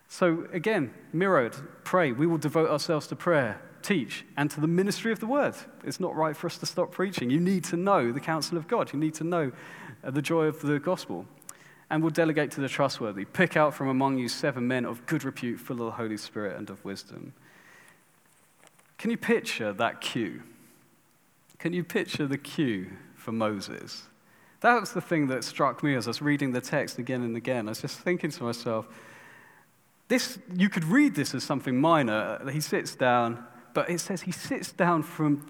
So 0.09 0.46
again, 0.53 0.94
mirrored, 1.12 1.55
pray. 1.85 2.12
We 2.12 2.27
will 2.27 2.38
devote 2.38 2.70
ourselves 2.70 3.07
to 3.09 3.16
prayer, 3.16 3.61
teach, 3.83 4.24
and 4.38 4.51
to 4.51 4.62
the 4.62 4.66
ministry 4.66 5.12
of 5.12 5.20
the 5.20 5.27
word. 5.27 5.55
It's 5.85 6.01
not 6.01 6.16
right 6.16 6.35
for 6.35 6.46
us 6.46 6.57
to 6.59 6.66
stop 6.66 6.90
preaching. 6.90 7.29
You 7.29 7.40
need 7.40 7.64
to 7.64 7.77
know 7.77 8.12
the 8.12 8.20
counsel 8.20 8.57
of 8.57 8.66
God. 8.66 8.92
You 8.94 8.98
need 8.98 9.14
to 9.14 9.24
know 9.24 9.53
uh, 10.03 10.11
the 10.11 10.22
joy 10.22 10.46
of 10.46 10.62
the 10.62 10.79
gospel 10.79 11.27
and 11.90 12.03
will 12.03 12.11
delegate 12.11 12.51
to 12.53 12.61
the 12.61 12.68
trustworthy. 12.68 13.24
Pick 13.24 13.57
out 13.57 13.74
from 13.74 13.88
among 13.88 14.19
you 14.19 14.29
seven 14.29 14.69
men 14.69 14.85
of 14.85 15.04
good 15.06 15.25
repute, 15.25 15.58
full 15.58 15.81
of 15.81 15.87
the 15.87 15.90
Holy 15.92 16.17
Spirit 16.17 16.56
and 16.56 16.69
of 16.69 16.85
wisdom. 16.85 17.33
Can 18.98 19.10
you 19.10 19.17
picture 19.17 19.73
that 19.73 20.00
queue? 20.00 20.42
Can 21.58 21.73
you 21.73 21.85
picture 21.85 22.27
the 22.27 22.38
queue 22.38 22.90
for 23.15 23.33
Moses? 23.33 24.04
That 24.60 24.81
was 24.81 24.92
the 24.92 25.00
thing 25.00 25.29
that 25.29 25.44
struck 25.44 25.83
me 25.83 25.94
as 25.94 26.06
I 26.06 26.10
was 26.10 26.21
reading 26.21 26.52
the 26.52 26.60
text 26.60 26.98
again 26.98 27.23
and 27.23 27.37
again. 27.37 27.69
I 27.69 27.71
was 27.71 27.81
just 27.81 27.98
thinking 28.00 28.31
to 28.31 28.42
myself, 28.42 28.88
this, 30.08 30.38
you 30.54 30.69
could 30.69 30.85
read 30.85 31.15
this 31.15 31.35
as 31.35 31.44
something 31.44 31.81
minor. 31.81 32.38
Uh, 32.42 32.46
he 32.48 32.60
sits 32.60 32.94
down, 32.94 33.44
but 33.75 33.88
it 33.88 34.00
says 34.00 34.23
he 34.23 34.33
sits 34.33 34.73
down 34.73 35.02
from, 35.02 35.46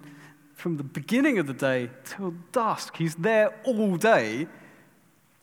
from 0.53 0.77
the 0.77 0.83
beginning 0.83 1.39
of 1.39 1.47
the 1.47 1.53
day 1.53 1.89
till 2.03 2.33
dusk. 2.51 2.97
He's 2.97 3.15
there 3.15 3.55
all 3.63 3.95
day 3.95 4.47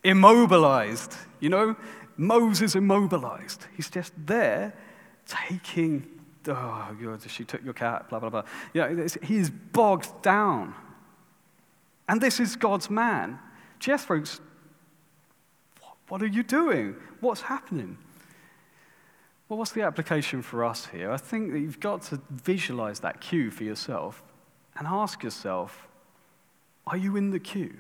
immobilized. 0.05 1.15
You 1.41 1.51
know, 1.51 1.77
Moses 2.17 2.75
immobilized. 2.75 3.67
He's 3.77 3.91
just 3.91 4.13
there 4.17 4.75
taking, 5.27 6.07
oh, 6.49 7.19
she 7.27 7.45
took 7.45 7.65
your 7.65 7.75
cat, 7.75 8.09
blah, 8.09 8.21
blah, 8.21 8.31
blah. 8.31 8.43
Yeah, 8.73 9.07
he 9.23 9.37
is 9.37 9.51
bogged 9.51 10.23
down. 10.23 10.75
And 12.09 12.21
this 12.21 12.41
is 12.41 12.57
God's 12.57 12.89
man. 12.89 13.39
Jethro's, 13.79 14.41
what 16.09 16.23
are 16.23 16.27
you 16.27 16.43
doing? 16.43 16.97
What's 17.21 17.43
happening? 17.43 17.99
Well, 19.49 19.59
what's 19.59 19.73
the 19.73 19.83
application 19.83 20.43
for 20.43 20.65
us 20.65 20.87
here? 20.87 21.11
I 21.11 21.17
think 21.17 21.53
that 21.53 21.61
you've 21.61 21.81
got 21.81 22.03
to 22.03 22.21
visualize 22.31 23.01
that 23.01 23.21
queue 23.21 23.51
for 23.51 23.65
yourself 23.65 24.23
and 24.77 24.87
ask 24.87 25.23
yourself 25.23 25.89
are 26.89 26.97
you 26.97 27.17
in 27.17 27.31
the 27.31 27.41
queue? 27.41 27.77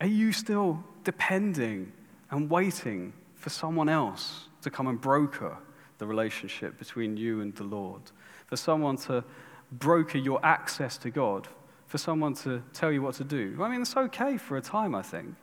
Are 0.00 0.06
you 0.06 0.32
still 0.32 0.82
depending 1.04 1.92
and 2.30 2.50
waiting 2.50 3.12
for 3.34 3.50
someone 3.50 3.88
else 3.88 4.48
to 4.62 4.70
come 4.70 4.88
and 4.88 5.00
broker 5.00 5.56
the 5.98 6.06
relationship 6.06 6.78
between 6.78 7.16
you 7.16 7.40
and 7.40 7.54
the 7.54 7.64
Lord? 7.64 8.02
For 8.46 8.56
someone 8.56 8.96
to 8.98 9.24
broker 9.72 10.18
your 10.18 10.44
access 10.44 10.98
to 10.98 11.10
God? 11.10 11.48
For 11.86 11.98
someone 11.98 12.34
to 12.34 12.62
tell 12.72 12.92
you 12.92 13.00
what 13.00 13.14
to 13.16 13.24
do? 13.24 13.56
I 13.60 13.68
mean, 13.68 13.80
it's 13.80 13.96
okay 13.96 14.36
for 14.36 14.56
a 14.56 14.60
time, 14.60 14.94
I 14.94 15.02
think. 15.02 15.34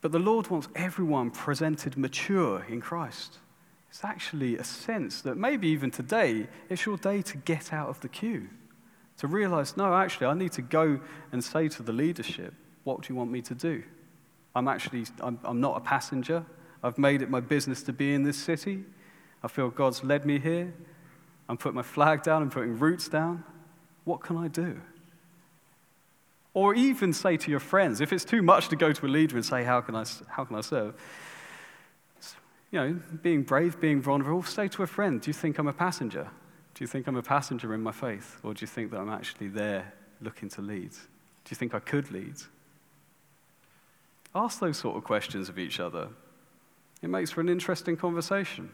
But 0.00 0.12
the 0.12 0.18
Lord 0.18 0.48
wants 0.48 0.68
everyone 0.74 1.30
presented 1.30 1.96
mature 1.96 2.62
in 2.68 2.82
Christ. 2.82 3.38
It's 3.88 4.04
actually 4.04 4.58
a 4.58 4.64
sense 4.64 5.22
that 5.22 5.36
maybe 5.36 5.68
even 5.68 5.90
today, 5.90 6.48
it's 6.68 6.84
your 6.84 6.98
day 6.98 7.22
to 7.22 7.36
get 7.38 7.72
out 7.72 7.88
of 7.88 8.00
the 8.00 8.08
queue 8.08 8.48
to 9.18 9.26
realize, 9.26 9.76
no, 9.76 9.94
actually, 9.94 10.26
I 10.26 10.34
need 10.34 10.52
to 10.52 10.62
go 10.62 11.00
and 11.32 11.42
say 11.42 11.68
to 11.68 11.82
the 11.82 11.92
leadership, 11.92 12.54
what 12.84 13.02
do 13.02 13.12
you 13.12 13.16
want 13.16 13.30
me 13.30 13.42
to 13.42 13.54
do? 13.54 13.82
I'm 14.54 14.68
actually, 14.68 15.04
I'm, 15.20 15.38
I'm 15.44 15.60
not 15.60 15.76
a 15.76 15.80
passenger. 15.80 16.44
I've 16.82 16.98
made 16.98 17.22
it 17.22 17.30
my 17.30 17.40
business 17.40 17.82
to 17.84 17.92
be 17.92 18.14
in 18.14 18.22
this 18.22 18.36
city. 18.36 18.84
I 19.42 19.48
feel 19.48 19.70
God's 19.70 20.04
led 20.04 20.24
me 20.24 20.38
here. 20.38 20.72
I'm 21.48 21.56
putting 21.56 21.76
my 21.76 21.82
flag 21.82 22.22
down, 22.22 22.42
I'm 22.42 22.50
putting 22.50 22.78
roots 22.78 23.08
down. 23.08 23.44
What 24.04 24.22
can 24.22 24.36
I 24.36 24.48
do? 24.48 24.80
Or 26.52 26.74
even 26.74 27.12
say 27.12 27.36
to 27.36 27.50
your 27.50 27.60
friends, 27.60 28.00
if 28.00 28.12
it's 28.12 28.24
too 28.24 28.42
much 28.42 28.68
to 28.68 28.76
go 28.76 28.92
to 28.92 29.06
a 29.06 29.08
leader 29.08 29.36
and 29.36 29.44
say, 29.44 29.64
How 29.64 29.80
can 29.80 29.96
I, 29.96 30.04
how 30.28 30.44
can 30.44 30.56
I 30.56 30.60
serve? 30.60 30.94
You 32.70 32.80
know, 32.80 33.00
being 33.22 33.42
brave, 33.42 33.80
being 33.80 34.00
vulnerable, 34.00 34.42
say 34.44 34.68
to 34.68 34.82
a 34.82 34.86
friend, 34.86 35.20
Do 35.20 35.28
you 35.28 35.34
think 35.34 35.58
I'm 35.58 35.68
a 35.68 35.72
passenger? 35.72 36.28
Do 36.74 36.82
you 36.82 36.88
think 36.88 37.06
I'm 37.06 37.16
a 37.16 37.22
passenger 37.22 37.72
in 37.72 37.82
my 37.82 37.92
faith? 37.92 38.38
Or 38.42 38.52
do 38.52 38.62
you 38.62 38.66
think 38.66 38.90
that 38.90 38.98
I'm 38.98 39.10
actually 39.10 39.48
there 39.48 39.92
looking 40.20 40.48
to 40.50 40.62
lead? 40.62 40.90
Do 40.90 41.50
you 41.50 41.56
think 41.56 41.74
I 41.74 41.78
could 41.78 42.10
lead? 42.10 42.34
Ask 44.34 44.58
those 44.58 44.76
sort 44.78 44.96
of 44.96 45.04
questions 45.04 45.48
of 45.48 45.58
each 45.58 45.78
other. 45.78 46.08
It 47.00 47.08
makes 47.08 47.30
for 47.30 47.40
an 47.40 47.48
interesting 47.48 47.96
conversation. 47.96 48.70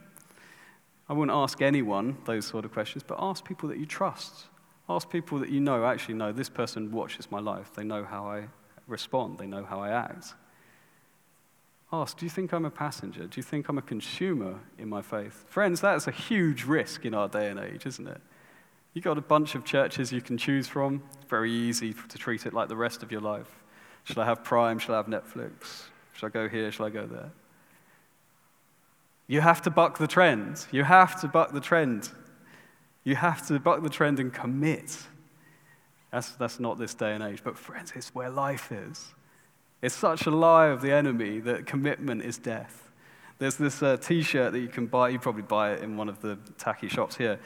I 1.08 1.12
wouldn't 1.12 1.36
ask 1.36 1.60
anyone 1.60 2.16
those 2.24 2.46
sort 2.46 2.64
of 2.64 2.72
questions, 2.72 3.02
but 3.02 3.18
ask 3.20 3.44
people 3.44 3.68
that 3.68 3.78
you 3.78 3.84
trust. 3.84 4.46
Ask 4.88 5.10
people 5.10 5.38
that 5.40 5.50
you 5.50 5.60
know 5.60 5.84
actually 5.84 6.14
know 6.14 6.32
this 6.32 6.48
person 6.48 6.90
watches 6.90 7.30
my 7.30 7.40
life. 7.40 7.72
They 7.74 7.84
know 7.84 8.04
how 8.04 8.26
I 8.26 8.44
respond, 8.86 9.38
they 9.38 9.46
know 9.46 9.64
how 9.64 9.80
I 9.80 9.90
act. 9.90 10.34
Ask, 11.92 12.18
do 12.18 12.24
you 12.24 12.30
think 12.30 12.52
I'm 12.52 12.64
a 12.64 12.70
passenger? 12.70 13.26
Do 13.26 13.38
you 13.38 13.42
think 13.42 13.68
I'm 13.68 13.78
a 13.78 13.82
consumer 13.82 14.60
in 14.78 14.88
my 14.88 15.02
faith? 15.02 15.44
Friends, 15.48 15.80
that's 15.80 16.06
a 16.06 16.12
huge 16.12 16.64
risk 16.64 17.04
in 17.04 17.14
our 17.14 17.28
day 17.28 17.48
and 17.48 17.58
age, 17.58 17.84
isn't 17.84 18.06
it? 18.06 18.20
You've 18.94 19.04
got 19.04 19.18
a 19.18 19.22
bunch 19.22 19.54
of 19.56 19.64
churches 19.64 20.12
you 20.12 20.20
can 20.20 20.38
choose 20.38 20.68
from. 20.68 21.02
It's 21.14 21.28
very 21.28 21.50
easy 21.50 21.92
to 21.92 22.18
treat 22.18 22.46
it 22.46 22.54
like 22.54 22.68
the 22.68 22.76
rest 22.76 23.02
of 23.02 23.10
your 23.10 23.20
life. 23.20 23.50
Shall 24.04 24.22
I 24.22 24.26
have 24.26 24.44
Prime? 24.44 24.78
Shall 24.78 24.94
I 24.94 24.98
have 24.98 25.06
Netflix? 25.06 25.84
Shall 26.12 26.28
I 26.28 26.30
go 26.30 26.48
here? 26.48 26.70
Shall 26.70 26.86
I 26.86 26.90
go 26.90 27.06
there? 27.06 27.30
You 29.26 29.40
have 29.40 29.62
to 29.62 29.70
buck 29.70 29.98
the 29.98 30.08
trend. 30.08 30.66
You 30.72 30.84
have 30.84 31.20
to 31.20 31.28
buck 31.28 31.52
the 31.52 31.60
trend. 31.60 32.10
You 33.04 33.16
have 33.16 33.46
to 33.48 33.58
buck 33.58 33.82
the 33.82 33.88
trend 33.88 34.20
and 34.20 34.32
commit. 34.32 34.96
That's, 36.12 36.30
that's 36.32 36.58
not 36.60 36.78
this 36.78 36.94
day 36.94 37.14
and 37.14 37.22
age. 37.22 37.42
But, 37.42 37.56
friends, 37.56 37.92
it's 37.94 38.14
where 38.14 38.30
life 38.30 38.72
is. 38.72 39.14
It's 39.82 39.94
such 39.94 40.26
a 40.26 40.30
lie 40.30 40.66
of 40.66 40.82
the 40.82 40.92
enemy 40.92 41.40
that 41.40 41.66
commitment 41.66 42.22
is 42.22 42.38
death. 42.38 42.90
There's 43.38 43.56
this 43.56 43.82
uh, 43.82 43.96
t 43.96 44.20
shirt 44.22 44.52
that 44.52 44.60
you 44.60 44.68
can 44.68 44.86
buy, 44.86 45.08
you 45.08 45.18
probably 45.18 45.42
buy 45.42 45.72
it 45.72 45.82
in 45.82 45.96
one 45.96 46.10
of 46.10 46.20
the 46.20 46.38
tacky 46.58 46.88
shops 46.88 47.16
here. 47.16 47.38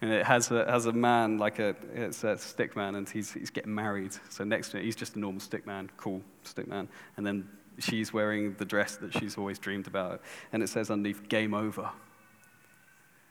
And 0.00 0.10
it 0.10 0.24
has 0.24 0.50
a, 0.50 0.64
has 0.70 0.86
a 0.86 0.92
man, 0.92 1.38
like 1.38 1.58
a, 1.58 1.74
it's 1.92 2.24
a 2.24 2.38
stick 2.38 2.74
man, 2.74 2.94
and 2.94 3.08
he's, 3.08 3.32
he's 3.32 3.50
getting 3.50 3.74
married. 3.74 4.12
So 4.30 4.44
next 4.44 4.70
to 4.70 4.78
it, 4.78 4.84
he's 4.84 4.96
just 4.96 5.16
a 5.16 5.18
normal 5.18 5.40
stick 5.40 5.66
man, 5.66 5.90
cool 5.96 6.22
stick 6.44 6.68
man. 6.68 6.88
And 7.16 7.26
then 7.26 7.48
she's 7.78 8.12
wearing 8.12 8.54
the 8.54 8.64
dress 8.64 8.96
that 8.96 9.12
she's 9.18 9.36
always 9.36 9.58
dreamed 9.58 9.88
about. 9.88 10.22
And 10.52 10.62
it 10.62 10.68
says 10.68 10.90
underneath, 10.90 11.28
game 11.28 11.52
over. 11.52 11.90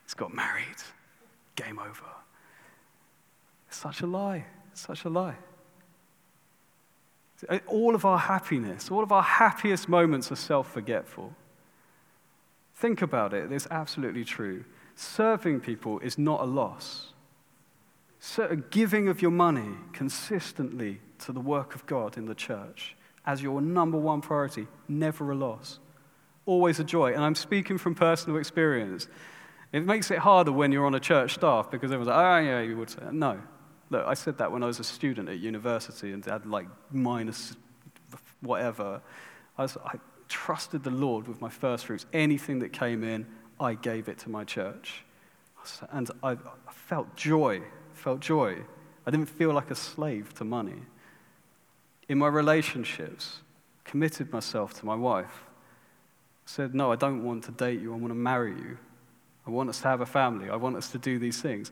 It's 0.03 0.13
got 0.13 0.33
married. 0.33 0.65
Game 1.55 1.79
over. 1.79 2.05
It's 3.67 3.77
such 3.77 4.01
a 4.01 4.07
lie. 4.07 4.45
It's 4.71 4.81
such 4.81 5.05
a 5.05 5.09
lie. 5.09 5.35
Uh, 7.47 7.59
all 7.67 7.95
of 7.95 8.05
our 8.05 8.17
happiness, 8.17 8.91
all 8.91 9.03
of 9.03 9.11
our 9.11 9.23
happiest 9.23 9.87
moments 9.87 10.31
are 10.31 10.35
self 10.35 10.71
forgetful. 10.71 11.33
Think 12.75 13.01
about 13.01 13.33
it, 13.33 13.51
it's 13.51 13.67
absolutely 13.71 14.23
true. 14.23 14.65
Serving 14.95 15.61
people 15.61 15.99
is 15.99 16.17
not 16.17 16.41
a 16.41 16.45
loss. 16.45 17.13
So 18.19 18.43
uh, 18.43 18.55
giving 18.69 19.07
of 19.07 19.21
your 19.21 19.31
money 19.31 19.75
consistently 19.93 20.99
to 21.19 21.31
the 21.31 21.39
work 21.39 21.75
of 21.75 21.85
God 21.85 22.17
in 22.17 22.25
the 22.25 22.35
church 22.35 22.95
as 23.25 23.41
your 23.41 23.61
number 23.61 23.97
one 23.97 24.21
priority, 24.21 24.67
never 24.87 25.31
a 25.31 25.35
loss. 25.35 25.79
Always 26.45 26.79
a 26.79 26.83
joy. 26.83 27.13
And 27.13 27.23
I'm 27.23 27.35
speaking 27.35 27.77
from 27.77 27.95
personal 27.95 28.39
experience. 28.39 29.07
It 29.71 29.85
makes 29.85 30.09
it 30.09 30.17
harder 30.17 30.51
when 30.51 30.71
you're 30.71 30.85
on 30.85 30.95
a 30.95 30.99
church 30.99 31.35
staff 31.35 31.69
because 31.69 31.91
everyone's 31.91 32.07
like, 32.07 32.17
oh, 32.17 32.39
yeah, 32.39 32.61
you 32.61 32.75
would 32.77 32.89
say. 32.89 33.01
No, 33.11 33.39
Look, 33.89 34.05
I 34.05 34.13
said 34.13 34.37
that 34.37 34.51
when 34.51 34.63
I 34.63 34.67
was 34.67 34.79
a 34.79 34.83
student 34.83 35.29
at 35.29 35.39
university 35.39 36.11
and 36.11 36.23
had 36.23 36.45
like 36.45 36.67
minus 36.91 37.55
whatever. 38.41 39.01
I, 39.57 39.63
was, 39.63 39.77
I 39.77 39.95
trusted 40.27 40.83
the 40.83 40.91
Lord 40.91 41.27
with 41.27 41.41
my 41.41 41.49
first 41.49 41.85
fruits. 41.87 42.05
Anything 42.13 42.59
that 42.59 42.71
came 42.71 43.03
in, 43.03 43.25
I 43.59 43.73
gave 43.73 44.07
it 44.07 44.17
to 44.19 44.29
my 44.29 44.43
church. 44.43 45.03
And 45.91 46.09
I, 46.23 46.31
I 46.31 46.71
felt 46.71 47.15
joy, 47.15 47.61
felt 47.93 48.21
joy. 48.21 48.57
I 49.05 49.11
didn't 49.11 49.27
feel 49.27 49.53
like 49.53 49.71
a 49.71 49.75
slave 49.75 50.33
to 50.35 50.43
money. 50.43 50.81
In 52.07 52.17
my 52.17 52.27
relationships, 52.27 53.39
committed 53.83 54.31
myself 54.31 54.79
to 54.79 54.85
my 54.85 54.95
wife. 54.95 55.43
Said, 56.45 56.73
No, 56.73 56.91
I 56.91 56.95
don't 56.95 57.23
want 57.23 57.43
to 57.45 57.51
date 57.51 57.81
you. 57.81 57.93
I 57.93 57.97
want 57.97 58.11
to 58.11 58.15
marry 58.15 58.53
you. 58.53 58.77
I 59.45 59.51
want 59.51 59.69
us 59.69 59.81
to 59.81 59.87
have 59.87 60.01
a 60.01 60.05
family. 60.05 60.49
I 60.49 60.55
want 60.55 60.75
us 60.75 60.91
to 60.91 60.97
do 60.97 61.19
these 61.19 61.41
things. 61.41 61.71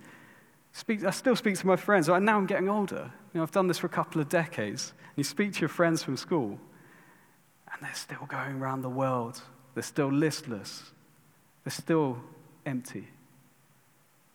Speak, 0.77 1.03
I 1.03 1.09
still 1.09 1.35
speak 1.35 1.57
to 1.57 1.65
my 1.65 1.75
friends. 1.75 2.07
Right 2.07 2.21
now 2.21 2.37
I'm 2.37 2.45
getting 2.45 2.69
older. 2.69 3.11
You 3.33 3.39
know, 3.39 3.41
I've 3.41 3.49
done 3.49 3.65
this 3.65 3.79
for 3.79 3.87
a 3.87 3.89
couple 3.89 4.21
of 4.21 4.29
decades. 4.29 4.93
And 4.95 5.17
You 5.17 5.23
speak 5.23 5.53
to 5.53 5.61
your 5.61 5.69
friends 5.69 6.03
from 6.03 6.15
school, 6.15 6.59
and 7.73 7.81
they're 7.81 7.95
still 7.95 8.27
going 8.27 8.61
around 8.61 8.83
the 8.83 8.89
world. 8.89 9.41
They're 9.73 9.81
still 9.81 10.11
listless. 10.11 10.83
They're 11.63 11.71
still 11.71 12.19
empty. 12.63 13.07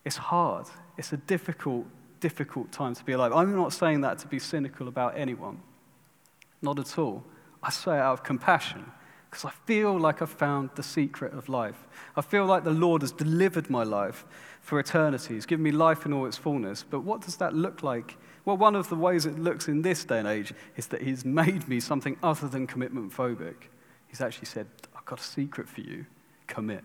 It's 0.03 0.17
hard. 0.17 0.65
It's 0.97 1.13
a 1.13 1.17
difficult, 1.17 1.85
difficult 2.19 2.73
time 2.73 2.93
to 2.93 3.05
be 3.05 3.13
alive. 3.13 3.31
I'm 3.31 3.55
not 3.55 3.71
saying 3.71 4.01
that 4.01 4.19
to 4.19 4.27
be 4.27 4.37
cynical 4.37 4.89
about 4.89 5.17
anyone. 5.17 5.61
Not 6.61 6.77
at 6.77 6.99
all. 6.99 7.23
I 7.63 7.69
say 7.69 7.93
it 7.95 8.01
out 8.01 8.11
of 8.11 8.23
compassion 8.23 8.83
because 9.33 9.45
I 9.45 9.65
feel 9.65 9.97
like 9.97 10.21
I've 10.21 10.29
found 10.29 10.69
the 10.75 10.83
secret 10.83 11.33
of 11.33 11.49
life. 11.49 11.87
I 12.15 12.21
feel 12.21 12.45
like 12.45 12.63
the 12.63 12.69
Lord 12.69 13.01
has 13.01 13.11
delivered 13.11 13.67
my 13.67 13.81
life 13.81 14.25
for 14.61 14.79
eternity. 14.79 15.33
He's 15.33 15.47
given 15.47 15.63
me 15.63 15.71
life 15.71 16.05
in 16.05 16.13
all 16.13 16.27
its 16.27 16.37
fullness. 16.37 16.85
But 16.87 16.99
what 16.99 17.21
does 17.21 17.37
that 17.37 17.55
look 17.55 17.81
like? 17.81 18.15
Well, 18.45 18.57
one 18.57 18.75
of 18.75 18.89
the 18.89 18.95
ways 18.95 19.25
it 19.25 19.39
looks 19.39 19.67
in 19.67 19.81
this 19.81 20.05
day 20.05 20.19
and 20.19 20.27
age 20.27 20.53
is 20.77 20.85
that 20.87 21.01
He's 21.01 21.25
made 21.25 21.67
me 21.67 21.79
something 21.79 22.15
other 22.21 22.47
than 22.47 22.67
commitment 22.67 23.11
phobic. 23.11 23.55
He's 24.05 24.21
actually 24.21 24.45
said, 24.45 24.67
I've 24.95 25.05
got 25.05 25.19
a 25.19 25.23
secret 25.23 25.67
for 25.67 25.81
you 25.81 26.05
commit. 26.45 26.83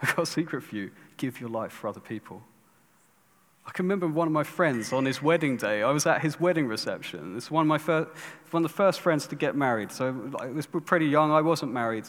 I've 0.00 0.16
got 0.16 0.22
a 0.22 0.26
secret 0.26 0.62
for 0.62 0.76
you 0.76 0.90
give 1.18 1.38
your 1.38 1.50
life 1.50 1.72
for 1.72 1.88
other 1.88 2.00
people. 2.00 2.42
I 3.66 3.70
can 3.70 3.86
remember 3.86 4.06
one 4.06 4.28
of 4.28 4.32
my 4.32 4.42
friends 4.42 4.92
on 4.92 5.04
his 5.06 5.22
wedding 5.22 5.56
day. 5.56 5.82
I 5.82 5.90
was 5.90 6.06
at 6.06 6.20
his 6.20 6.38
wedding 6.38 6.66
reception. 6.66 7.36
It's 7.36 7.50
one 7.50 7.62
of 7.62 7.68
my 7.68 7.78
first, 7.78 8.10
one 8.50 8.64
of 8.64 8.70
the 8.70 8.76
first 8.76 9.00
friends 9.00 9.26
to 9.28 9.36
get 9.36 9.56
married. 9.56 9.90
So 9.90 10.32
I 10.38 10.46
was 10.48 10.66
pretty 10.66 11.06
young. 11.06 11.32
I 11.32 11.40
wasn't 11.40 11.72
married, 11.72 12.04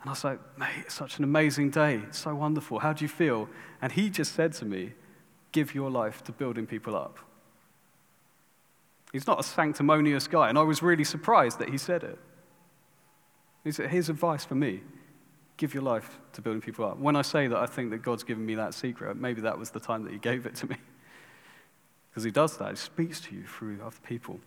and 0.00 0.06
I 0.06 0.10
was 0.10 0.22
like, 0.22 0.38
"Mate, 0.56 0.68
it's 0.78 0.94
such 0.94 1.18
an 1.18 1.24
amazing 1.24 1.70
day. 1.70 1.96
It's 1.96 2.18
so 2.18 2.34
wonderful. 2.34 2.78
How 2.78 2.92
do 2.92 3.04
you 3.04 3.08
feel?" 3.08 3.48
And 3.82 3.92
he 3.92 4.08
just 4.08 4.34
said 4.34 4.52
to 4.54 4.64
me, 4.64 4.94
"Give 5.50 5.74
your 5.74 5.90
life 5.90 6.22
to 6.24 6.32
building 6.32 6.66
people 6.66 6.94
up." 6.94 7.18
He's 9.12 9.26
not 9.26 9.40
a 9.40 9.42
sanctimonious 9.42 10.28
guy, 10.28 10.48
and 10.48 10.56
I 10.56 10.62
was 10.62 10.80
really 10.80 11.04
surprised 11.04 11.58
that 11.58 11.70
he 11.70 11.78
said 11.78 12.04
it. 12.04 12.18
He 13.64 13.72
said, 13.72 13.90
"Here's 13.90 14.08
advice 14.08 14.44
for 14.44 14.54
me: 14.54 14.82
give 15.56 15.74
your 15.74 15.82
life 15.82 16.20
to 16.34 16.40
building 16.40 16.62
people 16.62 16.84
up." 16.84 16.98
When 16.98 17.16
I 17.16 17.22
say 17.22 17.48
that, 17.48 17.58
I 17.58 17.66
think 17.66 17.90
that 17.90 17.98
God's 17.98 18.22
given 18.22 18.46
me 18.46 18.54
that 18.54 18.74
secret. 18.74 19.16
Maybe 19.16 19.40
that 19.40 19.58
was 19.58 19.70
the 19.70 19.80
time 19.80 20.04
that 20.04 20.12
He 20.12 20.18
gave 20.18 20.46
it 20.46 20.54
to 20.54 20.68
me 20.68 20.76
because 22.10 22.24
he 22.24 22.30
does 22.30 22.56
that. 22.58 22.70
He 22.70 22.76
speaks 22.76 23.20
to 23.22 23.34
you 23.34 23.44
through 23.44 23.78
other 23.84 23.96
people. 24.06 24.40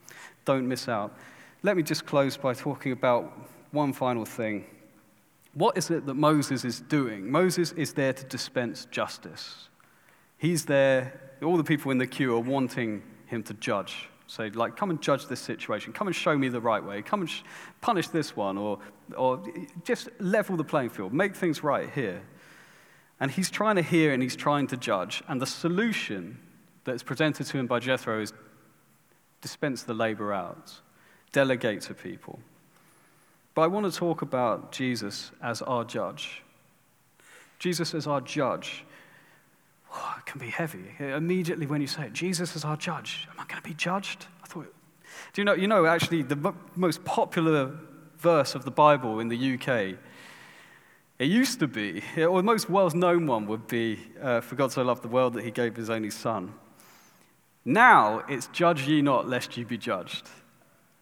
Don't 0.45 0.67
miss 0.67 0.87
out. 0.87 1.17
Let 1.63 1.77
me 1.77 1.83
just 1.83 2.05
close 2.05 2.35
by 2.35 2.53
talking 2.53 2.91
about 2.91 3.31
one 3.71 3.93
final 3.93 4.25
thing. 4.25 4.65
What 5.53 5.77
is 5.77 5.89
it 5.89 6.05
that 6.05 6.15
Moses 6.15 6.65
is 6.65 6.81
doing? 6.81 7.31
Moses 7.31 7.71
is 7.73 7.93
there 7.93 8.11
to 8.11 8.23
dispense 8.25 8.85
justice. 8.91 9.69
He's 10.37 10.65
there, 10.65 11.21
all 11.41 11.57
the 11.57 11.63
people 11.63 11.91
in 11.91 11.99
the 11.99 12.07
queue 12.07 12.35
are 12.35 12.39
wanting 12.39 13.03
him 13.27 13.43
to 13.43 13.53
judge. 13.53 14.09
Say, 14.27 14.49
like, 14.49 14.75
come 14.75 14.89
and 14.89 15.01
judge 15.01 15.27
this 15.27 15.39
situation. 15.39 15.93
Come 15.93 16.07
and 16.07 16.15
show 16.15 16.37
me 16.37 16.49
the 16.49 16.59
right 16.59 16.83
way. 16.83 17.01
Come 17.01 17.21
and 17.21 17.29
sh- 17.29 17.43
punish 17.81 18.07
this 18.07 18.35
one, 18.35 18.57
or, 18.57 18.79
or 19.15 19.43
just 19.83 20.09
level 20.19 20.57
the 20.57 20.63
playing 20.63 20.89
field. 20.89 21.13
Make 21.13 21.35
things 21.35 21.63
right 21.63 21.89
here. 21.89 22.23
And 23.19 23.29
he's 23.29 23.49
trying 23.51 23.75
to 23.75 23.81
hear 23.81 24.11
and 24.11 24.23
he's 24.23 24.35
trying 24.35 24.67
to 24.67 24.77
judge. 24.77 25.23
And 25.27 25.41
the 25.41 25.45
solution 25.45 26.39
that's 26.83 27.03
presented 27.03 27.45
to 27.47 27.57
him 27.57 27.67
by 27.67 27.79
Jethro 27.79 28.21
is 28.21 28.33
dispense 29.41 29.83
the 29.83 29.93
labor 29.93 30.33
out, 30.33 30.79
delegate 31.31 31.81
to 31.81 31.93
people. 31.93 32.39
But 33.55 33.63
I 33.63 33.67
want 33.67 33.91
to 33.91 33.97
talk 33.97 34.21
about 34.21 34.71
Jesus 34.71 35.31
as 35.41 35.61
our 35.61 35.83
judge. 35.83 36.41
Jesus 37.59 37.93
as 37.93 38.07
our 38.07 38.21
judge. 38.21 38.83
Oh, 39.93 40.15
it 40.17 40.25
can 40.25 40.39
be 40.39 40.49
heavy. 40.49 40.85
Immediately 40.99 41.67
when 41.67 41.81
you 41.81 41.87
say 41.87 42.05
it, 42.05 42.13
Jesus 42.13 42.55
is 42.55 42.65
our 42.65 42.77
judge. 42.77 43.27
Am 43.31 43.39
I 43.39 43.45
going 43.45 43.61
to 43.61 43.67
be 43.67 43.75
judged? 43.75 44.25
I 44.43 44.47
thought, 44.47 44.73
do 45.33 45.41
you 45.41 45.45
know, 45.45 45.53
you 45.53 45.67
know 45.67 45.85
actually, 45.85 46.23
the 46.23 46.53
most 46.75 47.03
popular 47.03 47.77
verse 48.17 48.55
of 48.55 48.65
the 48.65 48.71
Bible 48.71 49.19
in 49.19 49.27
the 49.27 49.53
UK 49.53 49.99
it 51.19 51.29
used 51.29 51.59
to 51.59 51.67
be, 51.67 52.03
or 52.17 52.37
the 52.37 52.43
most 52.43 52.69
well 52.69 52.89
known 52.89 53.27
one 53.27 53.45
would 53.47 53.67
be, 53.67 53.99
uh, 54.21 54.41
For 54.41 54.55
God 54.55 54.71
so 54.71 54.83
loved 54.83 55.03
the 55.03 55.07
world 55.07 55.33
that 55.33 55.43
he 55.43 55.51
gave 55.51 55.75
his 55.75 55.89
only 55.89 56.09
son. 56.09 56.53
Now 57.65 58.23
it's 58.27 58.47
judge 58.47 58.87
ye 58.87 59.01
not, 59.01 59.27
lest 59.27 59.55
ye 59.57 59.63
be 59.63 59.77
judged. 59.77 60.29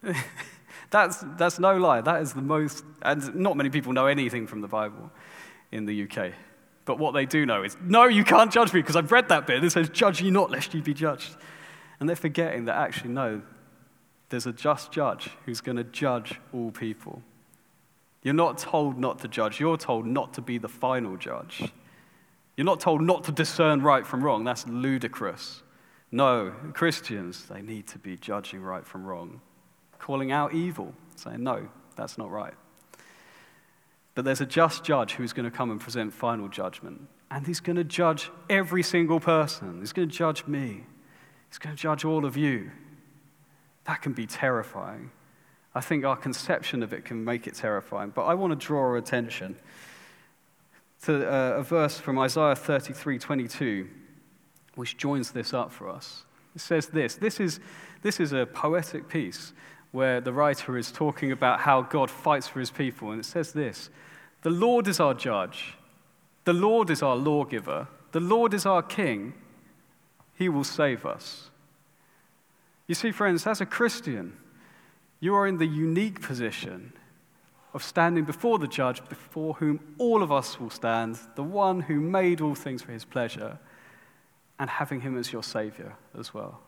that's, 0.90 1.24
that's 1.38 1.60
no 1.60 1.78
lie. 1.78 2.02
That 2.02 2.22
is 2.22 2.34
the 2.34 2.42
most, 2.42 2.84
and 3.02 3.36
not 3.36 3.58
many 3.58 3.70
people 3.70 3.94
know 3.94 4.08
anything 4.08 4.48
from 4.48 4.62
the 4.62 4.68
Bible 4.68 5.12
in 5.72 5.86
the 5.86 6.04
UK. 6.04 6.34
But 6.86 7.00
what 7.00 7.14
they 7.14 7.26
do 7.26 7.46
know 7.46 7.64
is, 7.64 7.78
no, 7.82 8.06
you 8.06 8.24
can't 8.24 8.52
judge 8.52 8.74
me 8.74 8.82
because 8.82 8.96
I've 8.96 9.12
read 9.12 9.30
that 9.30 9.48
bit. 9.48 9.64
It 9.64 9.72
says, 9.72 9.90
judge 9.90 10.22
ye 10.22 10.32
not, 10.32 10.52
lest 10.52 10.74
ye 10.74 10.82
be 10.82 10.94
judged. 10.94 11.36
And 12.00 12.10
they're 12.10 12.16
forgetting 12.16 12.66
that 12.66 12.76
actually, 12.76 13.12
no, 13.12 13.42
there's 14.30 14.48
a 14.48 14.52
just 14.52 14.92
judge 14.92 15.30
who's 15.46 15.62
going 15.62 15.78
to 15.78 15.84
judge 15.84 16.40
all 16.54 16.72
people. 16.72 17.22
You're 18.24 18.34
not 18.34 18.58
told 18.58 18.98
not 18.98 19.20
to 19.20 19.28
judge, 19.28 19.60
you're 19.60 19.78
told 19.78 20.06
not 20.06 20.34
to 20.36 20.42
be 20.42 20.58
the 20.58 20.68
final 20.68 21.18
judge. 21.18 21.72
You're 22.56 22.66
not 22.66 22.80
told 22.80 23.02
not 23.02 23.24
to 23.26 23.32
discern 23.32 23.82
right 23.82 24.06
from 24.06 24.24
wrong. 24.24 24.44
That's 24.44 24.68
ludicrous. 24.68 25.64
No, 26.12 26.54
Christians, 26.74 27.46
they 27.46 27.62
need 27.62 27.88
to 27.88 28.00
be 28.00 28.18
judging 28.18 28.62
right 28.62 28.86
from 28.86 29.06
wrong, 29.06 29.40
calling 29.98 30.32
out 30.32 30.54
evil, 30.54 30.94
saying, 31.16 31.42
no, 31.42 31.70
that's 31.96 32.18
not 32.18 32.30
right. 32.30 32.54
But 34.14 34.26
there's 34.26 34.42
a 34.42 34.46
just 34.46 34.84
judge 34.84 35.14
who's 35.14 35.32
going 35.32 35.50
to 35.50 35.56
come 35.56 35.72
and 35.72 35.80
present 35.80 36.14
final 36.14 36.50
judgment. 36.50 37.08
And 37.30 37.48
he's 37.48 37.62
going 37.62 37.78
to 37.78 37.86
judge 37.86 38.30
every 38.50 38.84
single 38.84 39.22
person. 39.22 39.80
He's 39.80 39.94
going 39.94 40.10
to 40.10 40.14
judge 40.14 40.46
me. 40.48 40.84
He's 41.48 41.58
going 41.58 41.76
to 41.76 41.82
judge 41.82 42.04
all 42.04 42.26
of 42.26 42.36
you. 42.36 42.72
That 43.86 44.02
can 44.02 44.12
be 44.12 44.26
terrifying. 44.26 45.12
I 45.74 45.80
think 45.80 46.04
our 46.04 46.18
conception 46.18 46.84
of 46.84 46.92
it 46.92 47.06
can 47.06 47.24
make 47.24 47.48
it 47.48 47.56
terrifying. 47.56 48.12
But 48.14 48.24
I 48.24 48.34
want 48.34 48.52
to 48.52 48.68
draw 48.68 48.96
attention 48.96 49.56
to 51.04 51.26
uh, 51.26 51.60
a 51.60 51.64
verse 51.64 51.98
from 51.98 52.20
Isaiah 52.20 52.56
33 52.56 53.18
22, 53.18 53.88
which 54.76 54.98
joins 54.98 55.32
this 55.32 55.54
up 55.54 55.72
for 55.72 55.90
us. 55.90 56.26
It 56.56 56.62
says 56.62 56.88
this 56.88 57.16
this 57.16 57.40
is, 57.40 57.60
this 58.02 58.20
is 58.20 58.34
a 58.34 58.46
poetic 58.46 59.08
piece 59.08 59.54
where 59.92 60.22
the 60.22 60.34
writer 60.34 60.78
is 60.78 60.92
talking 60.92 61.32
about 61.32 61.62
how 61.62 61.82
God 61.82 62.10
fights 62.10 62.48
for 62.48 62.60
his 62.60 62.72
people. 62.72 63.12
And 63.12 63.20
it 63.20 63.26
says 63.26 63.54
this 63.54 63.90
The 64.42 64.50
Lord 64.50 64.88
is 64.88 65.00
our 65.00 65.14
judge, 65.14 65.76
the 66.46 66.54
Lord 66.54 66.90
is 66.90 67.02
our 67.02 67.16
lawgiver, 67.16 67.88
the 68.12 68.20
Lord 68.20 68.54
is 68.54 68.66
our 68.66 68.82
king. 68.82 69.34
He 70.34 70.50
will 70.50 70.64
save 70.64 71.06
us. 71.06 71.52
You 72.88 72.96
see, 72.96 73.12
friends, 73.12 73.46
as 73.46 73.62
a 73.62 73.66
Christian, 73.66 74.38
you 75.20 75.36
are 75.36 75.46
in 75.46 75.60
the 75.60 75.68
unique 75.68 76.20
position 76.20 76.94
of 77.74 77.84
standing 77.84 78.26
before 78.26 78.58
the 78.58 78.68
judge, 78.68 79.08
before 79.08 79.54
whom 79.56 79.80
all 80.00 80.24
of 80.24 80.32
us 80.32 80.60
will 80.60 80.72
stand, 80.72 81.20
the 81.36 81.44
one 81.44 81.82
who 81.82 82.02
made 82.02 82.42
all 82.42 82.56
things 82.56 82.82
for 82.82 82.92
his 82.92 83.06
pleasure, 83.06 83.60
and 84.62 84.70
having 84.70 85.02
him 85.02 85.18
as 85.18 85.34
your 85.34 85.42
Savior 85.42 85.96
as 86.18 86.36
well. 86.36 86.62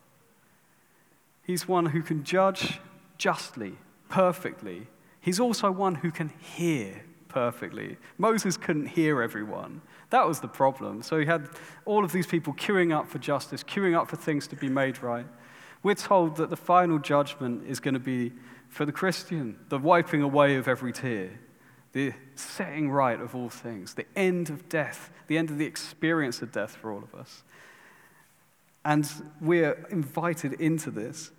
He's 1.43 1.67
one 1.67 1.85
who 1.85 2.01
can 2.01 2.23
judge 2.23 2.79
justly, 3.19 3.77
perfectly. 4.09 4.87
He's 5.21 5.39
also 5.39 5.69
one 5.69 5.93
who 5.93 6.09
can 6.09 6.29
hear 6.39 7.03
perfectly. 7.27 7.97
Moses 8.17 8.57
couldn't 8.57 8.87
hear 8.87 9.21
everyone. 9.21 9.79
That 10.09 10.27
was 10.27 10.39
the 10.39 10.47
problem. 10.47 11.03
So 11.03 11.19
he 11.19 11.27
had 11.27 11.47
all 11.85 12.03
of 12.03 12.11
these 12.11 12.25
people 12.25 12.53
queuing 12.53 12.91
up 12.91 13.07
for 13.07 13.19
justice, 13.19 13.63
queuing 13.63 13.95
up 13.95 14.09
for 14.09 14.15
things 14.15 14.47
to 14.47 14.55
be 14.55 14.69
made 14.69 15.03
right. 15.03 15.27
We're 15.83 15.93
told 15.93 16.37
that 16.37 16.49
the 16.49 16.57
final 16.57 16.97
judgment 16.97 17.63
is 17.67 17.79
going 17.79 17.93
to 17.93 17.99
be 17.99 18.31
for 18.69 18.85
the 18.87 18.91
Christian, 18.91 19.59
the 19.69 19.77
wiping 19.77 20.23
away 20.23 20.55
of 20.55 20.67
every 20.67 20.93
tear, 20.93 21.29
the 21.91 22.13
setting 22.33 22.89
right 22.89 23.21
of 23.21 23.35
all 23.35 23.49
things, 23.49 23.93
the 23.93 24.07
end 24.15 24.49
of 24.49 24.67
death, 24.67 25.11
the 25.27 25.37
end 25.37 25.51
of 25.51 25.59
the 25.59 25.65
experience 25.67 26.41
of 26.41 26.51
death 26.51 26.75
for 26.75 26.91
all 26.91 27.03
of 27.03 27.13
us. 27.13 27.43
And 28.85 29.09
we're 29.39 29.85
invited 29.89 30.53
into 30.53 30.91
this. 30.91 31.31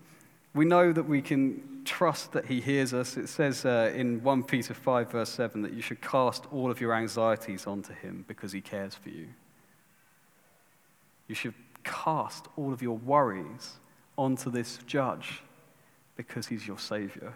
We 0.55 0.65
know 0.65 0.93
that 0.93 1.05
we 1.05 1.21
can 1.21 1.83
trust 1.85 2.33
that 2.33 2.47
He 2.47 2.61
hears 2.61 2.95
us. 2.95 3.17
It 3.17 3.29
says 3.29 3.65
uh, 3.65 3.93
in 3.95 4.23
1 4.23 4.45
Peter 4.45 4.73
5, 4.73 5.11
verse 5.11 5.31
7, 5.31 5.63
that 5.63 5.73
you 5.73 5.83
should 5.83 6.01
cast 6.01 6.51
all 6.53 6.71
of 6.71 6.81
your 6.81 6.95
anxieties 6.95 7.67
onto 7.67 7.93
Him 7.93 8.25
because 8.27 8.53
He 8.53 8.61
cares 8.61 8.95
for 8.95 9.11
you. 9.11 9.29
You 11.29 11.35
should 11.35 11.55
cast 11.85 12.49
all 12.57 12.73
of 12.73 12.83
your 12.83 12.97
worries 12.97 13.75
onto 14.17 14.51
this 14.51 14.79
judge 14.87 15.43
because 16.17 16.47
he's 16.47 16.67
your 16.67 16.79
Savior. 16.79 17.35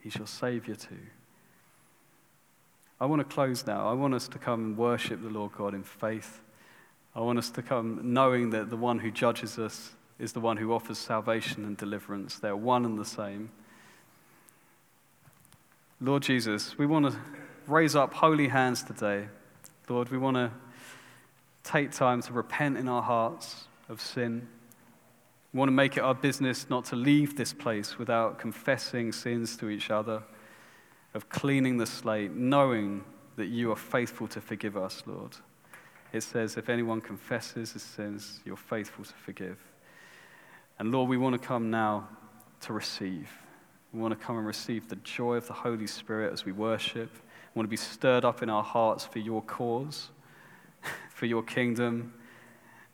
He's 0.00 0.16
your 0.16 0.26
Savior 0.26 0.74
too. 0.74 1.06
I 3.00 3.06
want 3.06 3.20
to 3.20 3.34
close 3.34 3.66
now. 3.66 3.88
I 3.88 3.92
want 3.92 4.14
us 4.14 4.28
to 4.28 4.38
come 4.38 4.60
and 4.60 4.76
worship 4.76 5.22
the 5.22 5.28
Lord 5.28 5.52
God 5.56 5.74
in 5.74 5.82
faith. 5.82 6.40
I 7.18 7.20
want 7.20 7.36
us 7.36 7.50
to 7.50 7.62
come 7.62 7.98
knowing 8.14 8.50
that 8.50 8.70
the 8.70 8.76
one 8.76 9.00
who 9.00 9.10
judges 9.10 9.58
us 9.58 9.90
is 10.20 10.32
the 10.32 10.38
one 10.38 10.56
who 10.56 10.72
offers 10.72 10.98
salvation 10.98 11.64
and 11.64 11.76
deliverance. 11.76 12.38
They're 12.38 12.54
one 12.54 12.84
and 12.84 12.96
the 12.96 13.04
same. 13.04 13.50
Lord 16.00 16.22
Jesus, 16.22 16.78
we 16.78 16.86
want 16.86 17.10
to 17.10 17.18
raise 17.66 17.96
up 17.96 18.14
holy 18.14 18.46
hands 18.46 18.84
today. 18.84 19.26
Lord, 19.88 20.10
we 20.10 20.16
want 20.16 20.36
to 20.36 20.52
take 21.64 21.90
time 21.90 22.22
to 22.22 22.32
repent 22.32 22.78
in 22.78 22.88
our 22.88 23.02
hearts 23.02 23.64
of 23.88 24.00
sin. 24.00 24.46
We 25.52 25.58
want 25.58 25.70
to 25.70 25.74
make 25.74 25.96
it 25.96 26.04
our 26.04 26.14
business 26.14 26.70
not 26.70 26.84
to 26.84 26.94
leave 26.94 27.36
this 27.36 27.52
place 27.52 27.98
without 27.98 28.38
confessing 28.38 29.10
sins 29.10 29.56
to 29.56 29.68
each 29.68 29.90
other, 29.90 30.22
of 31.14 31.28
cleaning 31.28 31.78
the 31.78 31.86
slate, 31.86 32.30
knowing 32.30 33.02
that 33.34 33.46
you 33.46 33.72
are 33.72 33.76
faithful 33.76 34.28
to 34.28 34.40
forgive 34.40 34.76
us, 34.76 35.02
Lord. 35.04 35.36
It 36.12 36.22
says, 36.22 36.56
if 36.56 36.68
anyone 36.68 37.00
confesses 37.00 37.72
his 37.72 37.82
sins, 37.82 38.40
you're 38.44 38.56
faithful 38.56 39.04
to 39.04 39.14
forgive. 39.14 39.58
And 40.78 40.90
Lord, 40.90 41.08
we 41.08 41.16
want 41.16 41.40
to 41.40 41.46
come 41.46 41.70
now 41.70 42.08
to 42.60 42.72
receive. 42.72 43.30
We 43.92 44.00
want 44.00 44.18
to 44.18 44.24
come 44.24 44.36
and 44.36 44.46
receive 44.46 44.88
the 44.88 44.96
joy 44.96 45.36
of 45.36 45.46
the 45.46 45.52
Holy 45.52 45.86
Spirit 45.86 46.32
as 46.32 46.44
we 46.44 46.52
worship. 46.52 47.10
We 47.54 47.58
want 47.58 47.66
to 47.66 47.70
be 47.70 47.76
stirred 47.76 48.24
up 48.24 48.42
in 48.42 48.50
our 48.50 48.62
hearts 48.62 49.04
for 49.04 49.18
your 49.18 49.42
cause, 49.42 50.10
for 51.10 51.26
your 51.26 51.42
kingdom, 51.42 52.14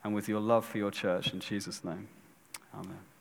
and 0.03 0.15
with 0.15 0.29
your 0.29 0.41
love 0.41 0.65
for 0.65 0.79
your 0.79 0.91
church. 0.91 1.33
In 1.33 1.41
Jesus' 1.41 1.85
name. 1.85 2.09
Amen. 2.75 3.14